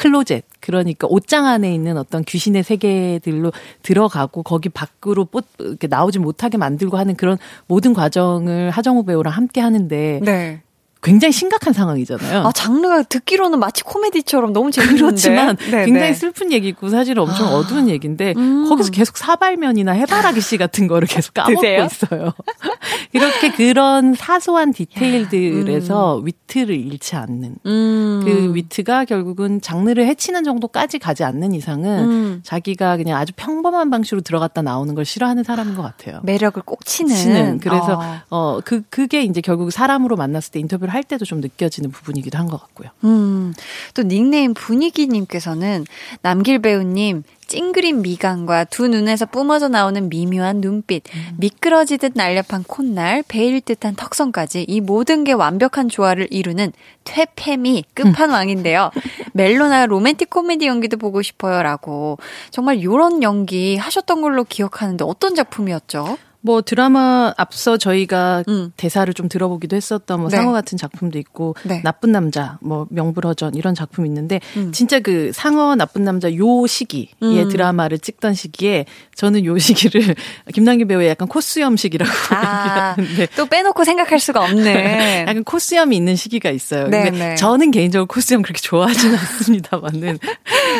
클로젯 0.00 0.44
그러니까 0.60 1.06
옷장 1.10 1.44
안에 1.44 1.74
있는 1.74 1.98
어떤 1.98 2.24
귀신의 2.24 2.62
세계들로 2.62 3.52
들어가고 3.82 4.42
거기 4.42 4.70
밖으로 4.70 5.26
뽀, 5.26 5.42
이렇게 5.58 5.88
나오지 5.88 6.18
못하게 6.18 6.56
만들고 6.56 6.96
하는 6.96 7.16
그런 7.16 7.36
모든 7.66 7.92
과정을 7.92 8.70
하정우 8.70 9.04
배우랑 9.04 9.34
함께 9.34 9.60
하는데 9.60 10.20
네. 10.22 10.62
굉장히 11.02 11.32
심각한 11.32 11.72
상황이잖아요. 11.72 12.46
아, 12.46 12.52
장르가 12.52 13.02
듣기로는 13.02 13.58
마치 13.58 13.82
코미디처럼 13.82 14.52
너무 14.52 14.70
재밌는데. 14.70 15.02
그렇지만 15.02 15.56
네, 15.56 15.84
굉장히 15.84 16.08
네. 16.08 16.14
슬픈 16.14 16.52
얘기고 16.52 16.88
사실 16.88 17.18
엄청 17.18 17.48
아. 17.48 17.52
어두운 17.52 17.88
얘기인데 17.88 18.34
음. 18.36 18.68
거기서 18.68 18.90
계속 18.90 19.16
사발면이나 19.16 19.92
해바라기 19.92 20.40
씨 20.40 20.56
같은 20.56 20.86
거를 20.88 21.08
계속 21.08 21.34
까먹고 21.34 21.60
드세요? 21.60 21.84
있어요. 21.86 22.32
이렇게 23.12 23.50
그런 23.50 24.14
사소한 24.14 24.72
디테일들에서 24.72 26.16
위트를 26.24 26.74
잃지 26.76 27.16
않는 27.16 27.56
음. 27.66 28.20
그 28.24 28.54
위트가 28.54 29.04
결국은 29.04 29.60
장르를 29.60 30.06
해치는 30.06 30.44
정도까지 30.44 30.98
가지 30.98 31.24
않는 31.24 31.52
이상은 31.52 31.98
음. 32.10 32.40
자기가 32.44 32.96
그냥 32.96 33.18
아주 33.18 33.32
평범한 33.36 33.90
방식으로 33.90 34.20
들어갔다 34.20 34.62
나오는 34.62 34.94
걸 34.94 35.04
싫어하는 35.04 35.44
사람인 35.44 35.74
것 35.74 35.82
같아요. 35.82 36.20
매력을 36.22 36.62
꼭 36.64 36.84
치는. 36.84 37.14
치는. 37.14 37.58
그래서 37.60 38.00
어. 38.30 38.56
어 38.56 38.60
그 38.64 38.82
그게 38.90 39.22
이제 39.22 39.40
결국 39.40 39.70
사람으로 39.72 40.16
만났을 40.16 40.52
때 40.52 40.60
인터뷰를 40.60 40.89
할 40.90 41.02
때도 41.04 41.24
좀 41.24 41.40
느껴지는 41.40 41.90
부분이기도 41.90 42.36
한 42.38 42.50
것 42.50 42.60
같고요. 42.60 42.88
음, 43.04 43.54
또 43.94 44.02
닉네임 44.02 44.54
분위기님께서는 44.54 45.84
남길 46.22 46.58
배우님 46.58 47.22
찡그린 47.46 48.02
미간과 48.02 48.64
두 48.64 48.86
눈에서 48.86 49.26
뿜어져 49.26 49.66
나오는 49.68 50.08
미묘한 50.08 50.60
눈빛, 50.60 51.02
미끄러지듯 51.36 52.12
날렵한 52.14 52.62
콧날, 52.66 53.24
베일 53.26 53.60
듯한 53.60 53.96
턱선까지 53.96 54.66
이 54.68 54.80
모든 54.80 55.24
게 55.24 55.32
완벽한 55.32 55.88
조화를 55.88 56.28
이루는 56.30 56.72
퇴폐미 57.02 57.84
끝판왕인데요. 57.94 58.90
멜로나 59.34 59.86
로맨틱 59.86 60.30
코미디 60.30 60.66
연기도 60.66 60.96
보고 60.96 61.22
싶어요라고 61.22 62.18
정말 62.52 62.82
요런 62.84 63.22
연기 63.24 63.76
하셨던 63.76 64.22
걸로 64.22 64.44
기억하는데 64.44 65.04
어떤 65.04 65.34
작품이었죠? 65.34 66.18
뭐 66.42 66.62
드라마 66.62 67.34
앞서 67.36 67.76
저희가 67.76 68.44
대사를 68.76 69.12
좀 69.14 69.28
들어보기도 69.28 69.76
했었던 69.76 70.20
뭐 70.20 70.30
네. 70.30 70.36
상어 70.36 70.52
같은 70.52 70.78
작품도 70.78 71.18
있고 71.18 71.54
네. 71.64 71.82
나쁜 71.82 72.12
남자 72.12 72.58
뭐 72.60 72.86
명불허전 72.90 73.54
이런 73.54 73.74
작품 73.74 74.06
있는데 74.06 74.40
음. 74.56 74.72
진짜 74.72 75.00
그 75.00 75.30
상어 75.32 75.76
나쁜 75.76 76.04
남자 76.04 76.34
요 76.34 76.66
시기에 76.66 77.08
음. 77.22 77.48
드라마를 77.48 77.98
찍던 77.98 78.34
시기에 78.34 78.86
저는 79.14 79.44
요 79.44 79.58
시기를 79.58 80.14
김남기 80.54 80.86
배우의 80.86 81.08
약간 81.08 81.28
코수염식이라고 81.28 82.10
아, 82.30 82.94
얘기하는데 82.96 83.26
또 83.36 83.46
빼놓고 83.46 83.84
생각할 83.84 84.18
수가 84.18 84.42
없네. 84.44 85.24
약간 85.28 85.44
코수염이 85.44 85.94
있는 85.94 86.16
시기가 86.16 86.50
있어요. 86.50 86.88
네, 86.88 87.10
근데 87.10 87.30
네. 87.30 87.34
저는 87.34 87.70
개인적으로 87.70 88.06
코수염 88.06 88.42
그렇게 88.42 88.60
좋아하지는 88.60 89.16
않습니다만은 89.18 90.18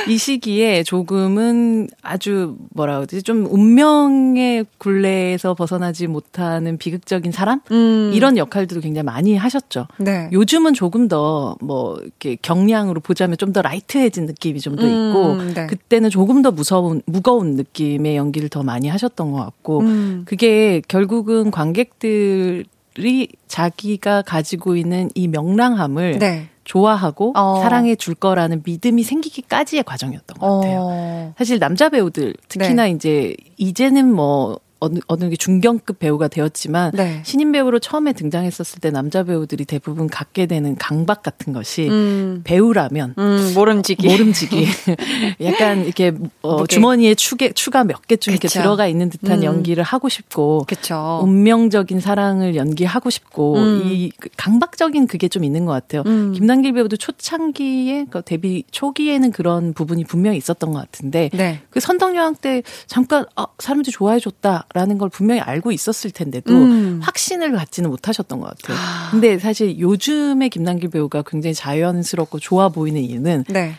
이 0.08 0.16
시기에 0.16 0.84
조금은 0.84 1.88
아주 2.02 2.56
뭐라 2.70 2.96
그러지 2.96 3.22
좀 3.22 3.46
운명의 3.50 4.64
굴레에서 4.78 5.49
벗어나지 5.54 6.06
못하는 6.06 6.78
비극적인 6.78 7.32
사람 7.32 7.60
음. 7.70 8.10
이런 8.14 8.36
역할들도 8.36 8.80
굉장히 8.80 9.04
많이 9.04 9.36
하셨죠. 9.36 9.86
네. 9.98 10.28
요즘은 10.32 10.74
조금 10.74 11.08
더 11.08 11.56
뭐 11.60 11.98
이렇게 12.00 12.36
경량으로 12.40 13.00
보자면 13.00 13.36
좀 13.36 13.50
더 13.50 13.62
라이트해진 13.62 14.26
느낌이 14.26 14.60
좀더 14.60 14.84
음, 14.84 15.08
있고 15.08 15.54
네. 15.54 15.66
그때는 15.66 16.08
조금 16.08 16.40
더 16.40 16.52
무서운 16.52 17.02
무거운 17.04 17.56
느낌의 17.56 18.16
연기를 18.16 18.48
더 18.48 18.62
많이 18.62 18.86
하셨던 18.86 19.32
것 19.32 19.38
같고 19.38 19.80
음. 19.80 20.22
그게 20.24 20.80
결국은 20.86 21.50
관객들 21.50 22.64
이 22.98 23.28
자기가 23.48 24.22
가지고 24.22 24.76
있는 24.76 25.10
이 25.14 25.26
명랑함을 25.26 26.18
네. 26.20 26.48
좋아하고 26.62 27.32
어. 27.36 27.60
사랑해 27.60 27.96
줄 27.96 28.14
거라는 28.14 28.62
믿음이 28.64 29.02
생기기까지의 29.02 29.82
과정이었던 29.82 30.38
것 30.38 30.60
같아요. 30.60 30.80
어. 30.82 31.34
사실 31.36 31.58
남자 31.58 31.88
배우들 31.88 32.34
특히나 32.48 32.84
네. 32.84 32.90
이제 32.90 33.34
이제는 33.56 34.12
뭐 34.12 34.60
어느 34.80 34.98
어느 35.06 35.28
게 35.28 35.36
중견급 35.36 35.98
배우가 35.98 36.28
되었지만 36.28 36.92
네. 36.92 37.20
신인 37.24 37.52
배우로 37.52 37.78
처음에 37.78 38.14
등장했었을 38.14 38.80
때 38.80 38.90
남자 38.90 39.22
배우들이 39.22 39.66
대부분 39.66 40.08
갖게 40.08 40.46
되는 40.46 40.74
강박 40.76 41.22
같은 41.22 41.52
것이 41.52 41.88
음. 41.88 42.40
배우라면 42.44 43.14
음, 43.18 43.52
모름지기. 43.54 44.08
모름지기. 44.08 44.66
약간 45.44 45.84
이렇게 45.84 46.12
어. 46.42 46.66
주머니에 46.66 47.14
추게, 47.14 47.52
추가 47.52 47.84
몇 47.84 48.06
개쯤 48.06 48.32
이렇게 48.32 48.48
그쵸. 48.48 48.60
들어가 48.60 48.86
있는 48.86 49.10
듯한 49.10 49.40
음. 49.40 49.44
연기를 49.44 49.84
하고 49.84 50.08
싶고 50.08 50.64
그쵸. 50.66 51.20
운명적인 51.22 52.00
사랑을 52.00 52.56
연기하고 52.56 53.10
싶고 53.10 53.56
음. 53.56 53.82
이그 53.84 54.30
강박적인 54.38 55.06
그게 55.06 55.28
좀 55.28 55.44
있는 55.44 55.66
것 55.66 55.72
같아요. 55.72 56.02
음. 56.06 56.32
김남길 56.32 56.72
배우도 56.72 56.96
초창기에 56.96 58.06
그 58.10 58.22
데뷔 58.22 58.64
초기에는 58.70 59.30
그런 59.30 59.74
부분이 59.74 60.04
분명히 60.04 60.38
있었던 60.38 60.72
것 60.72 60.78
같은데 60.78 61.28
네. 61.34 61.60
그 61.68 61.80
선덕여왕 61.80 62.36
때 62.36 62.62
잠깐 62.86 63.26
아, 63.36 63.46
사람들이 63.58 63.92
좋아해 63.92 64.18
줬다 64.18 64.66
라는 64.72 64.98
걸 64.98 65.08
분명히 65.08 65.40
알고 65.40 65.72
있었을 65.72 66.10
텐데도 66.12 66.52
음. 66.54 67.00
확신을 67.02 67.52
갖지는 67.52 67.90
못하셨던 67.90 68.40
것 68.40 68.56
같아요. 68.56 68.76
근데 69.10 69.38
사실 69.38 69.78
요즘의 69.78 70.48
김남길 70.50 70.90
배우가 70.90 71.22
굉장히 71.22 71.54
자연스럽고 71.54 72.38
좋아 72.38 72.68
보이는 72.68 73.00
이유는 73.00 73.44
네. 73.48 73.74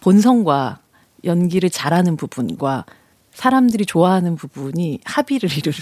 본성과 0.00 0.78
연기를 1.24 1.70
잘하는 1.70 2.16
부분과 2.16 2.84
사람들이 3.32 3.86
좋아하는 3.86 4.36
부분이 4.36 5.00
합의를 5.04 5.50
이루는 5.56 5.78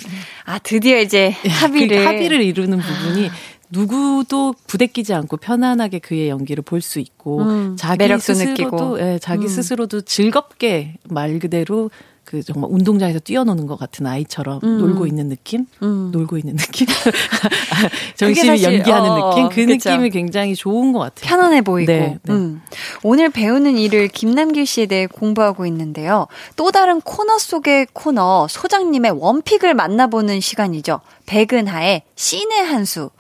아, 0.46 0.58
드디어 0.58 0.98
이제 1.00 1.34
합의를. 1.60 1.98
그 1.98 2.04
합의를 2.04 2.40
이루는 2.42 2.78
부분이 2.78 3.28
누구도 3.70 4.54
부대끼지 4.66 5.12
않고 5.14 5.38
편안하게 5.38 5.98
그의 5.98 6.28
연기를 6.28 6.62
볼 6.62 6.80
수 6.80 6.98
있고 7.00 7.40
음, 7.42 7.76
자기 7.78 8.06
스스로도 8.18 8.50
느끼고. 8.50 9.00
예, 9.00 9.18
자기 9.18 9.44
음. 9.44 9.48
스스로도 9.48 10.00
즐겁게 10.02 10.96
말 11.04 11.38
그대로 11.38 11.90
그 12.24 12.42
정말 12.42 12.70
운동장에서 12.70 13.18
뛰어노는 13.18 13.66
것 13.66 13.76
같은 13.76 14.06
아이처럼 14.06 14.60
음. 14.62 14.78
놀고 14.78 15.06
있는 15.06 15.28
느낌, 15.28 15.66
음. 15.82 16.10
놀고 16.12 16.38
있는 16.38 16.56
느낌, 16.56 16.86
정신이 18.16 18.62
연기하는 18.62 19.10
어, 19.10 19.30
느낌, 19.30 19.48
그 19.48 19.66
그쵸. 19.66 19.90
느낌이 19.90 20.10
굉장히 20.10 20.54
좋은 20.54 20.92
것 20.92 21.00
같아요. 21.00 21.28
편안해 21.28 21.62
보이고. 21.62 21.92
네, 21.92 22.18
네. 22.22 22.32
음. 22.32 22.62
오늘 23.02 23.28
배우는 23.28 23.76
일을 23.76 24.08
김남길 24.08 24.66
씨에 24.66 24.86
대해 24.86 25.06
공부하고 25.06 25.66
있는데요. 25.66 26.26
또 26.56 26.70
다른 26.70 27.00
코너 27.00 27.38
속의 27.38 27.88
코너 27.92 28.46
소장님의 28.48 29.12
원픽을 29.12 29.74
만나보는 29.74 30.40
시간이죠. 30.40 31.00
백은하의 31.26 32.02
신의 32.14 32.64
한수. 32.64 33.10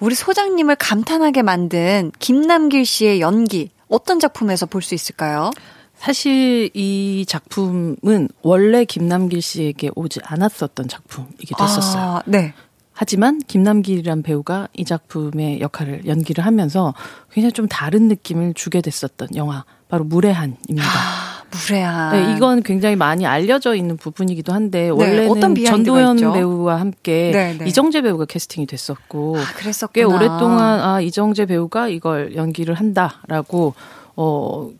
우리 0.00 0.14
소장님을 0.14 0.76
감탄하게 0.76 1.42
만든 1.42 2.10
김남길 2.18 2.84
씨의 2.84 3.20
연기 3.20 3.70
어떤 3.88 4.20
작품에서 4.20 4.66
볼 4.66 4.82
수 4.82 4.94
있을까요? 4.94 5.50
사실 5.98 6.70
이 6.74 7.24
작품은 7.26 8.28
원래 8.42 8.84
김남길 8.84 9.42
씨에게 9.42 9.90
오지 9.94 10.20
않았었던 10.24 10.88
작품이기도 10.88 11.62
했었어요. 11.62 12.02
아, 12.02 12.22
네. 12.24 12.54
하지만 12.92 13.38
김남길이란 13.46 14.22
배우가 14.22 14.68
이 14.74 14.84
작품의 14.84 15.60
역할을 15.60 16.06
연기를 16.06 16.44
하면서 16.44 16.94
굉장히 17.30 17.52
좀 17.52 17.68
다른 17.68 18.08
느낌을 18.08 18.54
주게 18.54 18.80
됐었던 18.80 19.28
영화 19.36 19.64
바로 19.88 20.04
무례한입니다. 20.04 20.82
아, 20.82 21.44
무례한. 21.50 22.12
네, 22.12 22.34
이건 22.34 22.62
굉장히 22.62 22.96
많이 22.96 23.24
알려져 23.24 23.74
있는 23.74 23.96
부분이기도 23.96 24.52
한데 24.52 24.88
원래는 24.88 25.24
네, 25.24 25.28
어떤 25.28 25.54
비하인드가 25.54 25.96
전도연 25.96 26.16
있죠? 26.16 26.32
배우와 26.32 26.80
함께 26.80 27.30
네, 27.32 27.56
네. 27.56 27.66
이정재 27.68 28.02
배우가 28.02 28.24
캐스팅이 28.24 28.66
됐었고 28.66 29.36
아, 29.38 29.44
그랬었구나. 29.56 29.92
꽤 29.92 30.02
오랫동안 30.02 30.80
아 30.80 31.00
이정재 31.00 31.46
배우가 31.46 31.88
이걸 31.88 32.34
연기를 32.34 32.74
한다라고 32.74 33.74
어 34.16 34.70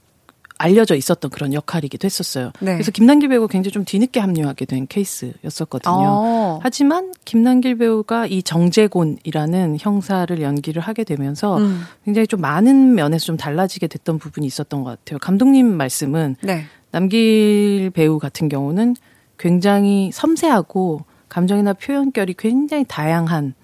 알려져 0.59 0.97
있었던 0.97 1.31
그런 1.31 1.55
역할이기도 1.55 2.05
했었어요. 2.05 2.53
네. 2.61 2.73
그래서 2.73 2.91
김남길 2.91 3.29
배우가 3.29 3.47
굉장히 3.47 3.73
좀 3.73 3.85
뒤늦게 3.85 4.19
합류하게 4.21 4.65
된 4.65 4.87
케이스였었거든요. 4.89 5.95
어. 5.97 6.61
하지만 6.63 7.13
김남길 7.25 7.79
배우가 7.79 8.27
이 8.27 8.43
정재곤이라는 8.43 9.77
형사를 9.79 10.43
연기를 10.43 10.83
하게 10.83 11.05
되면서 11.05 11.59
음. 11.59 11.83
굉장히 12.05 12.27
좀 12.27 12.41
많은 12.41 12.95
면에서 12.95 13.27
좀 13.27 13.37
달라지게 13.37 13.87
됐던 13.87 14.19
부분이 14.19 14.47
있었던 14.47 14.83
것 14.83 14.91
같아요. 14.91 15.19
감독님 15.21 15.67
말씀은 15.67 16.37
네. 16.43 16.65
남길 16.91 17.91
배우 17.95 18.19
같은 18.19 18.49
경우는 18.49 18.97
굉장히 19.39 20.11
섬세하고 20.13 21.05
감정이나 21.29 21.75
표현결이 21.75 22.35
굉장히 22.37 22.85
다양한 22.89 23.55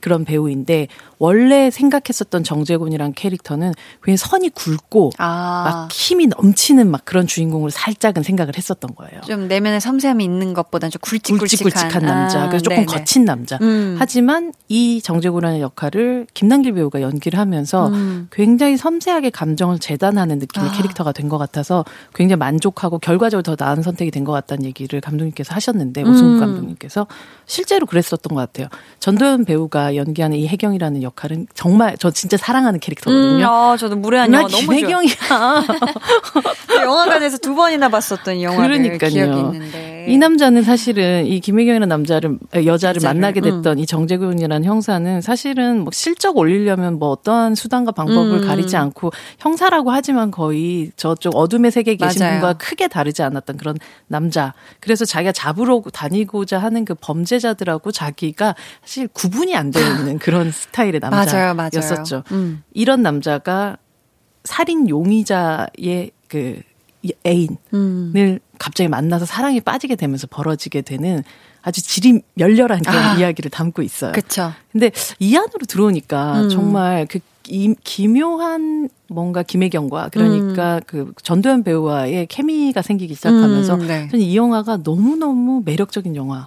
그런 0.00 0.24
배우인데 0.24 0.88
원래 1.18 1.70
생각했었던 1.70 2.44
정재곤이란 2.44 3.14
캐릭터는 3.14 3.72
굉장히 4.02 4.16
선이 4.16 4.50
굵고 4.50 5.12
아. 5.18 5.64
막 5.64 5.92
힘이 5.92 6.26
넘치는 6.26 6.90
막 6.90 7.04
그런 7.04 7.26
주인공을 7.26 7.70
살짝은 7.70 8.22
생각을 8.22 8.56
했었던 8.56 8.94
거예요. 8.94 9.20
좀 9.22 9.48
내면에 9.48 9.80
섬세함이 9.80 10.24
있는 10.24 10.54
것보다는 10.54 10.90
좀 10.90 11.00
굵직굵직한, 11.00 11.70
굵직굵직한 11.70 12.02
남자, 12.02 12.42
아, 12.42 12.48
그래서 12.48 12.62
조금 12.62 12.76
네네. 12.76 12.86
거친 12.86 13.24
남자. 13.24 13.58
음. 13.62 13.96
하지만 13.98 14.52
이 14.68 15.00
정재곤이라는 15.02 15.60
역할을 15.60 16.26
김남길 16.34 16.74
배우가 16.74 17.00
연기를 17.02 17.38
하면서 17.38 17.88
음. 17.88 18.28
굉장히 18.30 18.76
섬세하게 18.76 19.30
감정을 19.30 19.78
재단하는 19.78 20.38
느낌의 20.38 20.68
아. 20.70 20.72
캐릭터가 20.72 21.12
된 21.12 21.26
것 21.26 21.38
같아서 21.38 21.84
굉장히 22.14 22.38
만족하고 22.38 23.00
결과적으로 23.00 23.42
더 23.42 23.56
나은 23.58 23.82
선택이 23.82 24.12
된 24.12 24.26
것 24.26 24.32
같다는 24.32 24.64
얘기를 24.64 25.00
감독님께서 25.00 25.54
하셨는데 25.54 26.02
오승국 26.02 26.34
음. 26.36 26.40
감독님께서 26.40 27.06
실제로 27.46 27.86
그랬었던 27.86 28.34
것 28.34 28.40
같아요. 28.40 28.68
전도연 29.00 29.44
배우가 29.44 29.94
연기하는 29.96 30.36
이 30.36 30.48
혜경이라는 30.48 31.02
역할은 31.06 31.46
정말 31.54 31.96
저 31.98 32.10
진짜 32.10 32.36
사랑하는 32.36 32.80
캐릭터거든요. 32.80 33.36
음, 33.36 33.44
아, 33.44 33.76
저도 33.78 33.96
무례한 33.96 34.30
나 34.30 34.38
영화 34.38 34.48
너무. 34.48 34.62
김혜경이야. 34.62 35.14
영화관에서 36.82 37.38
두 37.38 37.54
번이나 37.54 37.88
봤었던 37.88 38.42
영화를 38.42 38.78
그러니까요. 38.78 39.10
기억이 39.10 39.40
있는데. 39.40 40.06
이 40.08 40.18
남자는 40.18 40.62
사실은 40.62 41.26
이 41.26 41.40
김혜경이라는 41.40 41.88
남자를 41.88 42.30
어, 42.30 42.64
여자를 42.64 42.66
여자를, 42.66 43.00
만나게 43.02 43.40
됐던 43.40 43.78
이 43.78 43.86
정재균이라는 43.86 44.64
형사는 44.64 45.20
사실은 45.20 45.80
뭐 45.80 45.90
실적 45.92 46.36
올리려면 46.36 46.98
뭐 46.98 47.10
어떠한 47.10 47.54
수단과 47.56 47.92
방법을 47.92 48.42
음. 48.42 48.46
가리지 48.46 48.76
않고 48.76 49.10
형사라고 49.38 49.90
하지만 49.90 50.30
거의 50.30 50.92
저쪽 50.96 51.34
어둠의 51.36 51.70
세계에 51.70 51.96
계신 51.96 52.20
맞아요. 52.20 52.40
분과 52.40 52.52
크게 52.54 52.88
다르지 52.88 53.22
않았던 53.22 53.56
그런 53.56 53.76
남자. 54.06 54.54
그래서 54.80 55.04
자기가 55.04 55.32
잡으러 55.32 55.82
다니고자 55.92 56.58
하는 56.58 56.84
그 56.84 56.94
범죄자들하고 56.94 57.90
자기가 57.90 58.54
사실 58.82 59.08
구분이 59.08 59.56
안 59.56 59.70
되어 59.70 59.84
있는 59.86 60.18
그런 60.18 60.52
스타일의 60.52 60.95
맞아요, 61.00 61.54
맞아요. 61.54 61.54
남자였었죠. 61.54 62.22
음. 62.32 62.62
이런 62.72 63.02
남자가 63.02 63.76
살인 64.44 64.88
용의자의 64.88 66.10
그 66.28 66.60
애인을 67.24 67.56
음. 67.74 68.38
갑자기 68.58 68.88
만나서 68.88 69.26
사랑에 69.26 69.60
빠지게 69.60 69.96
되면서 69.96 70.26
벌어지게 70.26 70.82
되는 70.82 71.22
아주 71.62 71.82
질이 71.82 72.20
멸렬한 72.34 72.82
그런 72.82 72.96
아. 72.96 73.14
이야기를 73.16 73.50
담고 73.50 73.82
있어요. 73.82 74.12
그쵸. 74.12 74.52
근데 74.70 74.92
이 75.18 75.36
안으로 75.36 75.66
들어오니까 75.66 76.42
음. 76.42 76.48
정말 76.48 77.06
그 77.06 77.18
이, 77.48 77.74
기묘한 77.82 78.88
뭔가 79.08 79.42
김혜경과 79.42 80.08
그러니까 80.12 80.80
그 80.86 81.12
전도연 81.22 81.62
배우와의 81.62 82.26
케미가 82.26 82.82
생기기 82.82 83.14
시작하면서 83.14 83.74
음, 83.74 83.86
네. 83.86 84.08
저는 84.10 84.24
이 84.24 84.36
영화가 84.36 84.78
너무너무 84.82 85.62
매력적인 85.64 86.16
영화로 86.16 86.46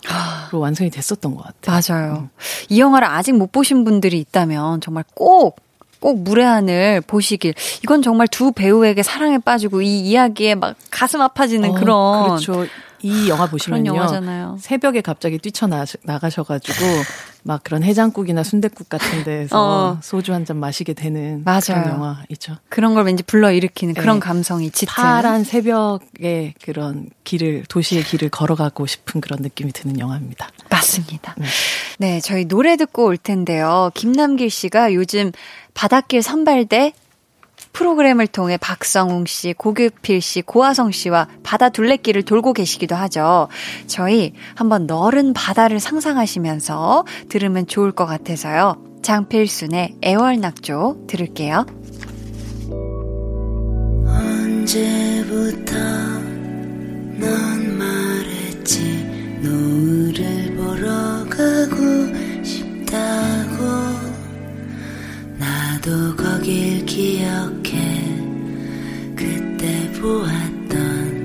완성이 0.54 0.90
됐었던 0.90 1.36
것 1.36 1.44
같아요. 1.44 1.82
맞아요. 2.00 2.30
이 2.70 2.80
영화를 2.80 3.08
아직 3.08 3.34
못 3.34 3.52
보신 3.52 3.84
분들이 3.84 4.20
있다면 4.20 4.82
정말 4.82 5.04
꼭, 5.16 5.58
꼭 6.00 6.22
무례한을 6.22 7.02
보시길. 7.02 7.54
이건 7.84 8.02
정말 8.02 8.28
두 8.28 8.52
배우에게 8.52 9.04
사랑에 9.04 9.38
빠지고 9.38 9.82
이 9.82 10.00
이야기에 10.02 10.56
막 10.56 10.76
가슴 10.92 11.22
아파지는 11.22 11.70
어, 11.70 11.74
그런. 11.74 12.24
그렇죠. 12.26 12.66
이 13.02 13.30
영화 13.30 13.46
그런 13.48 13.52
보시면요. 13.52 14.58
새벽에 14.60 15.02
갑자기 15.02 15.38
뛰쳐나가셔 15.38 16.44
가지고 16.44 16.86
막 17.44 17.64
그런 17.64 17.84
해장국이나 17.84 18.44
순댓국 18.44 18.90
같은 18.90 19.24
데서 19.24 19.58
어. 19.94 20.00
소주 20.02 20.34
한 20.34 20.46
잔 20.46 20.58
마시게 20.58 20.94
되는 20.94 21.44
맞아요. 21.44 21.60
그런 21.84 21.88
영화 21.90 22.24
있죠. 22.30 22.56
그런 22.70 22.94
걸 22.96 23.06
왠지 23.06 23.24
불러일으키는 23.24 23.94
그런 23.94 24.16
네. 24.16 24.20
감성이 24.20 24.72
짙은. 24.72 24.92
파란 24.94 25.44
새벽에 25.44 26.54
그런 26.64 27.10
길을 27.24 27.66
도시의 27.70 28.04
길을 28.04 28.30
걸어가고 28.30 28.86
싶은 28.86 29.22
그런 29.22 29.40
느낌이 29.42 29.72
드는 29.72 30.00
영화입니다. 30.00 30.50
맞습니다. 30.70 31.36
네. 31.38 31.46
네, 32.00 32.20
저희 32.22 32.46
노래 32.46 32.76
듣고 32.78 33.06
올 33.06 33.18
텐데요. 33.18 33.92
김남길 33.94 34.50
씨가 34.50 34.94
요즘 34.94 35.32
바닷길 35.74 36.22
선발대 36.22 36.94
프로그램을 37.74 38.28
통해 38.28 38.58
박성웅 38.58 39.26
씨, 39.26 39.54
고규필 39.54 40.22
씨, 40.22 40.42
고아성 40.42 40.92
씨와 40.92 41.28
바다 41.44 41.70
둘레길을 41.70 42.24
돌고 42.24 42.54
계시기도 42.54 42.96
하죠. 42.96 43.48
저희 43.88 44.34
한번 44.56 44.86
너른 44.88 45.34
바다를 45.34 45.80
상상하시면서 45.80 47.06
들으면 47.30 47.68
좋을 47.68 47.92
것 47.92 48.06
같아서요. 48.06 48.84
장필순의 49.02 49.96
애월낙조 50.04 51.06
들을게요. 51.08 51.66
언제부터 54.06 55.76
넌 57.18 57.78
말했지 57.78 59.40
노을을 59.42 60.56
보러 60.56 60.90
가고 61.30 62.44
싶다고 62.44 63.99
나도 65.80 66.16
거길 66.18 66.86
기억해. 66.86 67.78
그때 69.16 69.92
보았던 69.94 71.19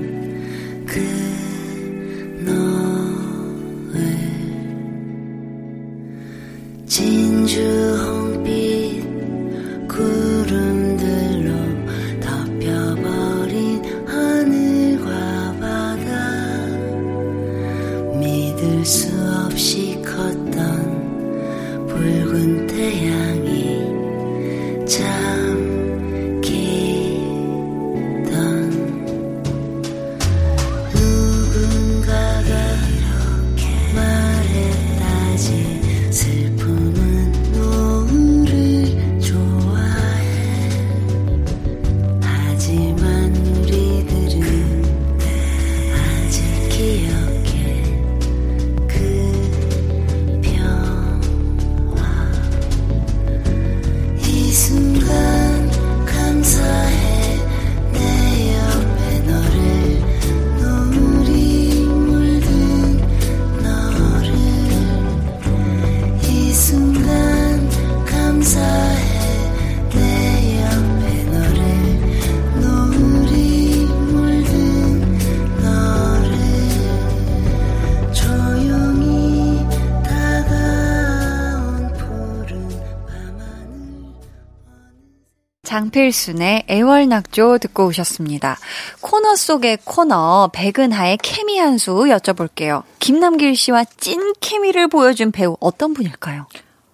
장필순의 85.99 86.65
애월낙조 86.67 87.57
듣고 87.59 87.85
오셨습니다. 87.87 88.57
코너 88.99 89.35
속의 89.35 89.79
코너 89.85 90.49
백은하의 90.53 91.17
케미 91.23 91.57
한 91.57 91.77
수 91.77 91.91
여쭤볼게요. 91.91 92.83
김남길 92.99 93.55
씨와 93.55 93.85
찐 93.97 94.33
케미를 94.41 94.87
보여준 94.87 95.31
배우 95.31 95.55
어떤 95.59 95.93
분일까요? 95.93 96.47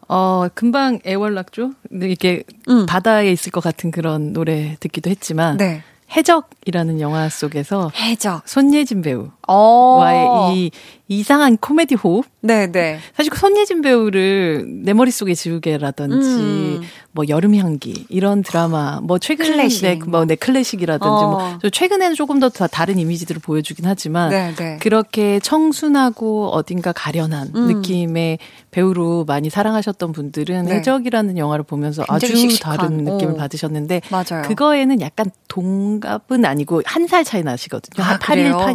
어, 0.08 0.48
금방 0.54 1.00
애월낙조? 1.06 1.72
이게 2.04 2.44
음. 2.70 2.86
바다에 2.86 3.32
있을 3.32 3.52
것 3.52 3.64
같은 3.64 3.90
그런 3.92 4.34
노래 4.34 4.76
듣기도 4.80 5.10
했지만 5.10 5.58
네. 5.58 5.84
해적이라는 6.16 7.00
영화 7.00 7.30
속에서 7.30 7.92
해적. 7.96 8.44
손예진 8.46 9.02
배우 9.02 9.30
와의 9.54 10.28
어. 10.28 10.52
이 10.54 10.72
이상한 11.08 11.58
코미디 11.58 11.96
호흡? 11.96 12.24
네네. 12.40 13.00
사실 13.18 13.30
그 13.32 13.38
손예진 13.38 13.82
배우를 13.82 14.66
내 14.86 14.94
머릿속에 14.94 15.34
지우개라든지 15.34 16.28
음. 16.30 16.82
뭐 17.12 17.26
여름 17.28 17.54
향기 17.56 18.06
이런 18.08 18.42
드라마 18.44 19.02
뭐 19.02 19.20
최근에 19.20 19.50
클래식. 19.50 19.82
네, 19.84 20.00
뭐 20.08 20.24
네, 20.24 20.36
클래식이라든지 20.36 21.06
어. 21.06 21.32
뭐저 21.60 21.70
최근에는 21.70 22.16
조금 22.16 22.40
더 22.40 22.48
다- 22.48 22.68
다른 22.68 22.98
이미지들을 22.98 23.42
보여주긴 23.42 23.86
하지만 23.86 24.30
네네. 24.30 24.78
그렇게 24.78 25.40
청순하고 25.42 26.50
어딘가 26.52 26.94
가련한 26.94 27.52
음. 27.56 27.68
느낌의 27.68 28.40
배우로 28.72 29.26
많이 29.26 29.50
사랑하셨던 29.50 30.14
분들은 30.14 30.66
네. 30.68 30.76
해적이라는 30.76 31.38
영화를 31.38 31.64
보면서 31.66 32.06
아주 32.08 32.28
씩씩한, 32.28 32.78
다른 32.78 32.98
느낌을 33.04 33.34
어. 33.34 33.36
받으셨는데 33.36 34.02
맞아요. 34.10 34.44
그거에는 34.48 35.02
약간 35.02 35.30
동갑은 35.50 36.46
아니고 36.46 36.82
한 36.86 37.02
살 37.08 37.26
차이 37.26 37.44
나시거든요. 37.44 38.02
아, 38.06 38.12
한 38.12 38.20
81, 38.20 38.52
그래요? 38.54 38.66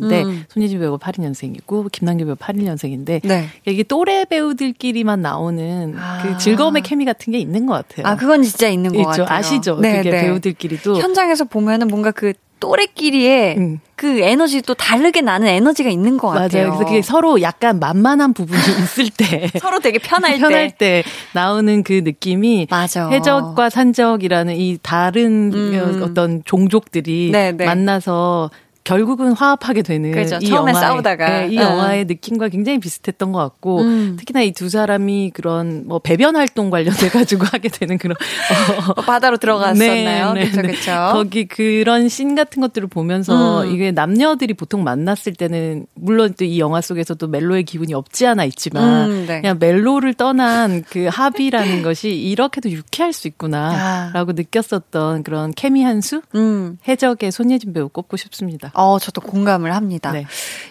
82년생인데 0.00 0.24
음. 0.24 0.44
손예진 0.48 0.80
배우가 0.80 0.98
82년생이고 0.98 1.90
김남길 1.90 2.26
배우 2.26 2.36
81년생인데 2.36 3.26
네. 3.26 3.48
이게 3.66 3.82
또래 3.82 4.24
배우들끼리만 4.24 5.22
나오는 5.22 5.94
아. 5.98 6.22
그 6.22 6.38
즐거움의 6.38 6.82
케미 6.82 7.04
같은 7.04 7.32
게 7.32 7.38
있는 7.38 7.66
것 7.66 7.74
같아요. 7.74 8.06
아, 8.06 8.16
그건 8.16 8.42
진짜 8.42 8.68
있는 8.68 8.92
것 8.92 8.98
있죠. 8.98 9.24
같아요. 9.24 9.38
아시죠? 9.38 9.80
네, 9.80 9.98
그게 9.98 10.10
네. 10.10 10.22
배우들끼리도 10.22 10.96
현장에서 10.96 11.44
보면은 11.44 11.88
뭔가 11.88 12.10
그 12.10 12.32
또래끼리의 12.62 13.56
음. 13.58 13.80
그 13.96 14.20
에너지 14.20 14.62
또 14.62 14.74
다르게 14.74 15.20
나는 15.20 15.48
에너지가 15.48 15.90
있는 15.90 16.16
것 16.16 16.28
같아요. 16.28 16.68
맞아요. 16.68 16.70
그래서 16.70 16.84
그게 16.84 17.02
서로 17.02 17.42
약간 17.42 17.80
만만한 17.80 18.32
부분이 18.32 18.60
있을 18.84 19.10
때 19.10 19.50
서로 19.58 19.80
되게 19.80 19.98
편할, 19.98 20.38
편할 20.38 20.70
때. 20.70 21.02
때 21.02 21.04
나오는 21.32 21.82
그 21.82 22.02
느낌이 22.04 22.68
맞아. 22.70 23.08
해적과 23.08 23.68
산적이라는 23.68 24.56
이 24.56 24.78
다른 24.80 25.52
음. 25.52 26.00
어떤 26.04 26.42
종족들이 26.44 27.30
네, 27.32 27.52
네. 27.52 27.64
만나서 27.64 28.50
결국은 28.84 29.32
화합하게 29.32 29.82
되는 29.82 30.10
그렇죠. 30.12 30.38
이 30.40 30.46
처음에 30.48 30.72
영화의- 30.72 30.80
싸우다가. 30.80 31.28
네, 31.40 31.48
이 31.50 31.56
응. 31.58 31.62
영화의 31.62 32.04
느낌과 32.06 32.48
굉장히 32.48 32.78
비슷했던 32.80 33.32
것 33.32 33.38
같고 33.38 33.80
음. 33.82 34.16
특히나 34.18 34.42
이 34.42 34.52
두 34.52 34.68
사람이 34.68 35.30
그런 35.34 35.86
뭐 35.86 35.98
배변 35.98 36.36
활동 36.36 36.70
관련해 36.70 37.08
가지고 37.08 37.44
하게 37.50 37.68
되는 37.68 37.96
그런 37.98 38.16
어, 38.96 39.00
바다로 39.02 39.36
들어갔었나요? 39.38 40.34
그쵸, 40.34 40.62
그쵸. 40.62 40.90
거기 41.12 41.46
그런 41.46 42.08
씬 42.08 42.34
같은 42.34 42.60
것들을 42.60 42.88
보면서 42.88 43.62
음. 43.62 43.70
이게 43.74 43.90
남녀들이 43.92 44.54
보통 44.54 44.84
만났을 44.84 45.34
때는 45.34 45.86
물론 45.94 46.34
또 46.34 46.44
이 46.44 46.58
영화 46.58 46.80
속에서도 46.80 47.26
멜로의 47.28 47.62
기분이 47.64 47.94
없지 47.94 48.26
않아 48.26 48.44
있지만 48.46 49.10
음, 49.10 49.24
네. 49.28 49.40
그냥 49.40 49.56
멜로를 49.60 50.14
떠난 50.14 50.82
그 50.88 51.08
합이라는 51.10 51.82
것이 51.82 52.10
이렇게도 52.10 52.70
유쾌할 52.70 53.12
수 53.12 53.26
아. 53.26 53.30
있구나라고 53.30 54.32
느꼈었던 54.32 55.22
그런 55.22 55.52
케미 55.52 55.82
한수 55.84 56.20
음. 56.34 56.78
해적의 56.88 57.30
손예진 57.32 57.72
배우 57.72 57.88
꼽고 57.88 58.16
싶습니다. 58.16 58.71
어, 58.74 58.98
저도 58.98 59.20
공감을 59.20 59.74
합니다. 59.74 60.12
네. 60.12 60.26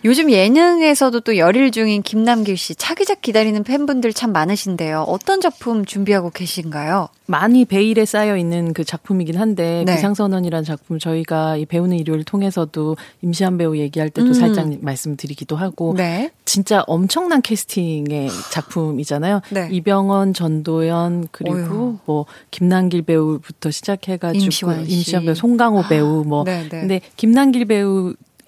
요즘 0.05 0.31
예능에서도 0.31 1.19
또 1.21 1.37
열일 1.37 1.71
중인 1.71 2.01
김남길 2.03 2.57
씨 2.57 2.75
차기작 2.75 3.21
기다리는 3.21 3.63
팬분들 3.63 4.13
참 4.13 4.31
많으신데요. 4.31 5.01
어떤 5.07 5.41
작품 5.41 5.85
준비하고 5.85 6.29
계신가요? 6.31 7.09
많이 7.27 7.63
베일에 7.63 8.03
쌓여 8.05 8.35
있는 8.35 8.73
그 8.73 8.83
작품이긴 8.83 9.37
한데 9.39 9.83
네. 9.85 9.95
기상선언이라는 9.95 10.65
작품 10.65 10.99
저희가 10.99 11.55
이 11.55 11.65
배우는 11.65 11.97
일요일 11.97 12.25
통해서도 12.25 12.97
임시한 13.21 13.57
배우 13.57 13.77
얘기할 13.77 14.09
때도 14.09 14.27
음. 14.27 14.33
살짝 14.33 14.67
말씀드리기도 14.81 15.55
하고 15.55 15.93
네. 15.95 16.31
진짜 16.43 16.83
엄청난 16.87 17.41
캐스팅의 17.41 18.29
작품이잖아요. 18.51 19.41
네. 19.51 19.69
이병헌, 19.71 20.33
전도연 20.33 21.29
그리고 21.31 21.55
어휴. 21.57 21.97
뭐 22.05 22.25
김남길 22.51 23.03
배우부터 23.03 23.71
시작해가지고 23.71 24.43
임시완 24.43 24.85
씨. 24.85 24.91
임시완 24.97 25.25
배우, 25.25 25.35
송강호 25.35 25.83
배우 25.87 26.23
뭐 26.25 26.43
네, 26.43 26.63
네. 26.63 26.69
근데 26.69 27.01
김남길 27.15 27.65
배우 27.65 27.90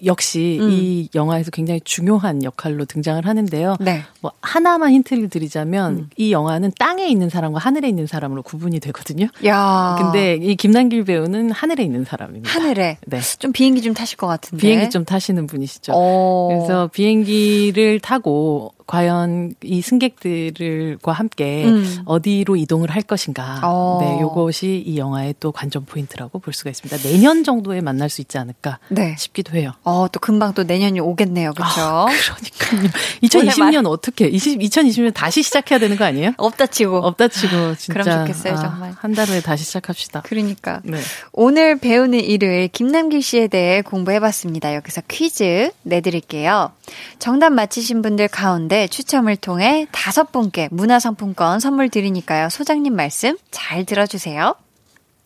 역시 0.04 0.58
음. 0.60 0.68
이 0.70 1.08
영화에서 1.14 1.50
굉장히 1.50 1.80
중요한 1.82 2.42
역할로 2.42 2.84
등장을 2.84 3.24
하는데요. 3.26 3.76
네. 3.80 4.02
뭐 4.20 4.32
하나만 4.42 4.92
힌트를 4.92 5.28
드리자면 5.28 5.92
음. 5.94 6.10
이 6.16 6.32
영화는 6.32 6.72
땅에 6.78 7.06
있는 7.06 7.30
사람과 7.30 7.58
하늘에 7.58 7.88
있는 7.88 8.06
사람으로 8.06 8.42
구분이 8.42 8.80
되거든요. 8.80 9.28
야. 9.46 9.96
근데 9.98 10.34
이 10.34 10.56
김남길 10.56 11.04
배우는 11.04 11.50
하늘에 11.52 11.84
있는 11.84 12.04
사람입니다. 12.04 12.50
하늘에 12.50 12.98
네. 13.06 13.20
좀 13.38 13.52
비행기 13.52 13.80
좀 13.80 13.94
타실 13.94 14.16
것 14.18 14.26
같은데. 14.26 14.60
비행기 14.60 14.90
좀 14.90 15.04
타시는 15.04 15.46
분이시죠. 15.46 15.92
어. 15.94 16.48
그래서 16.50 16.88
비행기를 16.88 18.00
타고 18.00 18.73
과연 18.86 19.54
이 19.62 19.80
승객들과 19.80 21.12
함께 21.12 21.64
음. 21.64 22.02
어디로 22.04 22.56
이동을 22.56 22.90
할 22.90 23.02
것인가. 23.02 23.60
어. 23.62 23.98
네, 24.00 24.20
요것이 24.20 24.82
이 24.86 24.98
영화의 24.98 25.34
또 25.40 25.52
관전 25.52 25.86
포인트라고 25.86 26.38
볼 26.38 26.52
수가 26.52 26.70
있습니다. 26.70 27.08
내년 27.08 27.44
정도에 27.44 27.80
만날 27.80 28.10
수 28.10 28.20
있지 28.20 28.36
않을까 28.36 28.78
네. 28.88 29.14
싶기도 29.18 29.56
해요. 29.56 29.72
어, 29.84 30.06
또 30.12 30.20
금방 30.20 30.52
또 30.54 30.64
내년이 30.64 31.00
오겠네요. 31.00 31.52
그렇죠? 31.54 31.80
아, 31.80 32.06
그러니까요. 32.06 32.90
2020년 33.22 33.86
어떻게? 33.86 34.26
20, 34.26 34.60
2020년 34.60 35.14
다시 35.14 35.42
시작해야 35.42 35.78
되는 35.78 35.96
거 35.96 36.04
아니에요? 36.04 36.32
없다 36.36 36.66
치고. 36.66 36.98
없다 36.98 37.28
치고 37.28 37.76
진짜 37.76 38.02
그럼 38.02 38.26
좋겠어요, 38.26 38.52
아, 38.54 38.56
정말. 38.56 38.94
한달 38.98 39.28
후에 39.28 39.40
다시 39.40 39.64
시작합시다. 39.64 40.22
그러니까. 40.22 40.80
네. 40.84 40.98
오늘 41.32 41.78
배우는 41.78 42.20
일요일 42.20 42.68
김남길 42.68 43.22
씨에 43.22 43.46
대해 43.48 43.80
공부해 43.82 44.20
봤습니다. 44.20 44.74
여기서 44.74 45.00
퀴즈 45.08 45.70
내 45.82 46.00
드릴게요. 46.00 46.70
정답 47.18 47.50
맞히신 47.50 48.02
분들 48.02 48.28
가운데 48.28 48.73
추첨을 48.88 49.36
통해 49.36 49.86
다섯 49.92 50.32
분께 50.32 50.68
문화상품권 50.70 51.60
선물 51.60 51.88
드리니까요. 51.88 52.48
소장님 52.48 52.94
말씀 52.94 53.36
잘 53.50 53.84
들어주세요. 53.84 54.54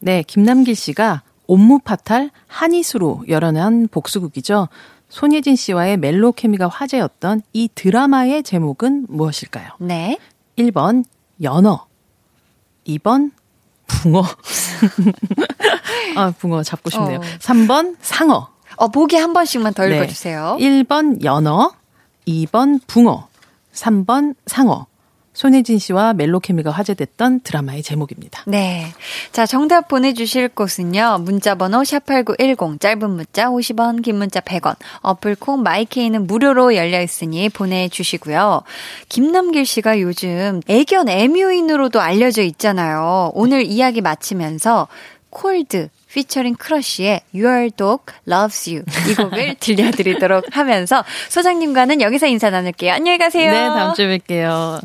네, 0.00 0.22
김남길 0.22 0.74
씨가 0.76 1.22
옴무 1.46 1.80
파탈 1.80 2.30
한이수로 2.46 3.24
열어낸 3.28 3.88
복수극이죠. 3.88 4.68
손예진 5.08 5.56
씨와의 5.56 5.96
멜로 5.96 6.32
케미가 6.32 6.68
화제였던 6.68 7.42
이 7.52 7.68
드라마의 7.74 8.42
제목은 8.42 9.06
무엇일까요? 9.08 9.70
네. 9.80 10.18
1번 10.58 11.04
연어 11.42 11.86
2번 12.86 13.30
붕어 13.86 14.22
아 16.16 16.30
붕어 16.32 16.62
잡고 16.62 16.90
싶네요. 16.90 17.18
어. 17.18 17.22
3번 17.38 17.96
상어 18.00 18.50
어, 18.76 18.88
보기 18.88 19.16
한 19.16 19.32
번씩만 19.32 19.72
더 19.74 19.86
네. 19.86 19.96
읽어주세요. 19.96 20.58
1번 20.60 21.24
연어 21.24 21.72
2번 22.26 22.80
붕어 22.86 23.27
3번 23.72 24.34
상어 24.46 24.86
손예진 25.38 25.78
씨와 25.78 26.14
멜로 26.14 26.40
케미가 26.40 26.72
화제됐던 26.72 27.42
드라마의 27.42 27.84
제목입니다. 27.84 28.42
네. 28.48 28.86
자, 29.30 29.46
정답 29.46 29.86
보내주실 29.86 30.48
곳은요. 30.48 31.18
문자번호 31.20 31.82
샵8910, 31.82 32.80
짧은 32.80 33.08
문자 33.08 33.46
50원, 33.46 34.02
긴 34.02 34.16
문자 34.16 34.40
100원, 34.40 34.74
어플 35.02 35.35
콩, 35.35 35.62
마이케이는 35.62 36.26
무료로 36.26 36.74
열려 36.74 37.00
있으니 37.00 37.48
보내주시고요. 37.50 38.62
김남길 39.08 39.64
씨가 39.64 40.00
요즘 40.00 40.60
애견 40.66 41.08
애묘인으로도 41.08 42.00
알려져 42.00 42.42
있잖아요. 42.42 43.30
오늘 43.34 43.64
이야기 43.64 44.00
마치면서 44.00 44.88
콜드, 45.30 45.88
피처링 46.12 46.54
크러쉬의 46.54 47.20
Your 47.34 47.70
Dog 47.70 48.04
Loves 48.26 48.70
You 48.70 48.84
이 49.10 49.14
곡을 49.14 49.56
들려드리도록 49.60 50.44
하면서 50.56 51.04
소장님과는 51.28 52.00
여기서 52.00 52.26
인사 52.26 52.50
나눌게요. 52.50 52.92
안녕히 52.94 53.18
가세요. 53.18 53.52
네, 53.52 53.58
다음 53.68 53.94
주에 53.94 54.18
뵐게요. 54.18 54.80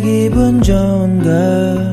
기분 0.00 0.62
좋은 0.62 1.22
걸 1.22 1.87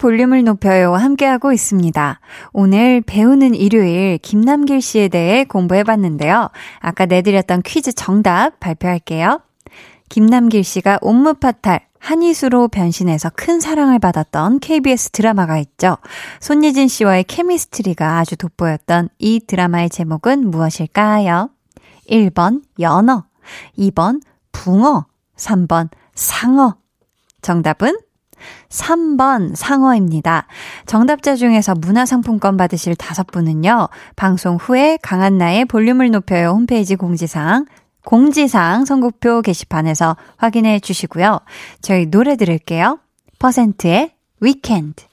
볼륨을 0.00 0.44
높여요 0.44 0.94
함께하고 0.94 1.52
있습니다. 1.52 2.20
오늘 2.54 3.02
배우는 3.02 3.54
일요일 3.54 4.16
김남길 4.16 4.80
씨에 4.80 5.08
대해 5.08 5.44
공부해봤는데요. 5.44 6.48
아까 6.78 7.04
내드렸던 7.04 7.60
퀴즈 7.60 7.92
정답 7.92 8.58
발표할게요. 8.60 9.42
김남길 10.08 10.64
씨가 10.64 11.00
옴무파탈 11.02 11.80
한이수로 11.98 12.68
변신해서 12.68 13.30
큰 13.36 13.60
사랑을 13.60 13.98
받았던 13.98 14.60
KBS 14.60 15.10
드라마가 15.10 15.58
있죠. 15.58 15.98
손예진 16.40 16.88
씨와의 16.88 17.24
케미스트리가 17.24 18.18
아주 18.18 18.36
돋보였던 18.36 19.10
이 19.18 19.38
드라마의 19.46 19.90
제목은 19.90 20.50
무엇일까요? 20.50 21.50
1번 22.08 22.62
연어, 22.80 23.26
2번 23.78 24.22
붕어, 24.50 25.04
3번 25.36 25.90
상어. 26.14 26.76
정답은 27.42 27.98
3번 28.70 29.54
상어입니다. 29.54 30.46
정답자 30.86 31.36
중에서 31.36 31.74
문화상품권 31.74 32.56
받으실 32.56 32.94
다섯 32.94 33.26
분은요, 33.26 33.88
방송 34.16 34.56
후에 34.56 34.98
강한나의 35.02 35.66
볼륨을 35.66 36.10
높여요 36.10 36.50
홈페이지 36.50 36.96
공지사항, 36.96 37.66
공지사항 38.04 38.84
선곡표 38.86 39.42
게시판에서 39.42 40.16
확인해 40.36 40.80
주시고요. 40.80 41.40
저희 41.82 42.06
노래 42.06 42.36
들을게요. 42.36 42.98
퍼센트의 43.38 44.12
위켄드. 44.40 45.09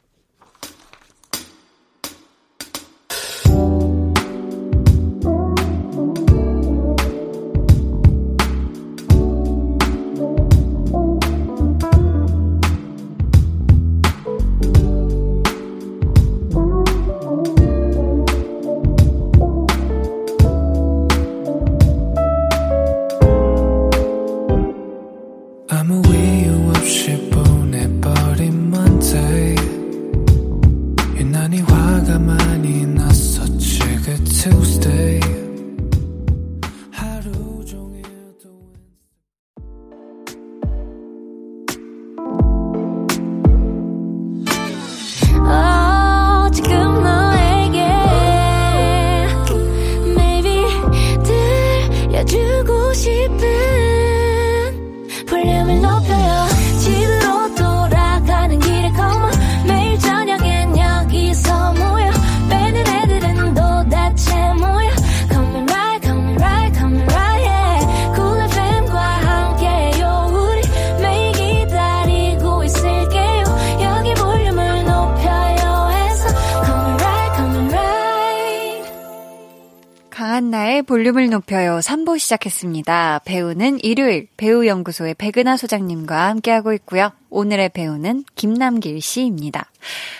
볼륨을 80.97 81.29
높여요 81.29 81.77
3부 81.77 82.17
시작했습니다. 82.17 83.21
배우는 83.23 83.79
일요일 83.83 84.27
배우연구소의 84.35 85.13
백은하 85.13 85.55
소장님과 85.55 86.29
함께하고 86.29 86.73
있고요. 86.73 87.11
오늘의 87.29 87.69
배우는 87.69 88.23
김남길 88.33 88.99
씨입니다. 88.99 89.69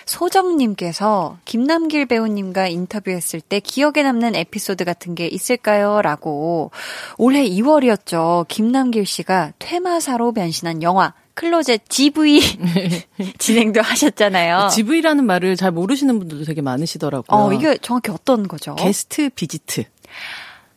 소정님께서 0.05 1.39
김남길 1.45 2.05
배우님과 2.05 2.67
인터뷰했을 2.67 3.41
때 3.41 3.59
기억에 3.59 4.03
남는 4.03 4.36
에피소드 4.36 4.86
같은 4.86 5.15
게 5.15 5.25
있을까요? 5.25 6.03
라고 6.03 6.69
올해 7.17 7.43
2월이었죠. 7.49 8.47
김남길 8.47 9.07
씨가 9.07 9.53
퇴마사로 9.57 10.32
변신한 10.32 10.84
영화 10.84 11.15
클로젯 11.34 11.89
GV 11.89 12.39
진행도 13.39 13.82
하셨잖아요. 13.82 14.69
GV라는 14.69 15.25
말을 15.25 15.55
잘 15.55 15.71
모르시는 15.71 16.19
분들도 16.19 16.45
되게 16.45 16.61
많으시더라고요. 16.61 17.45
어, 17.45 17.51
이게 17.51 17.80
정확히 17.80 18.11
어떤 18.11 18.47
거죠? 18.47 18.75
게스트 18.75 19.32
비지트. 19.32 19.86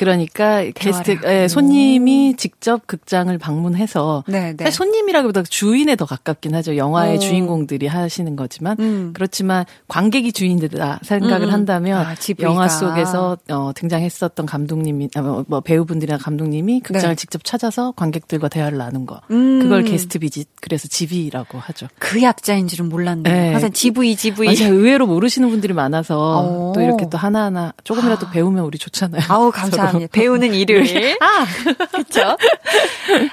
그러니까 0.00 0.64
게스트 0.74 1.18
예, 1.26 1.46
손님이 1.46 2.34
직접 2.38 2.86
극장을 2.86 3.36
방문해서 3.36 4.24
네, 4.26 4.54
네. 4.56 4.64
사실 4.64 4.78
손님이라기보다 4.78 5.42
주인에 5.42 5.94
더 5.94 6.06
가깝긴 6.06 6.54
하죠. 6.54 6.78
영화의 6.78 7.16
어. 7.16 7.18
주인공들이 7.18 7.86
하시는 7.86 8.34
거지만 8.34 8.78
음. 8.80 9.10
그렇지만 9.12 9.66
관객이 9.88 10.32
주인들이다 10.32 11.00
생각을 11.02 11.42
음, 11.42 11.48
음. 11.48 11.52
한다면 11.52 12.06
아. 12.06 12.14
영화 12.40 12.66
속에서 12.68 13.36
어, 13.50 13.72
등장했었던 13.74 14.46
감독님이 14.46 15.10
아, 15.16 15.20
뭐, 15.20 15.44
뭐 15.46 15.60
배우분들이나 15.60 16.16
감독님이 16.16 16.80
극장을 16.80 17.14
네. 17.14 17.14
직접 17.14 17.44
찾아서 17.44 17.92
관객들과 17.92 18.48
대화를 18.48 18.78
나눈 18.78 19.04
거. 19.04 19.20
음. 19.30 19.60
그걸 19.60 19.84
게스트 19.84 20.18
비짓 20.18 20.48
그래서 20.62 20.88
GV라고 20.88 21.58
하죠. 21.58 21.88
그 21.98 22.22
약자인 22.22 22.68
줄은 22.68 22.88
몰랐네요. 22.88 23.34
네. 23.34 23.50
항상 23.50 23.70
GV, 23.70 24.16
GV. 24.16 24.46
맞아요. 24.46 24.72
의외로 24.72 25.06
모르시는 25.06 25.50
분들이 25.50 25.74
많아서 25.74 26.40
오. 26.40 26.72
또 26.72 26.80
이렇게 26.80 27.06
또 27.10 27.18
하나하나 27.18 27.74
조금이라도 27.84 28.30
배우면 28.30 28.64
우리 28.64 28.78
좋잖아요. 28.78 29.24
아우, 29.28 29.50
감사 29.52 29.89
합니다. 29.94 30.10
배우는 30.12 30.54
일요일. 30.54 31.16
아! 31.20 31.46
그쵸? 31.96 32.36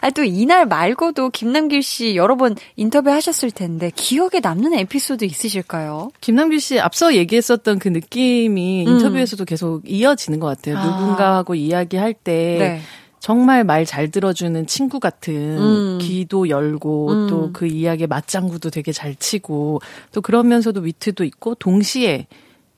아, 0.01 0.09
또 0.11 0.23
이날 0.23 0.65
말고도 0.65 1.29
김남길 1.29 1.81
씨 1.81 2.15
여러 2.15 2.35
번 2.35 2.55
인터뷰 2.75 3.09
하셨을 3.09 3.51
텐데, 3.51 3.91
기억에 3.95 4.39
남는 4.41 4.73
에피소드 4.73 5.25
있으실까요? 5.25 6.11
김남길 6.21 6.59
씨 6.59 6.79
앞서 6.79 7.15
얘기했었던 7.15 7.79
그 7.79 7.87
느낌이 7.87 8.85
음. 8.85 8.91
인터뷰에서도 8.93 9.43
계속 9.45 9.81
이어지는 9.85 10.39
것 10.39 10.47
같아요. 10.47 10.77
아. 10.77 10.85
누군가하고 10.85 11.55
이야기할 11.55 12.13
때 12.13 12.57
네. 12.59 12.81
정말 13.19 13.63
말 13.63 13.85
잘 13.85 14.11
들어주는 14.11 14.67
친구 14.67 14.99
같은 14.99 15.33
음. 15.33 15.97
귀도 16.01 16.49
열고 16.49 17.11
음. 17.11 17.27
또그 17.29 17.67
이야기에 17.67 18.07
맞장구도 18.07 18.69
되게 18.69 18.91
잘 18.91 19.15
치고 19.15 19.81
또 20.11 20.21
그러면서도 20.21 20.81
위트도 20.81 21.23
있고 21.23 21.55
동시에 21.55 22.27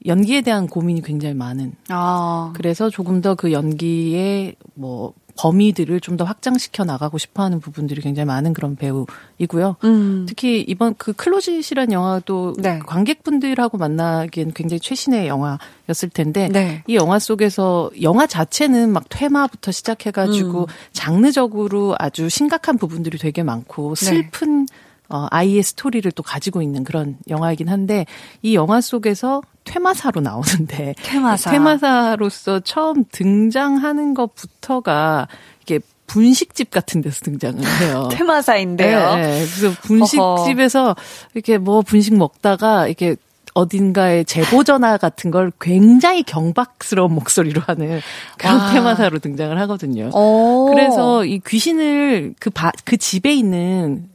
연기에 0.05 0.41
대한 0.41 0.67
고민이 0.67 1.01
굉장히 1.01 1.35
많은 1.35 1.73
아. 1.89 2.51
그래서 2.55 2.89
조금 2.89 3.21
더 3.21 3.35
그 3.35 3.51
연기의 3.51 4.55
뭐 4.73 5.13
범위들을 5.37 5.99
좀 6.01 6.17
더 6.17 6.25
확장시켜 6.25 6.83
나가고 6.83 7.17
싶어 7.17 7.43
하는 7.43 7.61
부분들이 7.61 8.01
굉장히 8.01 8.25
많은 8.25 8.53
그런 8.53 8.75
배우이고요. 8.75 9.77
음. 9.85 10.25
특히 10.27 10.59
이번 10.67 10.95
그 10.97 11.13
클로짓이라는 11.13 11.93
영화도 11.93 12.55
네. 12.57 12.79
관객분들하고 12.79 13.77
만나기엔 13.77 14.51
굉장히 14.53 14.81
최신의 14.81 15.27
영화였을 15.29 16.09
텐데 16.13 16.49
네. 16.49 16.83
이 16.87 16.95
영화 16.95 17.19
속에서 17.19 17.89
영화 18.01 18.27
자체는 18.27 18.91
막 18.91 19.05
퇴마부터 19.07 19.71
시작해가지고 19.71 20.61
음. 20.63 20.65
장르적으로 20.91 21.95
아주 21.97 22.27
심각한 22.27 22.77
부분들이 22.77 23.17
되게 23.17 23.41
많고 23.41 23.95
네. 23.95 24.05
슬픈 24.05 24.65
어, 25.07 25.27
아이의 25.31 25.63
스토리를 25.63 26.11
또 26.11 26.21
가지고 26.21 26.61
있는 26.61 26.83
그런 26.83 27.17
영화이긴 27.29 27.69
한데 27.69 28.05
이 28.41 28.55
영화 28.55 28.81
속에서 28.81 29.41
퇴마사로 29.69 30.21
나오는데 30.21 30.95
퇴마사. 31.03 31.51
퇴마사로서 31.51 32.59
처음 32.61 33.05
등장하는 33.11 34.15
것부터가 34.15 35.27
이게 35.61 35.79
분식집 36.07 36.71
같은 36.71 37.01
데서 37.01 37.21
등장을 37.21 37.63
해요. 37.81 38.09
퇴마사인데요. 38.11 39.15
네, 39.15 39.21
네. 39.21 39.45
그래서 39.45 39.75
분식집에서 39.83 40.95
이렇게 41.35 41.59
뭐 41.59 41.81
분식 41.81 42.15
먹다가 42.17 42.87
이렇게 42.87 43.15
어딘가에 43.53 44.23
제보 44.23 44.63
전화 44.63 44.97
같은 44.97 45.31
걸 45.31 45.51
굉장히 45.59 46.23
경박스러운 46.23 47.13
목소리로 47.13 47.61
하는 47.65 47.99
그런 48.37 48.57
와. 48.57 48.71
테마사로 48.71 49.19
등장을 49.19 49.57
하거든요. 49.61 50.09
오. 50.13 50.71
그래서 50.71 51.25
이 51.25 51.39
귀신을 51.45 52.35
그, 52.39 52.49
바, 52.49 52.71
그 52.85 52.97
집에 52.97 53.33
있는 53.33 54.07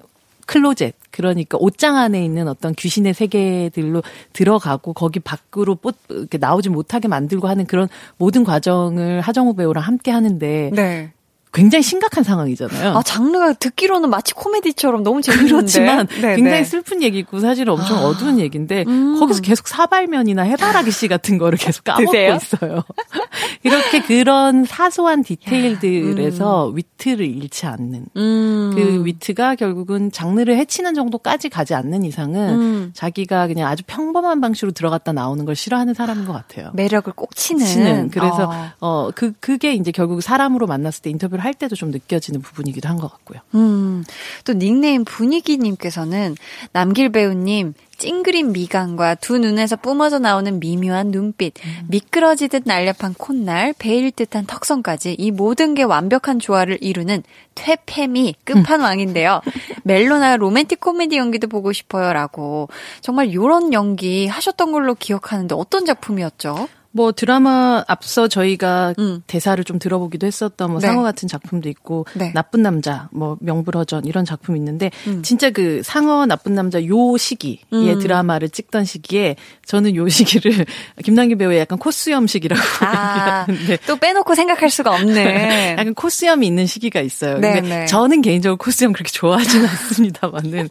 클로젯 0.47 0.95
그러니까 1.11 1.59
옷장 1.61 1.97
안에 1.97 2.25
있는 2.25 2.49
어떤 2.49 2.75
귀신의 2.75 3.15
세계들로 3.15 4.03
들어가고 4.33 4.93
거기 4.93 5.21
밖으로 5.21 5.77
뽀, 5.77 5.93
이렇게 6.09 6.39
나오지 6.39 6.71
못하게 6.71 7.09
만들고 7.09 7.49
하는 7.49 7.67
그런 7.67 7.89
모든 8.17 8.45
과정을 8.45 9.21
하정우 9.21 9.55
배우랑 9.55 9.83
함께 9.83 10.11
하는데 10.11 10.71
네. 10.75 11.13
굉장히 11.55 11.83
심각한 11.85 12.25
상황이잖아요. 12.25 12.97
아, 12.97 13.03
장르가 13.03 13.53
듣기로는 13.53 14.11
마치 14.11 14.35
코미디처럼 14.35 15.05
너무 15.05 15.23
재밌는데. 15.23 15.55
그렇지만 15.55 16.07
네, 16.09 16.35
굉장히 16.35 16.59
네. 16.59 16.65
슬픈 16.65 17.01
얘기고 17.01 17.39
사실은 17.39 17.75
엄청 17.75 17.99
아. 17.99 18.07
어두운 18.07 18.41
얘기인데 18.41 18.85
음. 18.89 19.19
거기서 19.21 19.41
계속 19.41 19.69
사발면이나 19.69 20.43
해바라기 20.43 20.91
씨 20.91 21.07
같은 21.07 21.39
거를 21.39 21.57
계속 21.57 21.85
까먹고 21.85 22.11
드세요? 22.11 22.35
있어요. 22.35 22.83
이렇게 23.63 24.03
그런 24.03 24.65
사소한 24.65 25.23
디테일들에서 25.23 26.67
위트를 26.75 27.25
잃지 27.25 27.67
않는 27.67 28.07
음. 28.17 28.73
그 28.75 29.05
위트가 29.07 29.55
결국은 29.55 30.11
장르를 30.11 30.57
해치는 30.59 30.95
정도까지 30.95 31.51
가지 31.51 31.75
않는 31.75 32.03
이상은 32.03 32.61
음. 32.61 32.91
자기가 32.95 33.47
그냥 33.47 33.69
아주 33.69 33.85
평범한 33.87 34.41
방식으로 34.41 34.73
들어갔다 34.73 35.13
나오는 35.13 35.45
걸 35.45 35.55
싫어하는 35.55 35.95
사람인 35.95 36.25
것 36.27 36.33
같아요. 36.33 36.73
매력을 36.75 37.13
꼭 37.15 37.37
치는. 37.37 37.65
치는. 37.65 38.11
그래서 38.11 38.51
어. 38.81 39.07
어그 39.07 39.35
그게 39.39 39.75
이제 39.75 39.93
결국 39.93 40.21
사람으로 40.21 40.67
만났을 40.67 41.03
때 41.03 41.11
인터뷰를 41.11 41.44
할 41.45 41.55
때도 41.55 41.77
좀 41.77 41.91
느껴지는 41.91 42.41
부분이기도 42.43 42.89
한 42.89 42.95
것 42.99 43.11
같고요. 43.11 43.41
음, 43.55 44.05
또 44.45 44.55
닉네임 44.55 45.05
분위기님께서는 45.05 46.37
남길 46.73 47.11
배우님 47.11 47.75
찡그린 47.97 48.53
미간과 48.53 49.15
두 49.17 49.39
눈에서 49.39 49.77
뿜어져 49.77 50.19
나오는 50.19 50.59
미묘한 50.59 51.11
눈빛, 51.13 51.55
미끄러지듯 51.89 52.63
날렵한 52.67 53.15
콧날, 53.17 53.73
베일 53.79 54.11
듯한 54.11 54.47
턱선까지 54.47 55.15
이 55.19 55.31
모든 55.31 55.75
게 55.75 55.85
완벽한 55.85 56.41
조화를 56.41 56.79
이루는 56.81 57.23
퇴폐미 57.55 58.35
끝판왕인데요. 58.45 59.41
멜로나 59.85 60.37
로맨틱 60.37 60.81
코미디 60.81 61.17
연기도 61.17 61.47
보고 61.47 61.73
싶어요라고 61.73 62.69
정말 63.01 63.33
요런 63.33 63.73
연기 63.73 64.27
하셨던 64.27 64.73
걸로 64.73 64.95
기억하는데 64.95 65.55
어떤 65.55 65.85
작품이었죠? 65.85 66.69
뭐 66.97 67.11
드라마 67.11 67.83
앞서 67.89 68.29
저희가 68.29 68.95
대사를 69.27 69.63
좀 69.65 69.81
들어보기도 69.81 70.29
했었던 70.29 70.71
뭐 70.71 70.79
음. 70.79 70.81
네. 70.81 70.87
상어 70.87 71.03
같은 71.03 71.27
작품도 71.27 71.69
있고 71.69 72.07
네. 72.15 72.33
나쁜 72.35 72.63
남자 72.63 73.09
뭐 73.11 73.37
명불허전 73.41 74.05
이런 74.05 74.25
작품 74.25 74.55
이 74.55 74.61
있는데 74.61 74.93
음. 75.09 75.23
진짜 75.25 75.51
그 75.51 75.83
상어 75.83 76.25
나쁜 76.25 76.55
남자 76.55 76.85
요 76.87 77.17
시기에 77.17 77.59
음. 77.73 77.99
드라마를 77.99 78.49
찍던 78.49 78.85
시기에 78.85 79.35
저는 79.67 79.97
요 79.97 80.09
시기를 80.09 80.67
김남기 81.05 81.35
배우의 81.35 81.59
약간 81.59 81.79
코수염 81.79 82.29
시기라고 82.29 82.63
아, 82.87 83.47
얘기하는데 83.49 83.79
또 83.89 83.97
빼놓고 83.97 84.37
생각할 84.37 84.71
수가 84.71 84.95
없네. 84.95 85.73
약간 85.79 85.95
코수염이 85.95 86.47
있는 86.47 86.67
시기가 86.67 87.01
있어요. 87.01 87.39
네, 87.39 87.55
근데 87.55 87.81
네. 87.81 87.87
저는 87.87 88.23
개인적으로 88.23 88.57
코수염 88.57 88.93
그렇게 88.93 89.11
좋아하지는 89.11 89.67
않습니다만은 89.67 90.69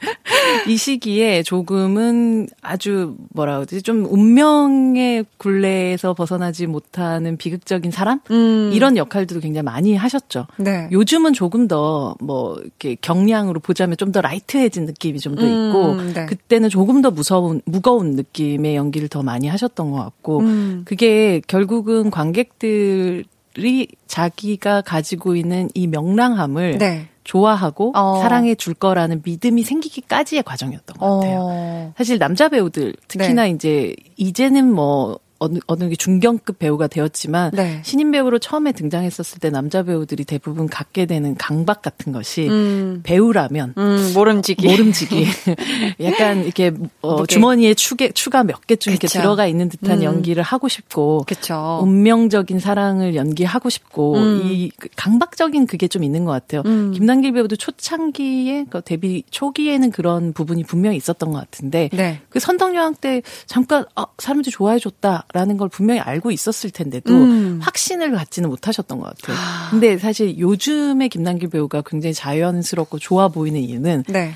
이 0.67 0.77
시기에 0.77 1.43
조금은 1.43 2.47
아주 2.61 3.15
뭐라 3.31 3.55
그러지 3.55 3.81
좀 3.81 4.05
운명의 4.09 5.25
굴레에서 5.37 6.12
벗어나지 6.13 6.67
못하는 6.67 7.37
비극적인 7.37 7.91
사람 7.91 8.19
음. 8.31 8.71
이런 8.73 8.97
역할들도 8.97 9.41
굉장히 9.41 9.63
많이 9.63 9.95
하셨죠. 9.95 10.47
네. 10.57 10.87
요즘은 10.91 11.33
조금 11.33 11.67
더 11.67 12.15
뭐 12.19 12.57
이렇게 12.61 12.95
경량으로 12.99 13.59
보자면 13.59 13.97
좀 13.97 14.11
더 14.11 14.21
라이트해진 14.21 14.85
느낌이 14.85 15.19
좀 15.19 15.35
더 15.35 15.41
있고 15.45 15.91
음, 15.93 16.13
네. 16.13 16.25
그때는 16.25 16.69
조금 16.69 17.01
더 17.01 17.09
무서운 17.11 17.61
무거운 17.65 18.11
느낌의 18.11 18.75
연기를 18.75 19.07
더 19.07 19.23
많이 19.23 19.47
하셨던 19.47 19.91
것 19.91 19.97
같고 19.97 20.39
음. 20.41 20.81
그게 20.85 21.41
결국은 21.47 22.11
관객들 22.11 23.23
이 23.57 23.87
자기가 24.07 24.81
가지고 24.81 25.35
있는 25.35 25.69
이 25.73 25.85
명랑함을 25.87 26.77
네. 26.79 27.07
좋아하고 27.23 27.93
어. 27.95 28.19
사랑해 28.21 28.55
줄 28.55 28.73
거라는 28.73 29.21
믿음이 29.23 29.63
생기기까지의 29.63 30.43
과정이었던 30.43 30.97
것 30.97 31.19
같아요. 31.19 31.39
어. 31.41 31.93
사실 31.97 32.17
남자 32.19 32.49
배우들 32.49 32.95
특히나 33.07 33.43
네. 33.43 33.49
이제 33.51 33.95
이제는 34.17 34.71
뭐 34.73 35.19
어느 35.43 35.59
어느 35.67 35.89
게 35.89 35.95
중견급 35.95 36.59
배우가 36.59 36.87
되었지만 36.87 37.51
네. 37.53 37.81
신인 37.83 38.11
배우로 38.11 38.39
처음에 38.39 38.71
등장했었을 38.71 39.39
때 39.39 39.49
남자 39.49 39.83
배우들이 39.83 40.23
대부분 40.23 40.67
갖게 40.67 41.05
되는 41.05 41.35
강박 41.35 41.81
같은 41.81 42.13
것이 42.13 42.47
음. 42.47 43.01
배우라면 43.03 43.73
음, 43.77 44.11
모름지기. 44.13 44.65
모름지기. 44.65 45.27
약간 46.01 46.43
이렇게 46.43 46.71
어. 47.01 47.25
주머니에 47.25 47.73
추게, 47.73 48.11
추가 48.11 48.43
몇개좀 48.43 48.93
이렇게 48.93 49.07
그쵸. 49.07 49.19
들어가 49.19 49.45
있는 49.45 49.67
듯한 49.67 49.99
음. 49.99 50.03
연기를 50.03 50.43
하고 50.43 50.69
싶고 50.69 51.25
그쵸. 51.27 51.79
운명적인 51.81 52.59
사랑을 52.59 53.15
연기하고 53.15 53.69
싶고 53.69 54.15
음. 54.15 54.41
이그 54.45 54.89
강박적인 54.95 55.67
그게 55.67 55.87
좀 55.87 56.03
있는 56.03 56.23
것 56.23 56.31
같아요. 56.31 56.63
음. 56.65 56.91
김남길 56.93 57.33
배우도 57.33 57.57
초창기에 57.57 58.67
그 58.69 58.81
데뷔 58.81 59.23
초기에는 59.29 59.91
그런 59.91 60.31
부분이 60.31 60.63
분명히 60.63 60.95
있었던 60.97 61.31
것 61.31 61.39
같은데 61.39 61.89
네. 61.91 62.21
그 62.29 62.39
선덕여왕 62.39 62.95
때 62.95 63.21
잠깐 63.45 63.85
아, 63.95 64.05
사람들이 64.17 64.51
좋아해 64.51 64.79
줬다 64.79 65.25
라는 65.33 65.57
걸 65.57 65.67
분명히 65.67 65.99
알고 65.99 66.29
있었을 66.31 66.69
텐데도 66.69 67.11
음. 67.11 67.59
확신을 67.61 68.11
갖지는 68.11 68.49
못하셨던 68.49 68.99
것 68.99 69.05
같아요. 69.17 69.35
근데 69.71 69.97
사실 69.97 70.37
요즘의 70.37 71.09
김남길 71.09 71.49
배우가 71.49 71.81
굉장히 71.85 72.13
자연스럽고 72.13 72.99
좋아 72.99 73.27
보이는 73.29 73.59
이유는 73.59 74.03
네. 74.09 74.35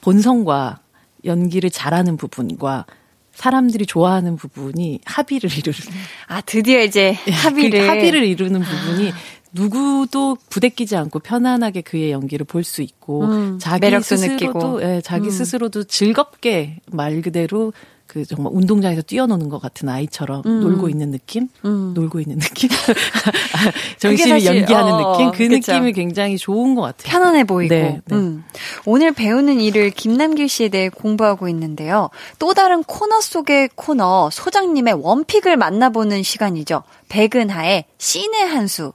본성과 0.00 0.80
연기를 1.24 1.70
잘하는 1.70 2.16
부분과 2.16 2.84
사람들이 3.32 3.86
좋아하는 3.86 4.34
부분이 4.34 5.00
합의를 5.04 5.56
이루는 5.56 5.78
아, 6.26 6.40
드디어 6.40 6.80
이제 6.82 7.12
합의를. 7.30 7.80
그 7.82 7.86
합의를 7.86 8.24
이루는 8.24 8.60
부분이 8.60 9.12
누구도 9.52 10.36
부대끼지 10.50 10.96
않고 10.96 11.20
편안하게 11.20 11.82
그의 11.82 12.10
연기를 12.10 12.44
볼 12.44 12.64
수 12.64 12.82
있고 12.82 13.24
음, 13.24 13.58
자기 13.60 13.88
스스로도 14.00 14.32
느끼고. 14.32 14.82
예, 14.82 15.00
자기 15.00 15.26
음. 15.26 15.30
스스로도 15.30 15.84
즐겁게 15.84 16.78
말 16.90 17.22
그대로 17.22 17.72
그 18.08 18.24
정말 18.24 18.54
운동장에서 18.54 19.02
뛰어노는 19.02 19.50
것 19.50 19.60
같은 19.60 19.86
아이처럼 19.88 20.42
음. 20.46 20.60
놀고 20.60 20.88
있는 20.88 21.10
느낌, 21.10 21.48
음. 21.66 21.92
놀고 21.94 22.20
있는 22.20 22.38
느낌, 22.38 22.70
정신이 24.00 24.30
사실, 24.30 24.46
연기하는 24.46 24.92
어, 24.92 25.12
느낌, 25.12 25.30
그 25.32 25.48
그쵸. 25.48 25.72
느낌이 25.72 25.92
굉장히 25.92 26.38
좋은 26.38 26.74
것 26.74 26.80
같아요. 26.80 27.12
편안해 27.12 27.44
보이고. 27.44 27.74
네, 27.74 28.00
네. 28.06 28.16
음. 28.16 28.44
오늘 28.86 29.12
배우는 29.12 29.60
일을 29.60 29.90
김남길 29.90 30.48
씨에 30.48 30.70
대해 30.70 30.88
공부하고 30.88 31.48
있는데요. 31.50 32.08
또 32.38 32.54
다른 32.54 32.82
코너 32.82 33.20
속의 33.20 33.70
코너 33.74 34.30
소장님의 34.32 34.94
원픽을 34.94 35.58
만나보는 35.58 36.22
시간이죠. 36.22 36.84
백은하의 37.10 37.84
신의 37.98 38.46
한수. 38.46 38.94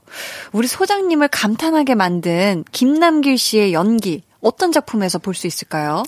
우리 0.50 0.66
소장님을 0.66 1.28
감탄하게 1.28 1.94
만든 1.94 2.64
김남길 2.72 3.38
씨의 3.38 3.72
연기 3.72 4.24
어떤 4.40 4.72
작품에서 4.72 5.18
볼 5.18 5.34
수 5.34 5.46
있을까요? 5.46 6.02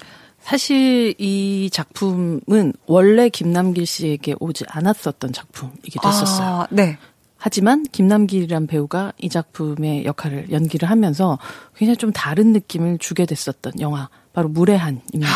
사실 0.47 1.12
이 1.18 1.68
작품은 1.72 2.72
원래 2.86 3.28
김남길 3.28 3.84
씨에게 3.84 4.36
오지 4.38 4.64
않았었던 4.68 5.32
작품이기도 5.32 6.09
했었어요. 6.09 6.49
아, 6.49 6.66
네. 6.70 6.99
하지만 7.36 7.82
김남길이란 7.82 8.68
배우가 8.68 9.12
이 9.18 9.28
작품의 9.28 10.05
역할을 10.05 10.53
연기를 10.53 10.88
하면서 10.88 11.40
굉장히 11.74 11.97
좀 11.97 12.12
다른 12.12 12.53
느낌을 12.53 12.99
주게 12.99 13.26
됐었던 13.26 13.80
영화 13.80 14.09
바로 14.32 14.49
무례한입니다. 14.49 15.26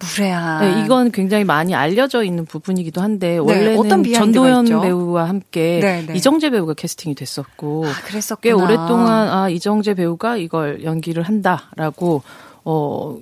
무례한. 0.00 0.60
네, 0.62 0.84
이건 0.84 1.12
굉장히 1.12 1.44
많이 1.44 1.72
알려져 1.76 2.24
있는 2.24 2.44
부분이기도 2.44 3.00
한데 3.00 3.38
원래는 3.38 3.76
아. 3.76 3.80
어떤 3.80 4.02
비하인드가 4.02 4.46
전도연 4.48 4.64
있죠? 4.66 4.80
배우와 4.80 5.28
함께 5.28 5.78
네, 5.80 6.04
네. 6.04 6.16
이정재 6.16 6.50
배우가 6.50 6.74
캐스팅이 6.74 7.14
됐었고 7.14 7.84
그랬었구나. 8.04 8.40
꽤 8.40 8.50
오랫동안 8.50 9.28
아 9.28 9.48
이정재 9.48 9.94
배우가 9.94 10.38
이걸 10.38 10.82
연기를 10.82 11.22
한다라고 11.22 12.22
어 12.64 13.16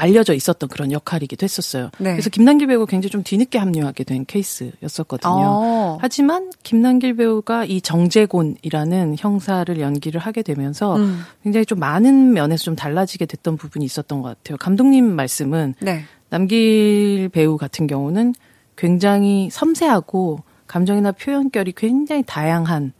알려져 0.00 0.34
있었던 0.34 0.68
그런 0.68 0.92
역할이기도 0.92 1.44
했었어요. 1.44 1.90
네. 1.98 2.12
그래서 2.12 2.30
김남길 2.30 2.66
배우가 2.66 2.86
굉장히 2.86 3.10
좀 3.10 3.22
뒤늦게 3.22 3.58
합류하게 3.58 4.04
된 4.04 4.24
케이스였었거든요. 4.24 5.32
어. 5.32 5.98
하지만 6.00 6.50
김남길 6.62 7.16
배우가 7.16 7.64
이 7.64 7.80
정재곤이라는 7.80 9.16
형사를 9.18 9.80
연기를 9.80 10.20
하게 10.20 10.42
되면서 10.42 10.96
음. 10.96 11.20
굉장히 11.42 11.66
좀 11.66 11.78
많은 11.78 12.32
면에서 12.32 12.64
좀 12.64 12.76
달라지게 12.76 13.26
됐던 13.26 13.56
부분이 13.56 13.84
있었던 13.84 14.22
것 14.22 14.28
같아요. 14.28 14.56
감독님 14.56 15.04
말씀은 15.04 15.74
네. 15.80 16.04
남길 16.30 17.28
배우 17.32 17.56
같은 17.56 17.86
경우는 17.86 18.34
굉장히 18.76 19.50
섬세하고 19.50 20.40
감정이나 20.66 21.12
표현결이 21.12 21.72
굉장히 21.76 22.22
다양한 22.26 22.92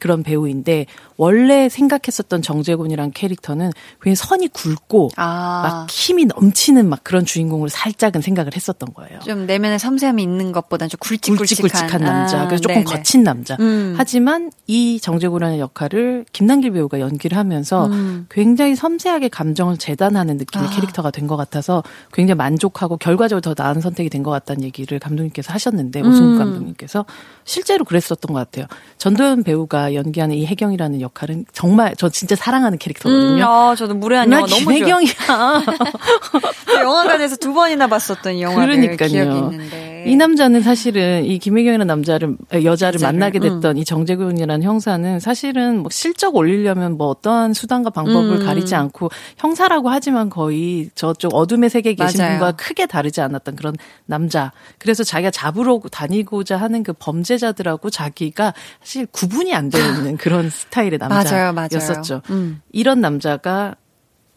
그런 0.00 0.22
배우인데 0.22 0.86
원래 1.16 1.68
생각했었던 1.68 2.42
정재곤이란 2.42 3.12
캐릭터는 3.12 3.70
굉장히 4.00 4.14
선이 4.16 4.48
굵고 4.48 5.10
아. 5.16 5.62
막 5.64 5.90
힘이 5.90 6.26
넘치는 6.26 6.88
막 6.88 7.00
그런 7.02 7.24
주인공을 7.24 7.68
살짝은 7.68 8.20
생각을 8.20 8.54
했었던 8.54 8.92
거예요. 8.94 9.18
좀 9.20 9.46
내면에 9.46 9.78
섬세함이 9.78 10.22
있는 10.22 10.52
것보다는 10.52 10.88
좀 10.90 10.98
굵직굵직한, 11.00 11.38
굵직굵직한 11.38 12.00
남자. 12.02 12.42
아, 12.42 12.46
그래서 12.46 12.62
조금 12.62 12.74
네네. 12.74 12.84
거친 12.84 13.22
남자. 13.24 13.56
음. 13.60 13.94
하지만 13.96 14.50
이 14.66 15.00
정재곤이라는 15.00 15.58
역할을 15.58 16.26
김남길 16.32 16.72
배우가 16.72 17.00
연기를 17.00 17.36
하면서 17.38 17.86
음. 17.86 18.26
굉장히 18.30 18.76
섬세하게 18.76 19.28
감정을 19.28 19.78
재단하는 19.78 20.36
느낌의 20.36 20.66
아. 20.66 20.70
캐릭터가 20.70 21.10
된 21.12 21.28
것 21.28 21.36
같아서 21.36 21.82
굉장히 22.12 22.36
만족하고 22.38 22.96
결과적으로 22.96 23.40
더 23.42 23.54
나은 23.60 23.80
선택이 23.82 24.08
된 24.08 24.22
것 24.22 24.30
같다는 24.30 24.64
얘기를 24.64 24.98
감독님께서 24.98 25.52
하셨는데 25.52 26.00
오승훈 26.00 26.32
음. 26.32 26.38
감독님께서 26.38 27.04
실제로 27.44 27.84
그랬었던 27.84 28.32
것 28.32 28.38
같아요. 28.38 28.66
전도연 28.98 29.44
배우가 29.44 29.77
연기하는 29.94 30.34
이 30.36 30.46
혜경이라는 30.46 31.00
역할은 31.00 31.44
정말 31.52 31.94
저 31.96 32.08
진짜 32.08 32.34
사랑하는 32.36 32.78
캐릭터거든요. 32.78 33.36
음, 33.36 33.42
아, 33.42 33.74
저도 33.76 33.94
무례한 33.94 34.28
나 34.30 34.36
영화 34.36 34.46
너무 34.46 34.62
좋아. 34.64 34.72
김혜경이야. 34.74 35.12
영화관에서 36.82 37.36
두 37.36 37.52
번이나 37.52 37.86
봤었던 37.86 38.40
영화를 38.40 38.76
그러니까요. 38.76 39.08
기억이 39.08 39.38
있는데. 39.38 40.04
이 40.06 40.16
남자는 40.16 40.62
사실은 40.62 41.24
이 41.24 41.38
김혜경이라는 41.38 41.86
남자를 41.86 42.36
아, 42.52 42.62
여자를 42.62 43.00
만나게 43.00 43.38
음. 43.40 43.60
됐던 43.60 43.76
이 43.78 43.84
정재균이라는 43.84 44.62
형사는 44.62 45.20
사실은 45.20 45.78
뭐 45.80 45.90
실적 45.90 46.36
올리려면 46.36 46.96
뭐 46.96 47.08
어떠한 47.08 47.52
수단과 47.52 47.90
방법을 47.90 48.40
음. 48.40 48.46
가리지 48.46 48.74
않고 48.74 49.10
형사라고 49.36 49.90
하지만 49.90 50.30
거의 50.30 50.90
저쪽 50.94 51.34
어둠의 51.34 51.68
세계에 51.70 51.94
계신 51.94 52.20
맞아요. 52.20 52.38
분과 52.38 52.52
크게 52.52 52.86
다르지 52.86 53.20
않았던 53.20 53.56
그런 53.56 53.74
남자. 54.06 54.52
그래서 54.78 55.04
자기가 55.04 55.30
잡으러 55.30 55.80
다니고자 55.90 56.56
하는 56.56 56.82
그 56.82 56.92
범죄자들하고 56.92 57.90
자기가 57.90 58.54
사실 58.80 59.06
구분이 59.06 59.54
안 59.54 59.67
되어 59.70 59.94
있는 59.94 60.16
그런 60.18 60.50
스타일의 60.50 60.98
맞아요, 60.98 61.08
맞아요. 61.10 61.52
남자였었죠. 61.52 62.22
음. 62.30 62.60
이런 62.72 63.00
남자가 63.00 63.74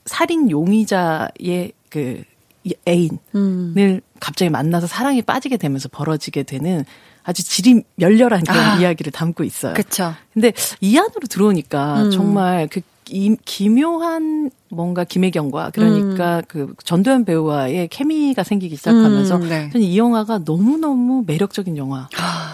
살인 0.06 0.50
용의자의 0.50 1.74
그 1.90 2.24
애인을 2.88 3.20
음. 3.36 4.02
갑자기 4.20 4.50
만나서 4.50 4.88
사랑에 4.88 5.22
빠지게 5.22 5.58
되면서 5.58 5.90
벌어지게 5.90 6.44
되는 6.44 6.86
아주 7.24 7.44
질이 7.44 7.84
멸렬한 7.96 8.44
그런 8.44 8.60
아. 8.60 8.78
이야기를 8.78 9.12
담고 9.12 9.44
있어요. 9.44 9.74
그쵸. 9.74 10.14
근데 10.34 10.54
이 10.80 10.98
안으로 10.98 11.28
들어오니까 11.30 12.04
음. 12.04 12.12
정말 12.12 12.68
그 12.68 12.82
기, 13.12 13.36
기묘한 13.44 14.50
뭔가 14.70 15.04
김혜경과 15.04 15.72
그러니까 15.74 16.42
그 16.48 16.74
전도연 16.84 17.26
배우와의 17.26 17.90
케미가 17.90 18.44
생기기 18.44 18.78
시작하면서 18.78 19.36
음, 19.36 19.50
네. 19.50 19.70
저는 19.72 19.86
이 19.86 19.98
영화가 19.98 20.40
너무너무 20.46 21.24
매력적인 21.28 21.76
영화로 21.76 22.08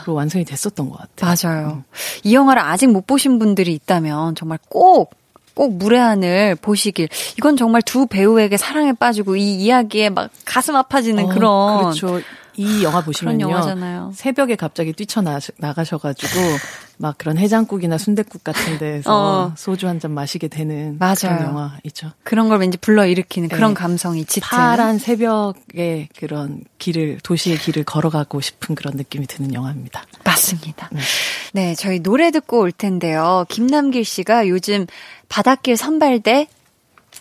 완성이 0.07 0.43
됐었던 0.43 0.89
것 0.89 0.97
같아요. 0.97 1.35
맞아요. 1.51 1.83
이 2.23 2.33
영화를 2.33 2.61
아직 2.61 2.87
못 2.87 3.05
보신 3.05 3.37
분들이 3.37 3.73
있다면 3.73 4.33
정말 4.35 4.57
꼭, 4.67 5.11
꼭 5.53 5.73
무례한을 5.73 6.55
보시길. 6.55 7.07
이건 7.37 7.55
정말 7.55 7.83
두 7.83 8.07
배우에게 8.07 8.57
사랑에 8.57 8.93
빠지고 8.93 9.35
이 9.35 9.55
이야기에 9.55 10.09
막 10.09 10.31
가슴 10.43 10.75
아파지는 10.75 11.25
어, 11.25 11.29
그런. 11.29 11.77
그렇죠. 11.83 12.19
이 12.57 12.83
영화 12.83 13.01
보시면요. 13.03 14.11
새벽에 14.13 14.55
갑자기 14.55 14.91
뛰쳐나가셔가지고 14.93 16.39
막 16.97 17.15
그런 17.17 17.37
해장국이나 17.37 17.97
순댓국 17.99 18.43
같은 18.43 18.77
데서 18.79 19.13
어. 19.13 19.53
소주 19.55 19.87
한 19.87 19.99
잔 19.99 20.11
마시게 20.11 20.47
되는 20.47 20.97
맞아요. 20.99 21.15
그런 21.37 21.41
영화이죠. 21.43 22.11
그런 22.23 22.49
걸 22.49 22.59
왠지 22.59 22.77
불러일으키는 22.77 23.49
그런 23.49 23.71
네. 23.71 23.79
감성이 23.79 24.25
짙은. 24.25 24.47
파란 24.47 24.97
새벽에 24.99 26.09
그런 26.17 26.61
길을 26.79 27.19
도시의 27.23 27.57
길을 27.59 27.83
걸어가고 27.83 28.41
싶은 28.41 28.75
그런 28.75 28.95
느낌이 28.95 29.27
드는 29.27 29.53
영화입니다. 29.53 30.03
맞습니다. 30.23 30.89
네. 30.91 30.99
네, 31.53 31.75
저희 31.75 31.99
노래 31.99 32.31
듣고 32.31 32.59
올 32.59 32.71
텐데요. 32.71 33.45
김남길 33.49 34.03
씨가 34.05 34.47
요즘 34.47 34.85
바닷길 35.29 35.77
선발대 35.77 36.47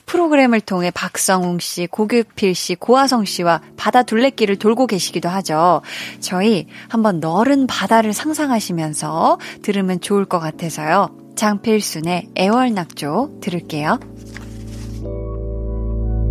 프로그램을 0.07 0.61
통해 0.61 0.91
박성웅 0.91 1.59
씨, 1.59 1.87
고규필 1.87 2.55
씨, 2.55 2.75
고아성 2.77 3.25
씨와 3.25 3.61
바다 3.77 4.03
둘레길을 4.03 4.57
돌고 4.57 4.87
계시기도 4.87 5.29
하죠. 5.29 5.83
저희 6.21 6.67
한번 6.89 7.21
너른 7.21 7.67
바다를 7.67 8.13
상상하시면서 8.13 9.39
들으면 9.63 10.01
좋을 10.01 10.25
것 10.25 10.39
같아서요. 10.39 11.11
장필순의 11.37 12.31
애월낙조 12.37 13.41
들을게요. 13.43 13.99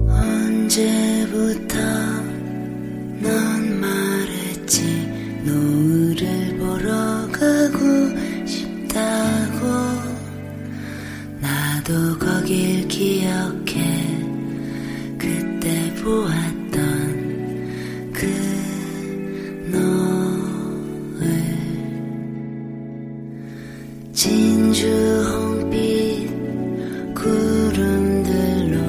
언제부터 0.10 1.78
넌 3.20 3.80
말했지 3.82 4.84
노을을 5.46 6.58
보러 6.58 6.92
가고 7.32 8.48
싶다고 8.48 10.05
나도 11.86 12.18
거길 12.18 12.88
기억해. 12.88 14.18
그때 15.20 15.94
보았던 16.02 16.72
그 18.12 18.26
노을. 19.72 21.22
진주 24.14 24.88
홍빛 25.30 26.28
구름들로 27.14 28.80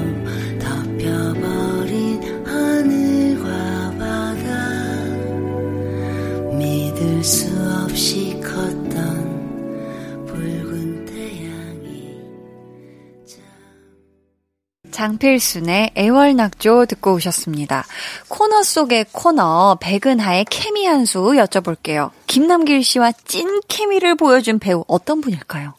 덮여버린 0.57 2.19
하늘과 2.47 3.91
바다. 3.99 4.47
믿을 6.57 7.23
수 7.23 7.47
없이 7.83 8.26
장필순의 15.07 15.91
애월낙조 15.95 16.85
듣고 16.87 17.13
오셨습니다. 17.13 17.85
코너 18.27 18.61
속의 18.61 19.05
코너 19.13 19.77
백은하의 19.79 20.45
케미 20.49 20.85
한 20.85 21.05
수 21.05 21.19
여쭤볼게요. 21.19 22.09
김남길 22.25 22.83
씨와 22.83 23.13
찐 23.23 23.61
케미를 23.69 24.15
보여준 24.15 24.59
배우 24.59 24.83
어떤 24.87 25.21
분일까요? 25.21 25.73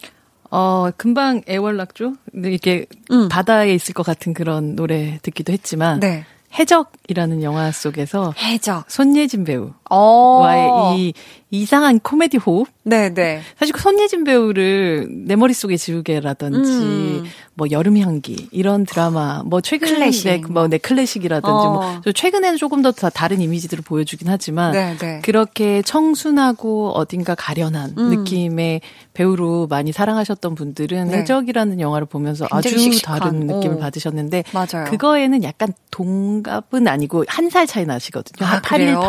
어, 0.51 0.89
금방 0.97 1.43
애월낙조? 1.47 2.15
이렇게 2.33 2.87
바다에 3.29 3.75
있을 3.75 3.93
것 3.93 4.07
같은 4.07 4.33
그런 4.33 4.75
노래 4.75 5.19
듣기도 5.21 5.53
했지만, 5.53 6.01
네. 6.01 6.25
해적이라는 6.59 7.43
영화 7.43 7.71
속에서 7.71 8.33
해적 8.39 8.91
손예진 8.91 9.45
배우 9.45 9.73
와의 9.97 10.69
어. 10.71 10.95
이 10.97 11.13
이상한 11.51 11.99
코미디 12.01 12.37
호흡? 12.37 12.69
네네. 12.85 13.41
사실 13.59 13.73
그 13.73 13.81
손예진 13.81 14.23
배우를 14.25 15.09
내 15.27 15.35
머릿속에 15.35 15.77
지우개라든지 15.79 16.71
음. 16.71 17.25
뭐 17.55 17.67
여름 17.71 17.97
향기 17.99 18.49
이런 18.53 18.85
드라마 18.85 19.43
뭐 19.45 19.61
최근에 19.63 19.93
클래식. 19.95 20.53
뭐 20.53 20.69
네, 20.69 20.77
클래식이라든지 20.79 21.51
어. 21.51 21.73
뭐저 21.95 22.13
최근에는 22.13 22.59
조금 22.59 22.83
더 22.83 22.93
다- 22.93 23.09
다른 23.09 23.41
이미지들을 23.41 23.83
보여주긴 23.83 24.29
하지만 24.29 24.73
네네. 24.73 25.21
그렇게 25.23 25.81
청순하고 25.83 26.91
어딘가 26.91 27.35
가련한 27.35 27.95
음. 27.97 28.11
느낌의 28.11 28.83
배우로 29.15 29.67
많이 29.69 29.91
사랑하셨던 29.93 30.55
분들은 30.55 31.09
네. 31.09 31.19
해적이라는 31.19 31.81
영화를 31.81 32.07
보면서 32.07 32.47
아주 32.51 32.69
씩씩한, 32.79 33.21
다른 33.21 33.41
느낌을 33.47 33.77
어. 33.77 33.79
받으셨는데 33.79 34.45
맞아요. 34.53 34.85
그거에는 34.91 35.43
약간 35.45 35.73
동갑은 35.91 36.87
아니고 36.87 37.25
한 37.27 37.49
살 37.49 37.67
차이 37.67 37.87
나시거든요. 37.87 38.47
아, 38.47 38.53
한 38.57 38.63
81, 38.63 38.87
그래요? 38.95 39.01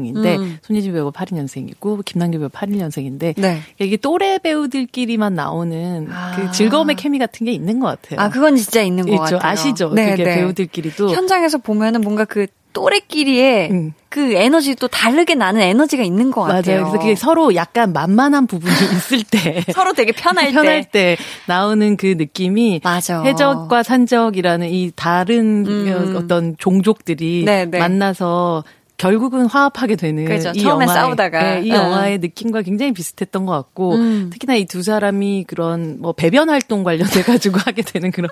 82년생인데 0.00 0.38
음. 0.38 0.58
손예진 0.62 0.92
배우가 0.92 1.10
82년생이고 1.10 2.04
김남길 2.04 2.40
배우 2.40 2.48
81년생인데 2.48 3.34
네. 3.36 3.60
이게 3.78 3.96
또래 3.96 4.38
배우들끼리만 4.38 5.34
나오는 5.34 6.08
그 6.36 6.50
즐거움의 6.52 6.96
케미 6.96 7.18
같은 7.18 7.46
게 7.46 7.52
있는 7.52 7.80
것 7.80 7.86
같아요. 7.86 8.20
아, 8.20 8.28
그건 8.28 8.56
진짜 8.56 8.82
있는 8.82 9.04
것 9.06 9.12
있죠. 9.12 9.36
같아요. 9.36 9.40
아시죠? 9.42 9.92
네, 9.94 10.10
그게 10.12 10.24
네. 10.24 10.34
배우들끼리도 10.36 11.10
현장에서 11.10 11.58
보면은 11.58 12.00
뭔가 12.00 12.24
그 12.24 12.46
또래끼리의 12.72 13.70
음. 13.70 13.92
그 14.08 14.32
에너지 14.32 14.74
또 14.74 14.88
다르게 14.88 15.34
나는 15.34 15.60
에너지가 15.60 16.02
있는 16.02 16.30
것 16.30 16.42
같아요. 16.42 16.82
맞아요. 16.82 16.90
그래서 16.90 16.98
그게 16.98 17.14
서로 17.14 17.54
약간 17.54 17.92
만만한 17.92 18.46
부분이 18.46 18.72
있을 18.96 19.22
때 19.24 19.64
서로 19.72 19.92
되게 19.92 20.12
편할, 20.12 20.52
편할 20.52 20.84
때. 20.84 20.90
때 20.90 21.16
나오는 21.46 21.96
그 21.96 22.06
느낌이 22.18 22.80
맞아. 22.82 23.22
해적과 23.22 23.82
산적이라는 23.82 24.68
이 24.68 24.92
다른 24.94 25.66
음. 25.66 26.14
어떤 26.16 26.56
종족들이 26.58 27.44
네, 27.44 27.66
네. 27.66 27.78
만나서 27.78 28.64
결국은 29.00 29.46
화합하게 29.46 29.96
되는 29.96 30.24
그죠. 30.24 30.52
이 30.54 30.60
처음에 30.62 30.84
영화의, 30.84 30.88
싸우다가. 30.88 31.42
네, 31.42 31.62
이 31.64 31.72
어. 31.72 31.76
영화의 31.76 32.18
느낌과 32.18 32.62
굉장히 32.62 32.92
비슷했던 32.92 33.44
것 33.46 33.52
같고 33.52 33.94
음. 33.96 34.30
특히나 34.32 34.54
이 34.54 34.64
두 34.70 34.84
사람이 34.84 35.46
그런 35.48 35.96
뭐 36.00 36.12
배변 36.12 36.48
활동 36.48 36.84
관련돼 36.84 37.22
가지고 37.22 37.58
하게 37.66 37.82
되는 37.82 38.12
그런 38.12 38.28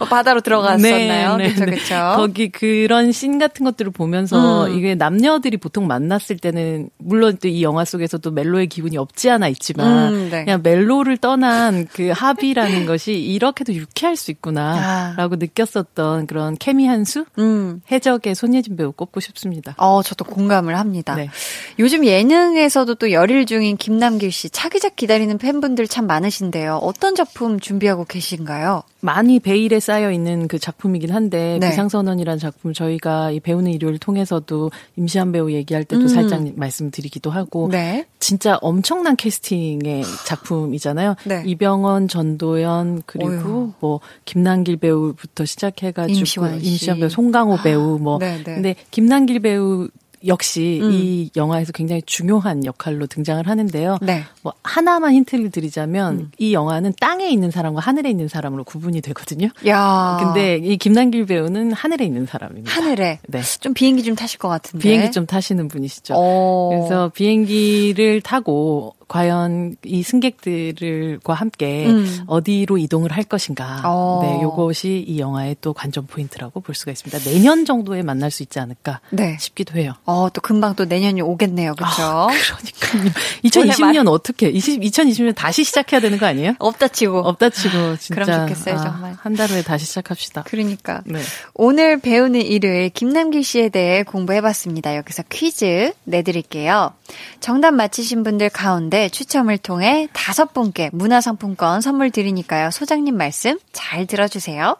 어, 0.00 0.04
바다로 0.06 0.40
들어갔었나요? 0.40 1.36
네, 1.36 1.48
네, 1.48 1.52
그쵸, 1.52 1.64
네. 1.66 1.72
그쵸. 1.72 1.94
거기 2.16 2.48
그런 2.48 3.12
씬 3.12 3.38
같은 3.38 3.64
것들을 3.64 3.90
보면서 3.92 4.66
음. 4.68 4.78
이게 4.78 4.94
남녀들이 4.94 5.58
보통 5.58 5.86
만났을 5.86 6.38
때는 6.38 6.88
물론 6.96 7.36
또 7.36 7.50
이 7.50 7.62
영화 7.64 7.84
속에서도 7.84 8.30
멜로의 8.30 8.68
기분이 8.68 8.96
없지 8.96 9.28
않아 9.28 9.48
있지만 9.48 10.12
음, 10.14 10.28
네. 10.30 10.44
그냥 10.44 10.60
멜로를 10.62 11.16
떠난 11.16 11.86
그 11.92 12.10
합이라는 12.14 12.86
것이 12.86 13.12
이렇게도 13.14 13.74
유쾌할 13.74 14.14
수 14.16 14.30
있구나라고 14.30 15.36
느꼈었던 15.36 16.26
그런 16.28 16.56
케미 16.56 16.86
한수 16.86 17.24
음. 17.38 17.82
해적의 17.90 18.34
손예진 18.36 18.76
배우 18.76 18.92
꼽고 18.92 19.18
싶습니다. 19.20 19.74
어, 19.80 20.02
저도 20.02 20.26
공감을 20.26 20.78
합니다. 20.78 21.14
네. 21.14 21.30
요즘 21.78 22.04
예능에서도 22.04 22.94
또 22.96 23.12
열일 23.12 23.46
중인 23.46 23.78
김남길 23.78 24.30
씨 24.30 24.50
차기작 24.50 24.94
기다리는 24.94 25.36
팬분들 25.38 25.88
참 25.88 26.06
많으신데요. 26.06 26.76
어떤 26.82 27.14
작품 27.14 27.58
준비하고 27.58 28.04
계신가요? 28.04 28.82
많이 29.00 29.40
베일에 29.40 29.80
쌓여 29.80 30.12
있는 30.12 30.46
그 30.48 30.58
작품이긴 30.58 31.10
한데 31.10 31.58
네. 31.60 31.70
비상선언이라는 31.70 32.38
작품 32.38 32.72
저희가 32.72 33.30
이 33.30 33.40
배우는 33.40 33.72
일요일 33.72 33.98
통해서도 33.98 34.70
임시한 34.96 35.32
배우 35.32 35.50
얘기할 35.50 35.84
때도 35.84 36.02
음. 36.02 36.08
살짝 36.08 36.44
말씀드리기도 36.54 37.30
하고 37.30 37.68
네. 37.70 38.06
진짜 38.18 38.58
엄청난 38.60 39.16
캐스팅의 39.16 40.02
작품이잖아요. 40.26 41.16
네. 41.24 41.42
이병헌, 41.46 42.08
전도연 42.08 43.02
그리고 43.06 43.30
어휴. 43.30 43.72
뭐 43.80 44.00
김남길 44.24 44.76
배우부터 44.76 45.44
시작해가지고 45.44 46.18
임시완 46.18 46.60
씨. 46.60 46.70
임시완 46.70 46.98
배우, 47.00 47.08
송강호 47.08 47.58
배우 47.62 47.98
뭐 47.98 48.18
네, 48.18 48.36
네. 48.38 48.42
근데 48.44 48.74
김남길 48.90 49.40
배우 49.40 49.88
역시 50.26 50.80
음. 50.82 50.90
이 50.92 51.30
영화에서 51.36 51.72
굉장히 51.72 52.02
중요한 52.02 52.64
역할로 52.64 53.06
등장을 53.06 53.46
하는데요. 53.46 53.98
네. 54.02 54.24
뭐 54.42 54.52
하나만 54.62 55.14
힌트를 55.14 55.50
드리자면 55.50 56.18
음. 56.18 56.30
이 56.38 56.52
영화는 56.52 56.92
땅에 57.00 57.28
있는 57.28 57.50
사람과 57.50 57.80
하늘에 57.80 58.10
있는 58.10 58.28
사람으로 58.28 58.64
구분이 58.64 59.00
되거든요. 59.00 59.48
야. 59.66 60.18
근데 60.20 60.56
이 60.56 60.76
김남길 60.76 61.26
배우는 61.26 61.72
하늘에 61.72 62.04
있는 62.04 62.26
사람입니다. 62.26 62.70
하늘에 62.70 63.20
네. 63.28 63.40
좀 63.60 63.74
비행기 63.74 64.02
좀 64.02 64.14
타실 64.14 64.38
것 64.38 64.48
같은데. 64.48 64.82
비행기 64.82 65.10
좀 65.12 65.26
타시는 65.26 65.68
분이시죠. 65.68 66.14
어. 66.16 66.68
그래서 66.70 67.10
비행기를 67.14 68.20
타고 68.20 68.94
과연 69.10 69.74
이 69.84 70.04
승객들과 70.04 71.34
함께 71.34 71.86
음. 71.86 72.20
어디로 72.28 72.78
이동을 72.78 73.10
할 73.10 73.24
것인가. 73.24 73.82
어. 73.84 74.20
네, 74.22 74.40
요것이 74.40 75.04
이 75.06 75.18
영화의 75.18 75.56
또 75.60 75.72
관전 75.72 76.06
포인트라고 76.06 76.60
볼 76.60 76.76
수가 76.76 76.92
있습니다. 76.92 77.18
내년 77.28 77.64
정도에 77.64 78.02
만날 78.04 78.30
수 78.30 78.44
있지 78.44 78.60
않을까 78.60 79.00
네. 79.10 79.36
싶기도 79.40 79.76
해요. 79.76 79.94
어, 80.04 80.28
또 80.32 80.40
금방 80.40 80.76
또 80.76 80.84
내년이 80.84 81.22
오겠네요. 81.22 81.74
그렇죠? 81.74 82.02
아, 82.04 82.28
그러니까요. 82.28 83.12
2020년 83.44 84.06
어떻게? 84.08 84.48
20, 84.48 84.80
2020년 84.80 85.34
다시 85.34 85.64
시작해야 85.64 85.98
되는 86.00 86.16
거 86.16 86.26
아니에요? 86.26 86.54
없다 86.60 86.86
치고. 86.86 87.18
없다 87.18 87.50
치고 87.50 87.96
진짜 87.96 88.14
그럼 88.22 88.46
좋겠어요, 88.46 88.74
아, 88.76 88.78
정말. 88.78 89.16
한 89.20 89.34
달 89.34 89.48
후에 89.50 89.62
다시 89.62 89.86
시작합시다. 89.86 90.44
그러니까. 90.46 91.02
네. 91.04 91.18
오늘 91.54 91.98
배우는 91.98 92.42
일요일 92.42 92.90
김남길 92.90 93.42
씨에 93.42 93.70
대해 93.70 94.04
공부해 94.04 94.40
봤습니다. 94.40 94.94
여기서 94.94 95.24
퀴즈 95.30 95.92
내 96.04 96.22
드릴게요. 96.22 96.92
정답 97.40 97.72
맞히신 97.72 98.22
분들 98.22 98.50
가운데 98.50 99.08
추첨을 99.08 99.58
통해 99.58 100.08
다섯 100.12 100.52
분께 100.52 100.90
문화상품권 100.92 101.80
선물 101.80 102.10
드리니까요. 102.10 102.70
소장님 102.70 103.16
말씀 103.16 103.58
잘 103.72 104.06
들어주세요. 104.06 104.76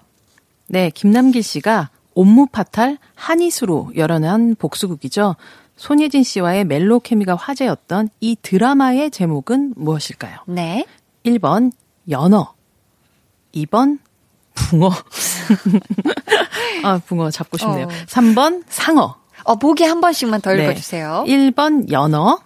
네, 0.67 0.91
김남길 0.91 1.43
씨가 1.43 1.91
옴무 2.15 2.47
파탈 2.47 2.99
한이수로 3.15 3.93
열어낸 3.97 4.55
복수극이죠. 4.57 5.37
손예진 5.77 6.23
씨와의 6.23 6.65
멜로 6.65 7.01
케미가 7.01 7.35
화제였던 7.37 8.11
이 8.21 8.37
드라마의 8.43 9.11
제목은 9.11 9.75
무엇일까요? 9.77 10.41
네. 10.47 10.85
1번 11.25 11.73
연어 12.09 12.55
2번 13.55 13.99
붕어 14.55 14.91
아 16.85 16.99
붕어 16.99 17.31
잡고 17.31 17.57
싶네요. 17.57 17.87
어. 17.87 17.89
3번 18.07 18.65
상어 18.69 19.20
어, 19.51 19.57
보기 19.57 19.83
한 19.83 20.01
번씩만 20.01 20.43
더 20.43 20.53
네. 20.53 20.63
읽어주세요. 20.63 21.25
1번 21.27 21.91
연어 21.91 22.39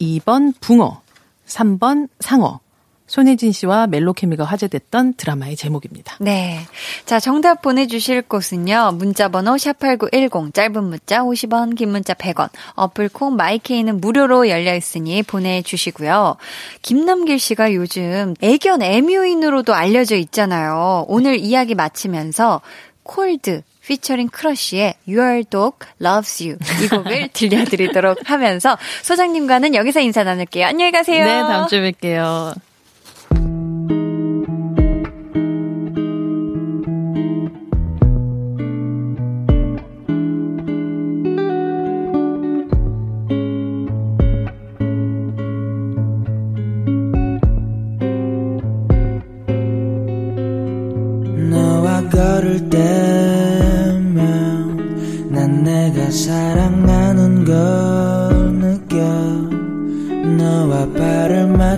2번 0.00 0.54
붕어 0.58 1.02
3번 1.46 2.08
상어 2.18 2.60
손예진 3.06 3.52
씨와 3.52 3.86
멜로 3.86 4.14
케미가 4.14 4.44
화제됐던 4.44 5.14
드라마의 5.14 5.54
제목입니다. 5.54 6.16
네. 6.18 6.60
자, 7.04 7.20
정답 7.20 7.60
보내주실 7.60 8.22
곳은요. 8.22 8.92
문자번호 8.94 9.52
샵8910, 9.56 10.54
짧은 10.54 10.82
문자 10.82 11.22
50원, 11.22 11.76
긴 11.76 11.90
문자 11.90 12.14
100원, 12.14 12.48
어플콩 12.74 13.36
마이케이는 13.36 14.00
무료로 14.00 14.48
열려있으니 14.48 15.24
보내주시고요. 15.24 16.36
김남길 16.80 17.38
씨가 17.38 17.74
요즘 17.74 18.34
애견 18.40 18.80
애묘인으로도 18.80 19.74
알려져 19.74 20.16
있잖아요. 20.16 21.04
오늘 21.06 21.36
이야기 21.36 21.74
마치면서 21.74 22.62
콜드, 23.04 23.62
피처링 23.86 24.28
크러쉬의 24.28 24.94
Your 25.08 25.44
Dog 25.44 25.86
Loves 26.00 26.42
You 26.42 26.58
이 26.84 26.88
곡을 26.88 27.28
들려드리도록 27.34 28.18
하면서 28.24 28.76
소장님과는 29.02 29.74
여기서 29.74 30.00
인사 30.00 30.24
나눌게요. 30.24 30.66
안녕히 30.66 30.92
가세요. 30.92 31.24
네, 31.24 31.40
다음 31.40 31.68
주에 31.68 31.92
뵐게요. 31.92 32.54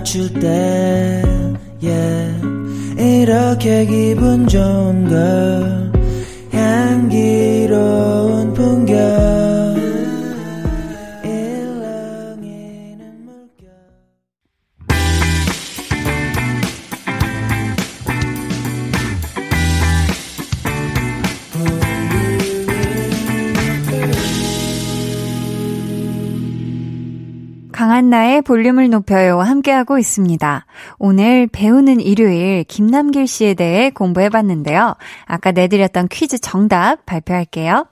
맞출 0.09 0.33
때 0.33 1.23
yeah. 1.83 2.41
이렇게 2.97 3.85
기분 3.85 4.49
좋은 4.49 5.07
걸 5.07 5.93
향기로 6.51 8.18
강한나의 27.79 28.43
볼륨을 28.43 28.91
높여요 28.91 29.39
함께하고 29.39 29.99
있습니다. 29.99 30.67
오늘 30.99 31.47
배우는 31.47 32.01
일요일 32.01 32.65
김남길 32.65 33.29
씨에 33.29 33.55
대해 33.55 33.91
공부해봤는데요. 33.91 34.97
아까 35.27 35.53
내드렸던 35.53 36.09
퀴즈 36.09 36.41
정답 36.41 37.07
발표할게요. 37.07 37.87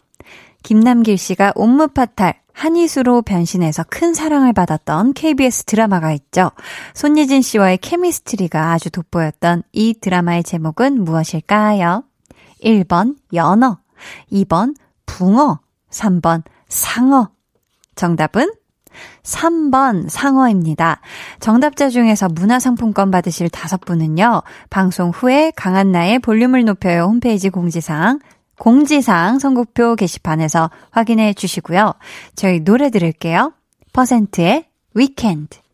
김남길 0.65 1.17
씨가 1.17 1.53
옴무파탈 1.55 2.35
한이수로 2.53 3.23
변신해서 3.23 3.85
큰 3.89 4.13
사랑을 4.13 4.53
받았던 4.53 5.13
KBS 5.13 5.67
드라마가 5.67 6.11
있죠. 6.15 6.51
손예진 6.93 7.41
씨와의 7.41 7.79
케미스트리가 7.79 8.73
아주 8.73 8.91
돋보였던 8.91 9.63
이 9.71 9.95
드라마의 10.01 10.43
제목은 10.43 11.05
무엇일까요? 11.05 12.03
1번 12.61 13.15
연어, 13.33 13.79
2번 14.33 14.75
붕어, 15.07 15.61
3번 15.91 16.43
상어. 16.69 17.31
정답은 17.95 18.51
3번 19.27 20.09
상어입니다. 20.09 21.01
정답자 21.41 21.91
중에서 21.91 22.29
문화상품권 22.29 23.11
받으실 23.11 23.51
다섯 23.51 23.81
분은요, 23.81 24.43
방송 24.71 25.11
후에 25.11 25.53
강한나의 25.57 26.21
볼륨을 26.21 26.65
높여요 26.65 27.03
홈페이지 27.05 27.51
공지사항, 27.51 28.21
공지사항 28.59 29.39
선곡표 29.39 29.97
게시판에서 29.97 30.71
확인해 30.91 31.35
주시고요. 31.35 31.95
저희 32.35 32.61
노래 32.61 32.89
들을게요. 32.91 33.53
퍼센트의 33.93 34.67
위켄드. 34.95 35.66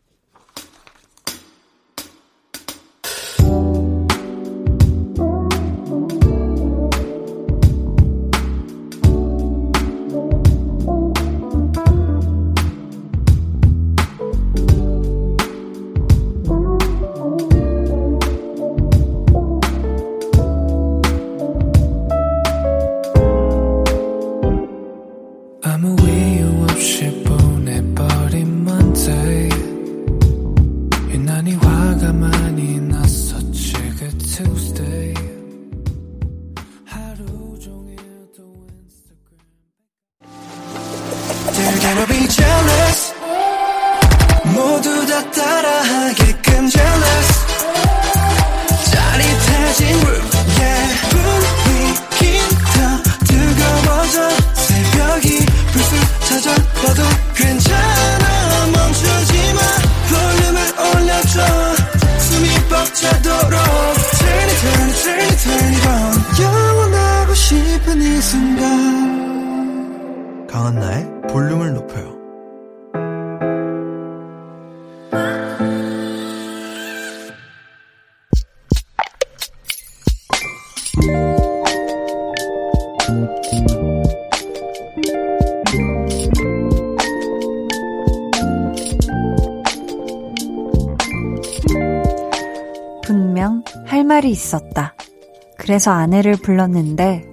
그래서 95.83 95.99
아내를 95.99 96.37
불렀는데, 96.37 97.27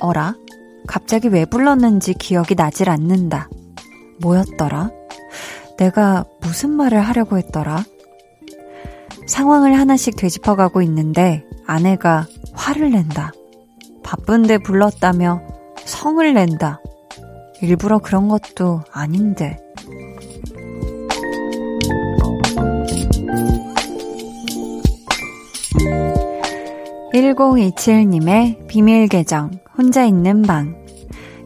어라? 0.00 0.34
갑자기 0.84 1.28
왜 1.28 1.44
불렀는지 1.44 2.14
기억이 2.14 2.56
나질 2.56 2.90
않는다. 2.90 3.48
뭐였더라? 4.20 4.90
내가 5.78 6.24
무슨 6.40 6.70
말을 6.70 7.00
하려고 7.00 7.38
했더라? 7.38 7.84
상황을 9.28 9.78
하나씩 9.78 10.16
되짚어가고 10.16 10.82
있는데 10.82 11.44
아내가 11.68 12.26
화를 12.52 12.90
낸다. 12.90 13.30
바쁜데 14.02 14.58
불렀다며 14.58 15.42
성을 15.84 16.34
낸다. 16.34 16.80
일부러 17.62 18.00
그런 18.00 18.26
것도 18.26 18.82
아닌데. 18.90 19.60
1027님의 27.14 28.66
비밀 28.66 29.06
계정, 29.06 29.52
혼자 29.78 30.04
있는 30.04 30.42
방. 30.42 30.74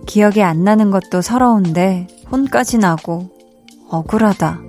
기억이 0.06 0.42
안 0.42 0.64
나는 0.64 0.90
것도 0.90 1.20
서러운데, 1.20 2.06
혼까지 2.32 2.78
나고, 2.78 3.28
억울하다. 3.90 4.67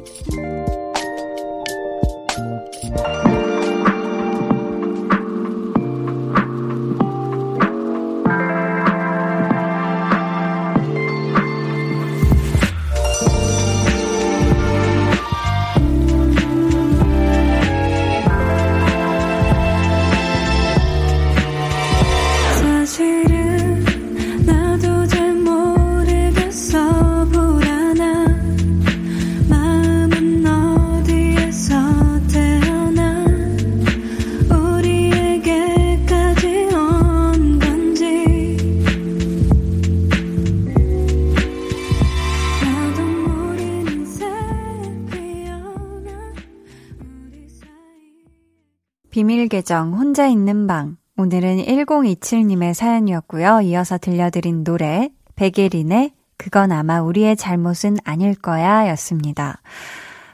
계정, 49.69 49.93
혼자 49.93 50.25
있는 50.25 50.65
방. 50.65 50.97
오늘은 51.15 51.57
1027님의 51.57 52.73
사연이었고요. 52.73 53.61
이어서 53.61 53.99
들려드린 53.99 54.63
노래, 54.63 55.11
백예린의 55.35 56.13
그건 56.37 56.71
아마 56.71 57.03
우리의 57.03 57.35
잘못은 57.35 57.97
아닐 58.03 58.33
거야 58.33 58.89
였습니다. 58.89 59.61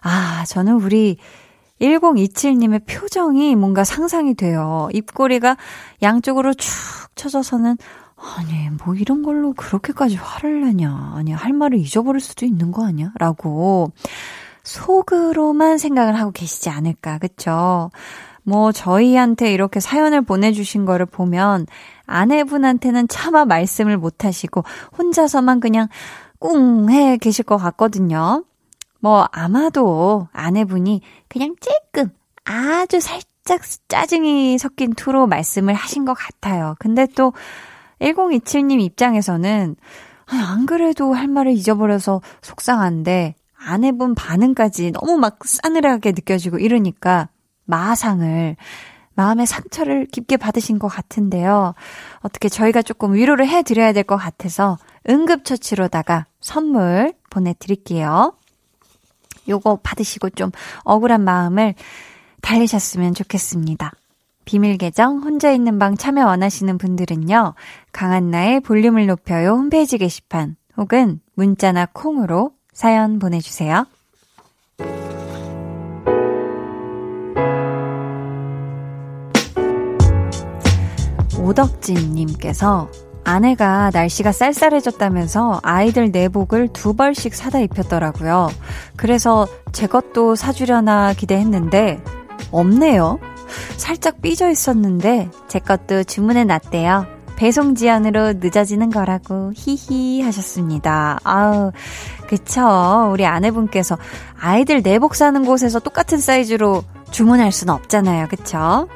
아, 0.01 0.45
저는 0.47 0.75
우리 0.75 1.17
1027님의 1.81 2.87
표정이 2.87 3.57
뭔가 3.57 3.83
상상이 3.83 4.35
돼요. 4.35 4.87
입꼬리가 4.93 5.57
양쪽으로 6.01 6.53
축 6.53 6.71
처져서는 7.15 7.75
아니, 8.15 8.69
뭐 8.85 8.95
이런 8.95 9.21
걸로 9.21 9.51
그렇게까지 9.51 10.15
화를 10.15 10.61
내냐. 10.61 11.11
아니, 11.13 11.33
할 11.33 11.51
말을 11.51 11.77
잊어버릴 11.77 12.21
수도 12.21 12.45
있는 12.45 12.71
거 12.71 12.85
아니야? 12.85 13.11
라고 13.19 13.91
속으로만 14.63 15.77
생각을 15.77 16.17
하고 16.17 16.31
계시지 16.31 16.69
않을까. 16.69 17.17
그쵸? 17.17 17.91
뭐, 18.45 18.71
저희한테 18.71 19.51
이렇게 19.51 19.79
사연을 19.79 20.21
보내주신 20.21 20.85
거를 20.85 21.05
보면 21.05 21.65
아내분한테는 22.05 23.07
차마 23.07 23.43
말씀을 23.43 23.97
못 23.97 24.23
하시고 24.23 24.63
혼자서만 24.97 25.59
그냥 25.59 25.87
꿍 26.39 26.89
해 26.89 27.17
계실 27.17 27.43
것 27.43 27.57
같거든요. 27.57 28.45
뭐, 28.99 29.27
아마도 29.31 30.27
아내분이 30.31 31.01
그냥 31.27 31.55
찔끔 31.59 32.09
아주 32.43 32.99
살짝 32.99 33.61
짜증이 33.87 34.57
섞인 34.59 34.93
투로 34.93 35.25
말씀을 35.25 35.73
하신 35.73 36.05
것 36.05 36.13
같아요. 36.13 36.75
근데 36.79 37.07
또 37.15 37.33
1027님 37.99 38.79
입장에서는 38.81 39.75
안 40.27 40.65
그래도 40.65 41.13
할 41.13 41.27
말을 41.27 41.51
잊어버려서 41.53 42.21
속상한데 42.41 43.35
아내분 43.57 44.13
반응까지 44.13 44.91
너무 44.91 45.17
막 45.17 45.39
싸늘하게 45.43 46.11
느껴지고 46.11 46.59
이러니까 46.59 47.29
마상을 47.65 48.55
마음의 49.15 49.45
상처를 49.47 50.07
깊게 50.11 50.37
받으신 50.37 50.77
것 50.77 50.87
같은데요. 50.87 51.73
어떻게 52.19 52.49
저희가 52.49 52.81
조금 52.81 53.13
위로를 53.13 53.47
해드려야 53.47 53.93
될 53.93 54.03
것 54.03 54.17
같아서 54.17 54.77
응급처치로다가 55.09 56.25
선물 56.41 57.13
보내드릴게요. 57.29 58.33
요거 59.47 59.79
받으시고 59.83 60.31
좀 60.31 60.51
억울한 60.83 61.21
마음을 61.23 61.75
달래셨으면 62.41 63.13
좋겠습니다. 63.13 63.91
비밀 64.43 64.77
계정 64.77 65.19
혼자 65.23 65.51
있는 65.51 65.79
방 65.79 65.95
참여 65.97 66.25
원하시는 66.25 66.77
분들은요. 66.77 67.55
강한나의 67.91 68.59
볼륨을 68.61 69.07
높여요 69.07 69.51
홈페이지 69.51 69.97
게시판 69.97 70.55
혹은 70.77 71.19
문자나 71.35 71.87
콩으로 71.93 72.51
사연 72.73 73.17
보내주세요. 73.17 73.85
오덕진님께서 81.45 82.89
아내가 83.23 83.89
날씨가 83.91 84.31
쌀쌀해졌다면서 84.31 85.61
아이들 85.63 86.11
내복을 86.11 86.69
두 86.69 86.95
벌씩 86.95 87.33
사다 87.33 87.59
입혔더라고요. 87.59 88.49
그래서 88.95 89.47
제 89.71 89.87
것도 89.87 90.35
사주려나 90.35 91.13
기대했는데 91.13 92.03
없네요. 92.51 93.19
살짝 93.77 94.21
삐져 94.21 94.49
있었는데 94.49 95.29
제 95.47 95.59
것도 95.59 96.03
주문해 96.03 96.43
놨대요. 96.45 97.07
배송 97.35 97.75
지연으로 97.75 98.33
늦어지는 98.33 98.89
거라고 98.89 99.51
히히 99.55 100.21
하셨습니다. 100.21 101.19
아우 101.23 101.71
그쵸 102.27 103.09
우리 103.11 103.25
아내분께서 103.25 103.97
아이들 104.39 104.81
내복 104.81 105.15
사는 105.15 105.43
곳에서 105.43 105.79
똑같은 105.79 106.17
사이즈로 106.17 106.83
주문할 107.11 107.51
수는 107.51 107.73
없잖아요. 107.73 108.27
그쵸? 108.29 108.87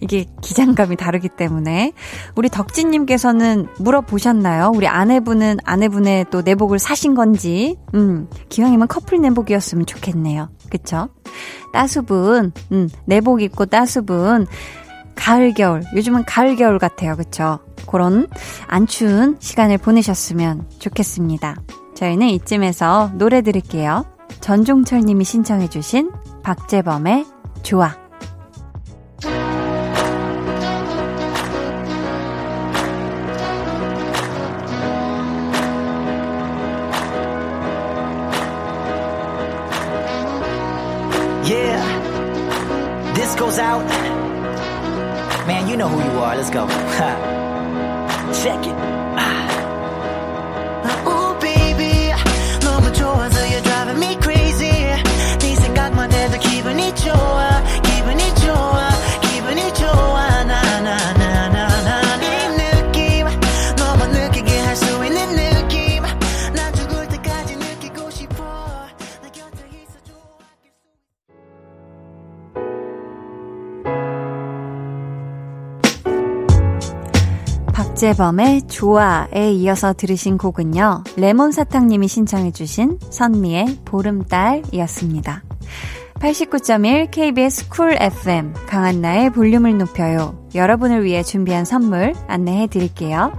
이게 0.00 0.26
기장감이 0.42 0.96
다르기 0.96 1.28
때문에 1.28 1.92
우리 2.36 2.48
덕진님께서는 2.48 3.68
물어보셨나요? 3.78 4.72
우리 4.74 4.86
아내분은 4.86 5.58
아내분의 5.64 6.26
또 6.30 6.42
내복을 6.42 6.78
사신 6.78 7.14
건지 7.14 7.76
음 7.94 8.28
기왕이면 8.48 8.88
커플 8.88 9.20
내복이었으면 9.20 9.86
좋겠네요. 9.86 10.50
그쵸? 10.70 11.08
따수분 11.72 12.52
음 12.72 12.88
내복 13.06 13.42
입고 13.42 13.66
따수분 13.66 14.46
가을 15.14 15.52
겨울 15.54 15.82
요즘은 15.94 16.24
가을 16.24 16.56
겨울 16.56 16.78
같아요. 16.78 17.16
그쵸? 17.16 17.60
그런 17.86 18.28
안 18.66 18.86
추운 18.86 19.36
시간을 19.38 19.78
보내셨으면 19.78 20.68
좋겠습니다. 20.78 21.56
저희는 21.94 22.28
이쯤에서 22.28 23.12
노래 23.14 23.42
들을게요. 23.42 24.06
전종철 24.40 25.00
님이 25.00 25.24
신청해주신 25.24 26.10
박재범의 26.42 27.26
좋아. 27.62 28.01
Let's 46.42 46.52
go. 46.52 46.66
Check 48.42 48.66
it. 48.66 48.91
박재범의 78.12 78.68
좋아에 78.68 79.52
이어서 79.52 79.92
들으신 79.92 80.36
곡은요. 80.36 81.04
레몬사탕님이 81.16 82.08
신청해주신 82.08 82.98
선미의 83.10 83.78
보름달이었습니다. 83.84 85.42
89.1 86.14 87.10
KBS 87.10 87.68
쿨 87.68 87.96
FM 87.98 88.54
강한나의 88.66 89.30
볼륨을 89.30 89.78
높여요. 89.78 90.46
여러분을 90.54 91.04
위해 91.04 91.22
준비한 91.22 91.64
선물 91.64 92.12
안내해 92.28 92.66
드릴게요. 92.66 93.32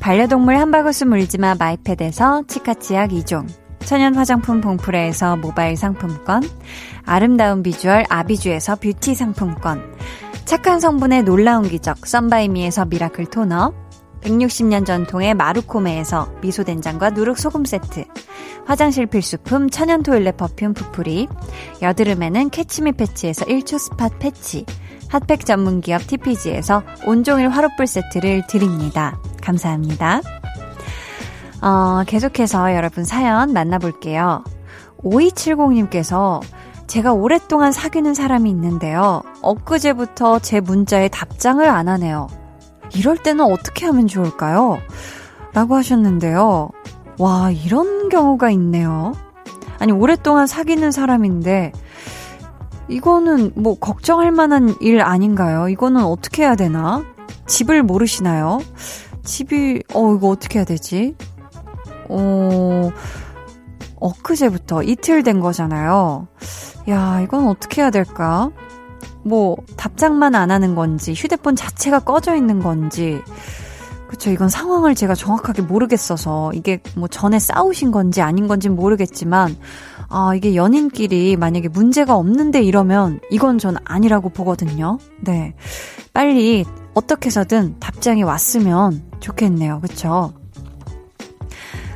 반려동물 0.00 0.56
한바구스 0.56 1.04
물지마 1.04 1.56
마이패드에서 1.58 2.44
치카치약 2.48 3.10
2종 3.10 3.46
천연 3.84 4.14
화장품 4.14 4.60
봉프레에서 4.60 5.36
모바일 5.36 5.76
상품권 5.76 6.42
아름다운 7.04 7.62
비주얼 7.62 8.04
아비주에서 8.08 8.76
뷰티 8.76 9.14
상품권 9.14 9.82
착한 10.44 10.80
성분의 10.80 11.22
놀라운 11.22 11.68
기적 11.68 12.06
썬바이미에서 12.06 12.86
miracle 12.86 13.26
토너 13.26 13.72
160년 14.22 14.86
전통의 14.86 15.34
마루코메에서 15.34 16.32
미소된장과 16.40 17.10
누룩소금 17.10 17.64
세트 17.64 18.04
화장실 18.66 19.06
필수품 19.06 19.70
천연 19.70 20.02
toilet 20.02 20.36
perfume 20.36 20.74
푸풀이 20.74 21.28
여드름에는 21.80 22.50
캐치미 22.50 22.92
패치에서 22.92 23.44
1초 23.46 23.78
spot 23.78 24.08
패치 24.18 24.64
핫팩 25.08 25.44
전문기업 25.44 26.06
TPG에서 26.06 26.82
온종일 27.06 27.50
화롯불 27.50 27.86
세트를 27.86 28.46
드립니다. 28.46 29.20
감사합니다. 29.42 30.22
어, 31.60 32.02
계속해서 32.06 32.74
여러분 32.74 33.04
사연 33.04 33.52
만나볼게요. 33.52 34.42
5270님께서 35.02 36.40
제가 36.92 37.14
오랫동안 37.14 37.72
사귀는 37.72 38.12
사람이 38.12 38.50
있는데요. 38.50 39.22
엊그제부터 39.40 40.40
제 40.40 40.60
문자에 40.60 41.08
답장을 41.08 41.66
안 41.66 41.88
하네요. 41.88 42.26
이럴 42.94 43.16
때는 43.16 43.50
어떻게 43.50 43.86
하면 43.86 44.06
좋을까요? 44.06 44.78
라고 45.54 45.74
하셨는데요. 45.74 46.68
와, 47.18 47.50
이런 47.50 48.10
경우가 48.10 48.50
있네요. 48.50 49.14
아니, 49.78 49.90
오랫동안 49.90 50.46
사귀는 50.46 50.90
사람인데, 50.90 51.72
이거는 52.88 53.52
뭐 53.54 53.78
걱정할 53.78 54.30
만한 54.30 54.74
일 54.82 55.00
아닌가요? 55.00 55.70
이거는 55.70 56.04
어떻게 56.04 56.42
해야 56.42 56.56
되나? 56.56 57.06
집을 57.46 57.82
모르시나요? 57.84 58.60
집이, 59.24 59.82
어, 59.94 60.14
이거 60.14 60.28
어떻게 60.28 60.58
해야 60.58 60.66
되지? 60.66 61.16
어, 62.10 62.90
엊그제부터 64.02 64.82
이틀 64.82 65.22
된 65.22 65.40
거잖아요. 65.40 66.26
야, 66.88 67.20
이건 67.20 67.46
어떻게 67.46 67.80
해야 67.80 67.90
될까? 67.90 68.50
뭐, 69.24 69.56
답장만 69.76 70.34
안 70.34 70.50
하는 70.50 70.74
건지, 70.74 71.12
휴대폰 71.14 71.54
자체가 71.54 72.00
꺼져 72.00 72.34
있는 72.34 72.60
건지, 72.60 73.22
그쵸, 74.08 74.30
이건 74.30 74.48
상황을 74.48 74.94
제가 74.94 75.14
정확하게 75.14 75.62
모르겠어서, 75.62 76.52
이게 76.54 76.82
뭐 76.96 77.06
전에 77.06 77.38
싸우신 77.38 77.92
건지 77.92 78.20
아닌 78.20 78.48
건지 78.48 78.68
모르겠지만, 78.68 79.56
아, 80.08 80.34
이게 80.34 80.56
연인끼리 80.56 81.36
만약에 81.36 81.68
문제가 81.68 82.16
없는데 82.16 82.62
이러면, 82.62 83.20
이건 83.30 83.58
전 83.58 83.76
아니라고 83.84 84.28
보거든요. 84.30 84.98
네. 85.20 85.54
빨리, 86.12 86.64
어떻게 86.94 87.26
해서든 87.26 87.76
답장이 87.78 88.22
왔으면 88.22 89.02
좋겠네요. 89.20 89.80
그쵸? 89.80 90.34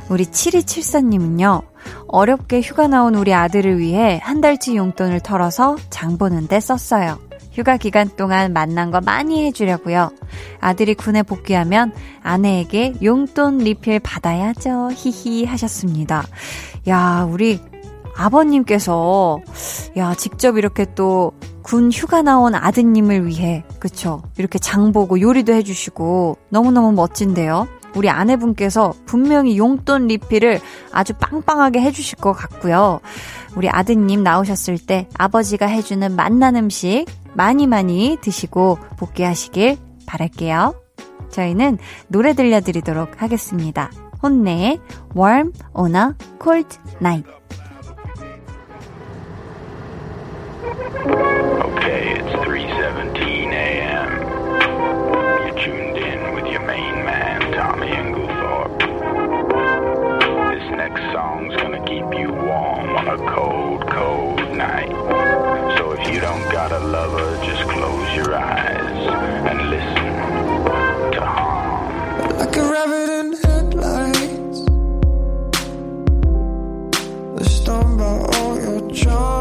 우리 0.09 0.25
7274님은요, 0.25 1.61
어렵게 2.07 2.61
휴가 2.61 2.87
나온 2.87 3.15
우리 3.15 3.33
아들을 3.33 3.79
위해 3.79 4.19
한 4.23 4.41
달치 4.41 4.75
용돈을 4.75 5.19
털어서 5.21 5.77
장 5.89 6.17
보는데 6.17 6.59
썼어요. 6.59 7.19
휴가 7.51 7.77
기간 7.77 8.09
동안 8.15 8.53
만난 8.53 8.91
거 8.91 9.01
많이 9.01 9.45
해주려고요. 9.45 10.11
아들이 10.59 10.93
군에 10.93 11.23
복귀하면 11.23 11.91
아내에게 12.21 12.95
용돈 13.03 13.57
리필 13.57 13.99
받아야죠. 13.99 14.89
히히 14.93 15.45
하셨습니다. 15.45 16.23
야, 16.87 17.27
우리 17.29 17.59
아버님께서, 18.15 19.39
야, 19.97 20.13
직접 20.15 20.57
이렇게 20.57 20.85
또 20.93 21.31
군 21.67 21.91
휴가 21.91 22.21
나온 22.21 22.55
아드님을 22.55 23.27
위해, 23.27 23.65
그쵸. 23.77 24.21
이렇게 24.37 24.57
장 24.57 24.93
보고 24.93 25.19
요리도 25.19 25.51
해주시고, 25.51 26.37
너무너무 26.47 26.93
멋진데요. 26.93 27.67
우리 27.95 28.09
아내분께서 28.09 28.93
분명히 29.05 29.57
용돈 29.57 30.07
리필을 30.07 30.59
아주 30.91 31.13
빵빵하게 31.13 31.81
해주실 31.81 32.19
것 32.19 32.33
같고요. 32.33 32.99
우리 33.55 33.69
아드님 33.69 34.23
나오셨을 34.23 34.77
때 34.77 35.07
아버지가 35.17 35.65
해주는 35.65 36.15
맛난 36.15 36.55
음식 36.55 37.05
많이 37.33 37.67
많이 37.67 38.17
드시고 38.21 38.77
복귀하시길 38.97 39.77
바랄게요. 40.05 40.75
저희는 41.29 41.77
노래 42.07 42.33
들려드리도록 42.33 43.21
하겠습니다. 43.21 43.91
혼내의 44.23 44.79
Warm 45.15 45.51
on 45.73 45.95
a 45.95 46.09
Cold 46.41 46.77
Night. 47.01 47.37
on 62.97 63.07
a 63.09 63.17
cold, 63.31 63.87
cold 63.91 64.39
night. 64.57 64.89
So 65.77 65.91
if 65.91 66.11
you 66.11 66.19
don't 66.19 66.51
got 66.51 66.71
a 66.71 66.79
lover, 66.79 67.37
just 67.45 67.61
close 67.69 68.15
your 68.15 68.35
eyes 68.35 69.07
and 69.49 69.69
listen 69.69 71.11
to 71.13 71.21
harm. 71.23 72.39
Like 72.39 72.55
a 72.57 72.63
rabbit 72.73 73.09
in 73.19 73.27
headlights, 73.43 74.59
they're 77.35 77.97
by 77.97 78.37
all 78.37 78.55
your 78.59 78.91
charms. 78.91 79.36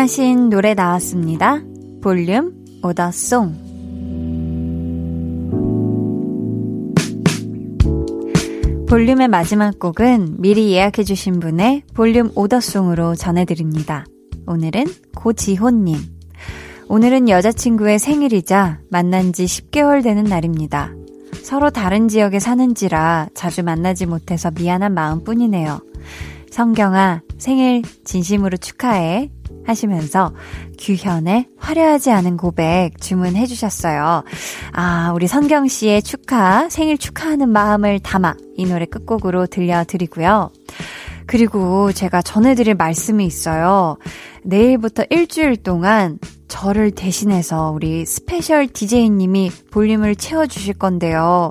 주문하신 0.00 0.48
노래 0.48 0.72
나왔습니다. 0.72 1.60
볼륨 2.02 2.54
오더송. 2.82 3.54
볼륨의 8.88 9.28
마지막 9.28 9.78
곡은 9.78 10.36
미리 10.38 10.72
예약해주신 10.72 11.40
분의 11.40 11.82
볼륨 11.92 12.30
오더송으로 12.34 13.14
전해드립니다. 13.14 14.06
오늘은 14.46 14.84
고지호님. 15.16 15.98
오늘은 16.88 17.28
여자친구의 17.28 17.98
생일이자 17.98 18.80
만난 18.88 19.32
지 19.34 19.44
10개월 19.44 20.02
되는 20.02 20.24
날입니다. 20.24 20.94
서로 21.42 21.68
다른 21.68 22.08
지역에 22.08 22.38
사는지라 22.38 23.28
자주 23.34 23.62
만나지 23.62 24.06
못해서 24.06 24.50
미안한 24.50 24.94
마음 24.94 25.24
뿐이네요. 25.24 25.80
성경아, 26.50 27.22
생일 27.38 27.82
진심으로 28.04 28.56
축하해. 28.56 29.30
하시면서 29.66 30.32
규현의 30.78 31.46
화려하지 31.58 32.10
않은 32.10 32.36
고백 32.36 33.00
주문해 33.00 33.46
주셨어요. 33.46 34.24
아, 34.72 35.12
우리 35.14 35.26
성경 35.26 35.68
씨의 35.68 36.02
축하, 36.02 36.68
생일 36.68 36.98
축하하는 36.98 37.48
마음을 37.48 38.00
담아 38.00 38.34
이 38.56 38.66
노래 38.66 38.86
끝곡으로 38.86 39.46
들려드리고요. 39.46 40.50
그리고 41.26 41.92
제가 41.92 42.22
전해드릴 42.22 42.74
말씀이 42.74 43.24
있어요. 43.24 43.96
내일부터 44.42 45.04
일주일 45.10 45.56
동안 45.56 46.18
저를 46.48 46.90
대신해서 46.90 47.70
우리 47.70 48.04
스페셜 48.04 48.66
DJ님이 48.66 49.52
볼륨을 49.70 50.16
채워주실 50.16 50.74
건데요. 50.74 51.50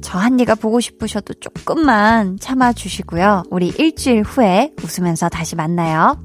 저 0.00 0.18
한디가 0.18 0.54
보고 0.54 0.80
싶으셔도 0.80 1.34
조금만 1.34 2.38
참아주시고요. 2.38 3.44
우리 3.50 3.68
일주일 3.68 4.22
후에 4.22 4.72
웃으면서 4.82 5.28
다시 5.28 5.54
만나요. 5.56 6.18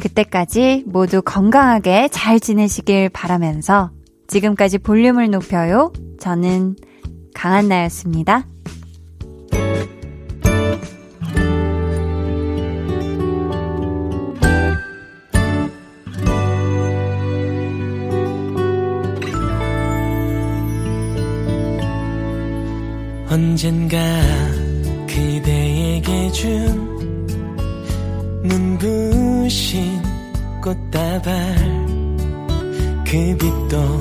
그때까지 0.00 0.84
모두 0.86 1.22
건강하게 1.22 2.08
잘 2.10 2.40
지내시길 2.40 3.10
바라면서 3.10 3.90
지금까지 4.26 4.78
볼륨을 4.78 5.30
높여요. 5.30 5.92
저는 6.18 6.76
강한나였습니다. 7.34 8.46
언젠가 23.30 23.98
그대에게 25.06 26.32
준 26.32 26.99
눈부신 28.42 30.02
꽃다발 30.62 31.54
그 33.04 33.36
빛도 33.36 34.00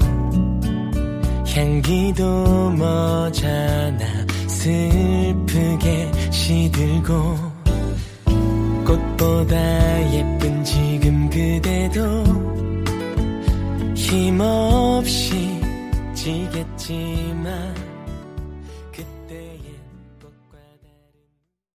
향기도 1.48 2.70
머잖아 2.72 4.06
슬프게 4.48 6.12
시들고 6.32 7.36
꽃보다 8.86 10.14
예쁜 10.14 10.64
지금 10.64 11.30
그대도 11.30 12.24
힘없이 13.96 15.62
지겠지만 16.14 17.39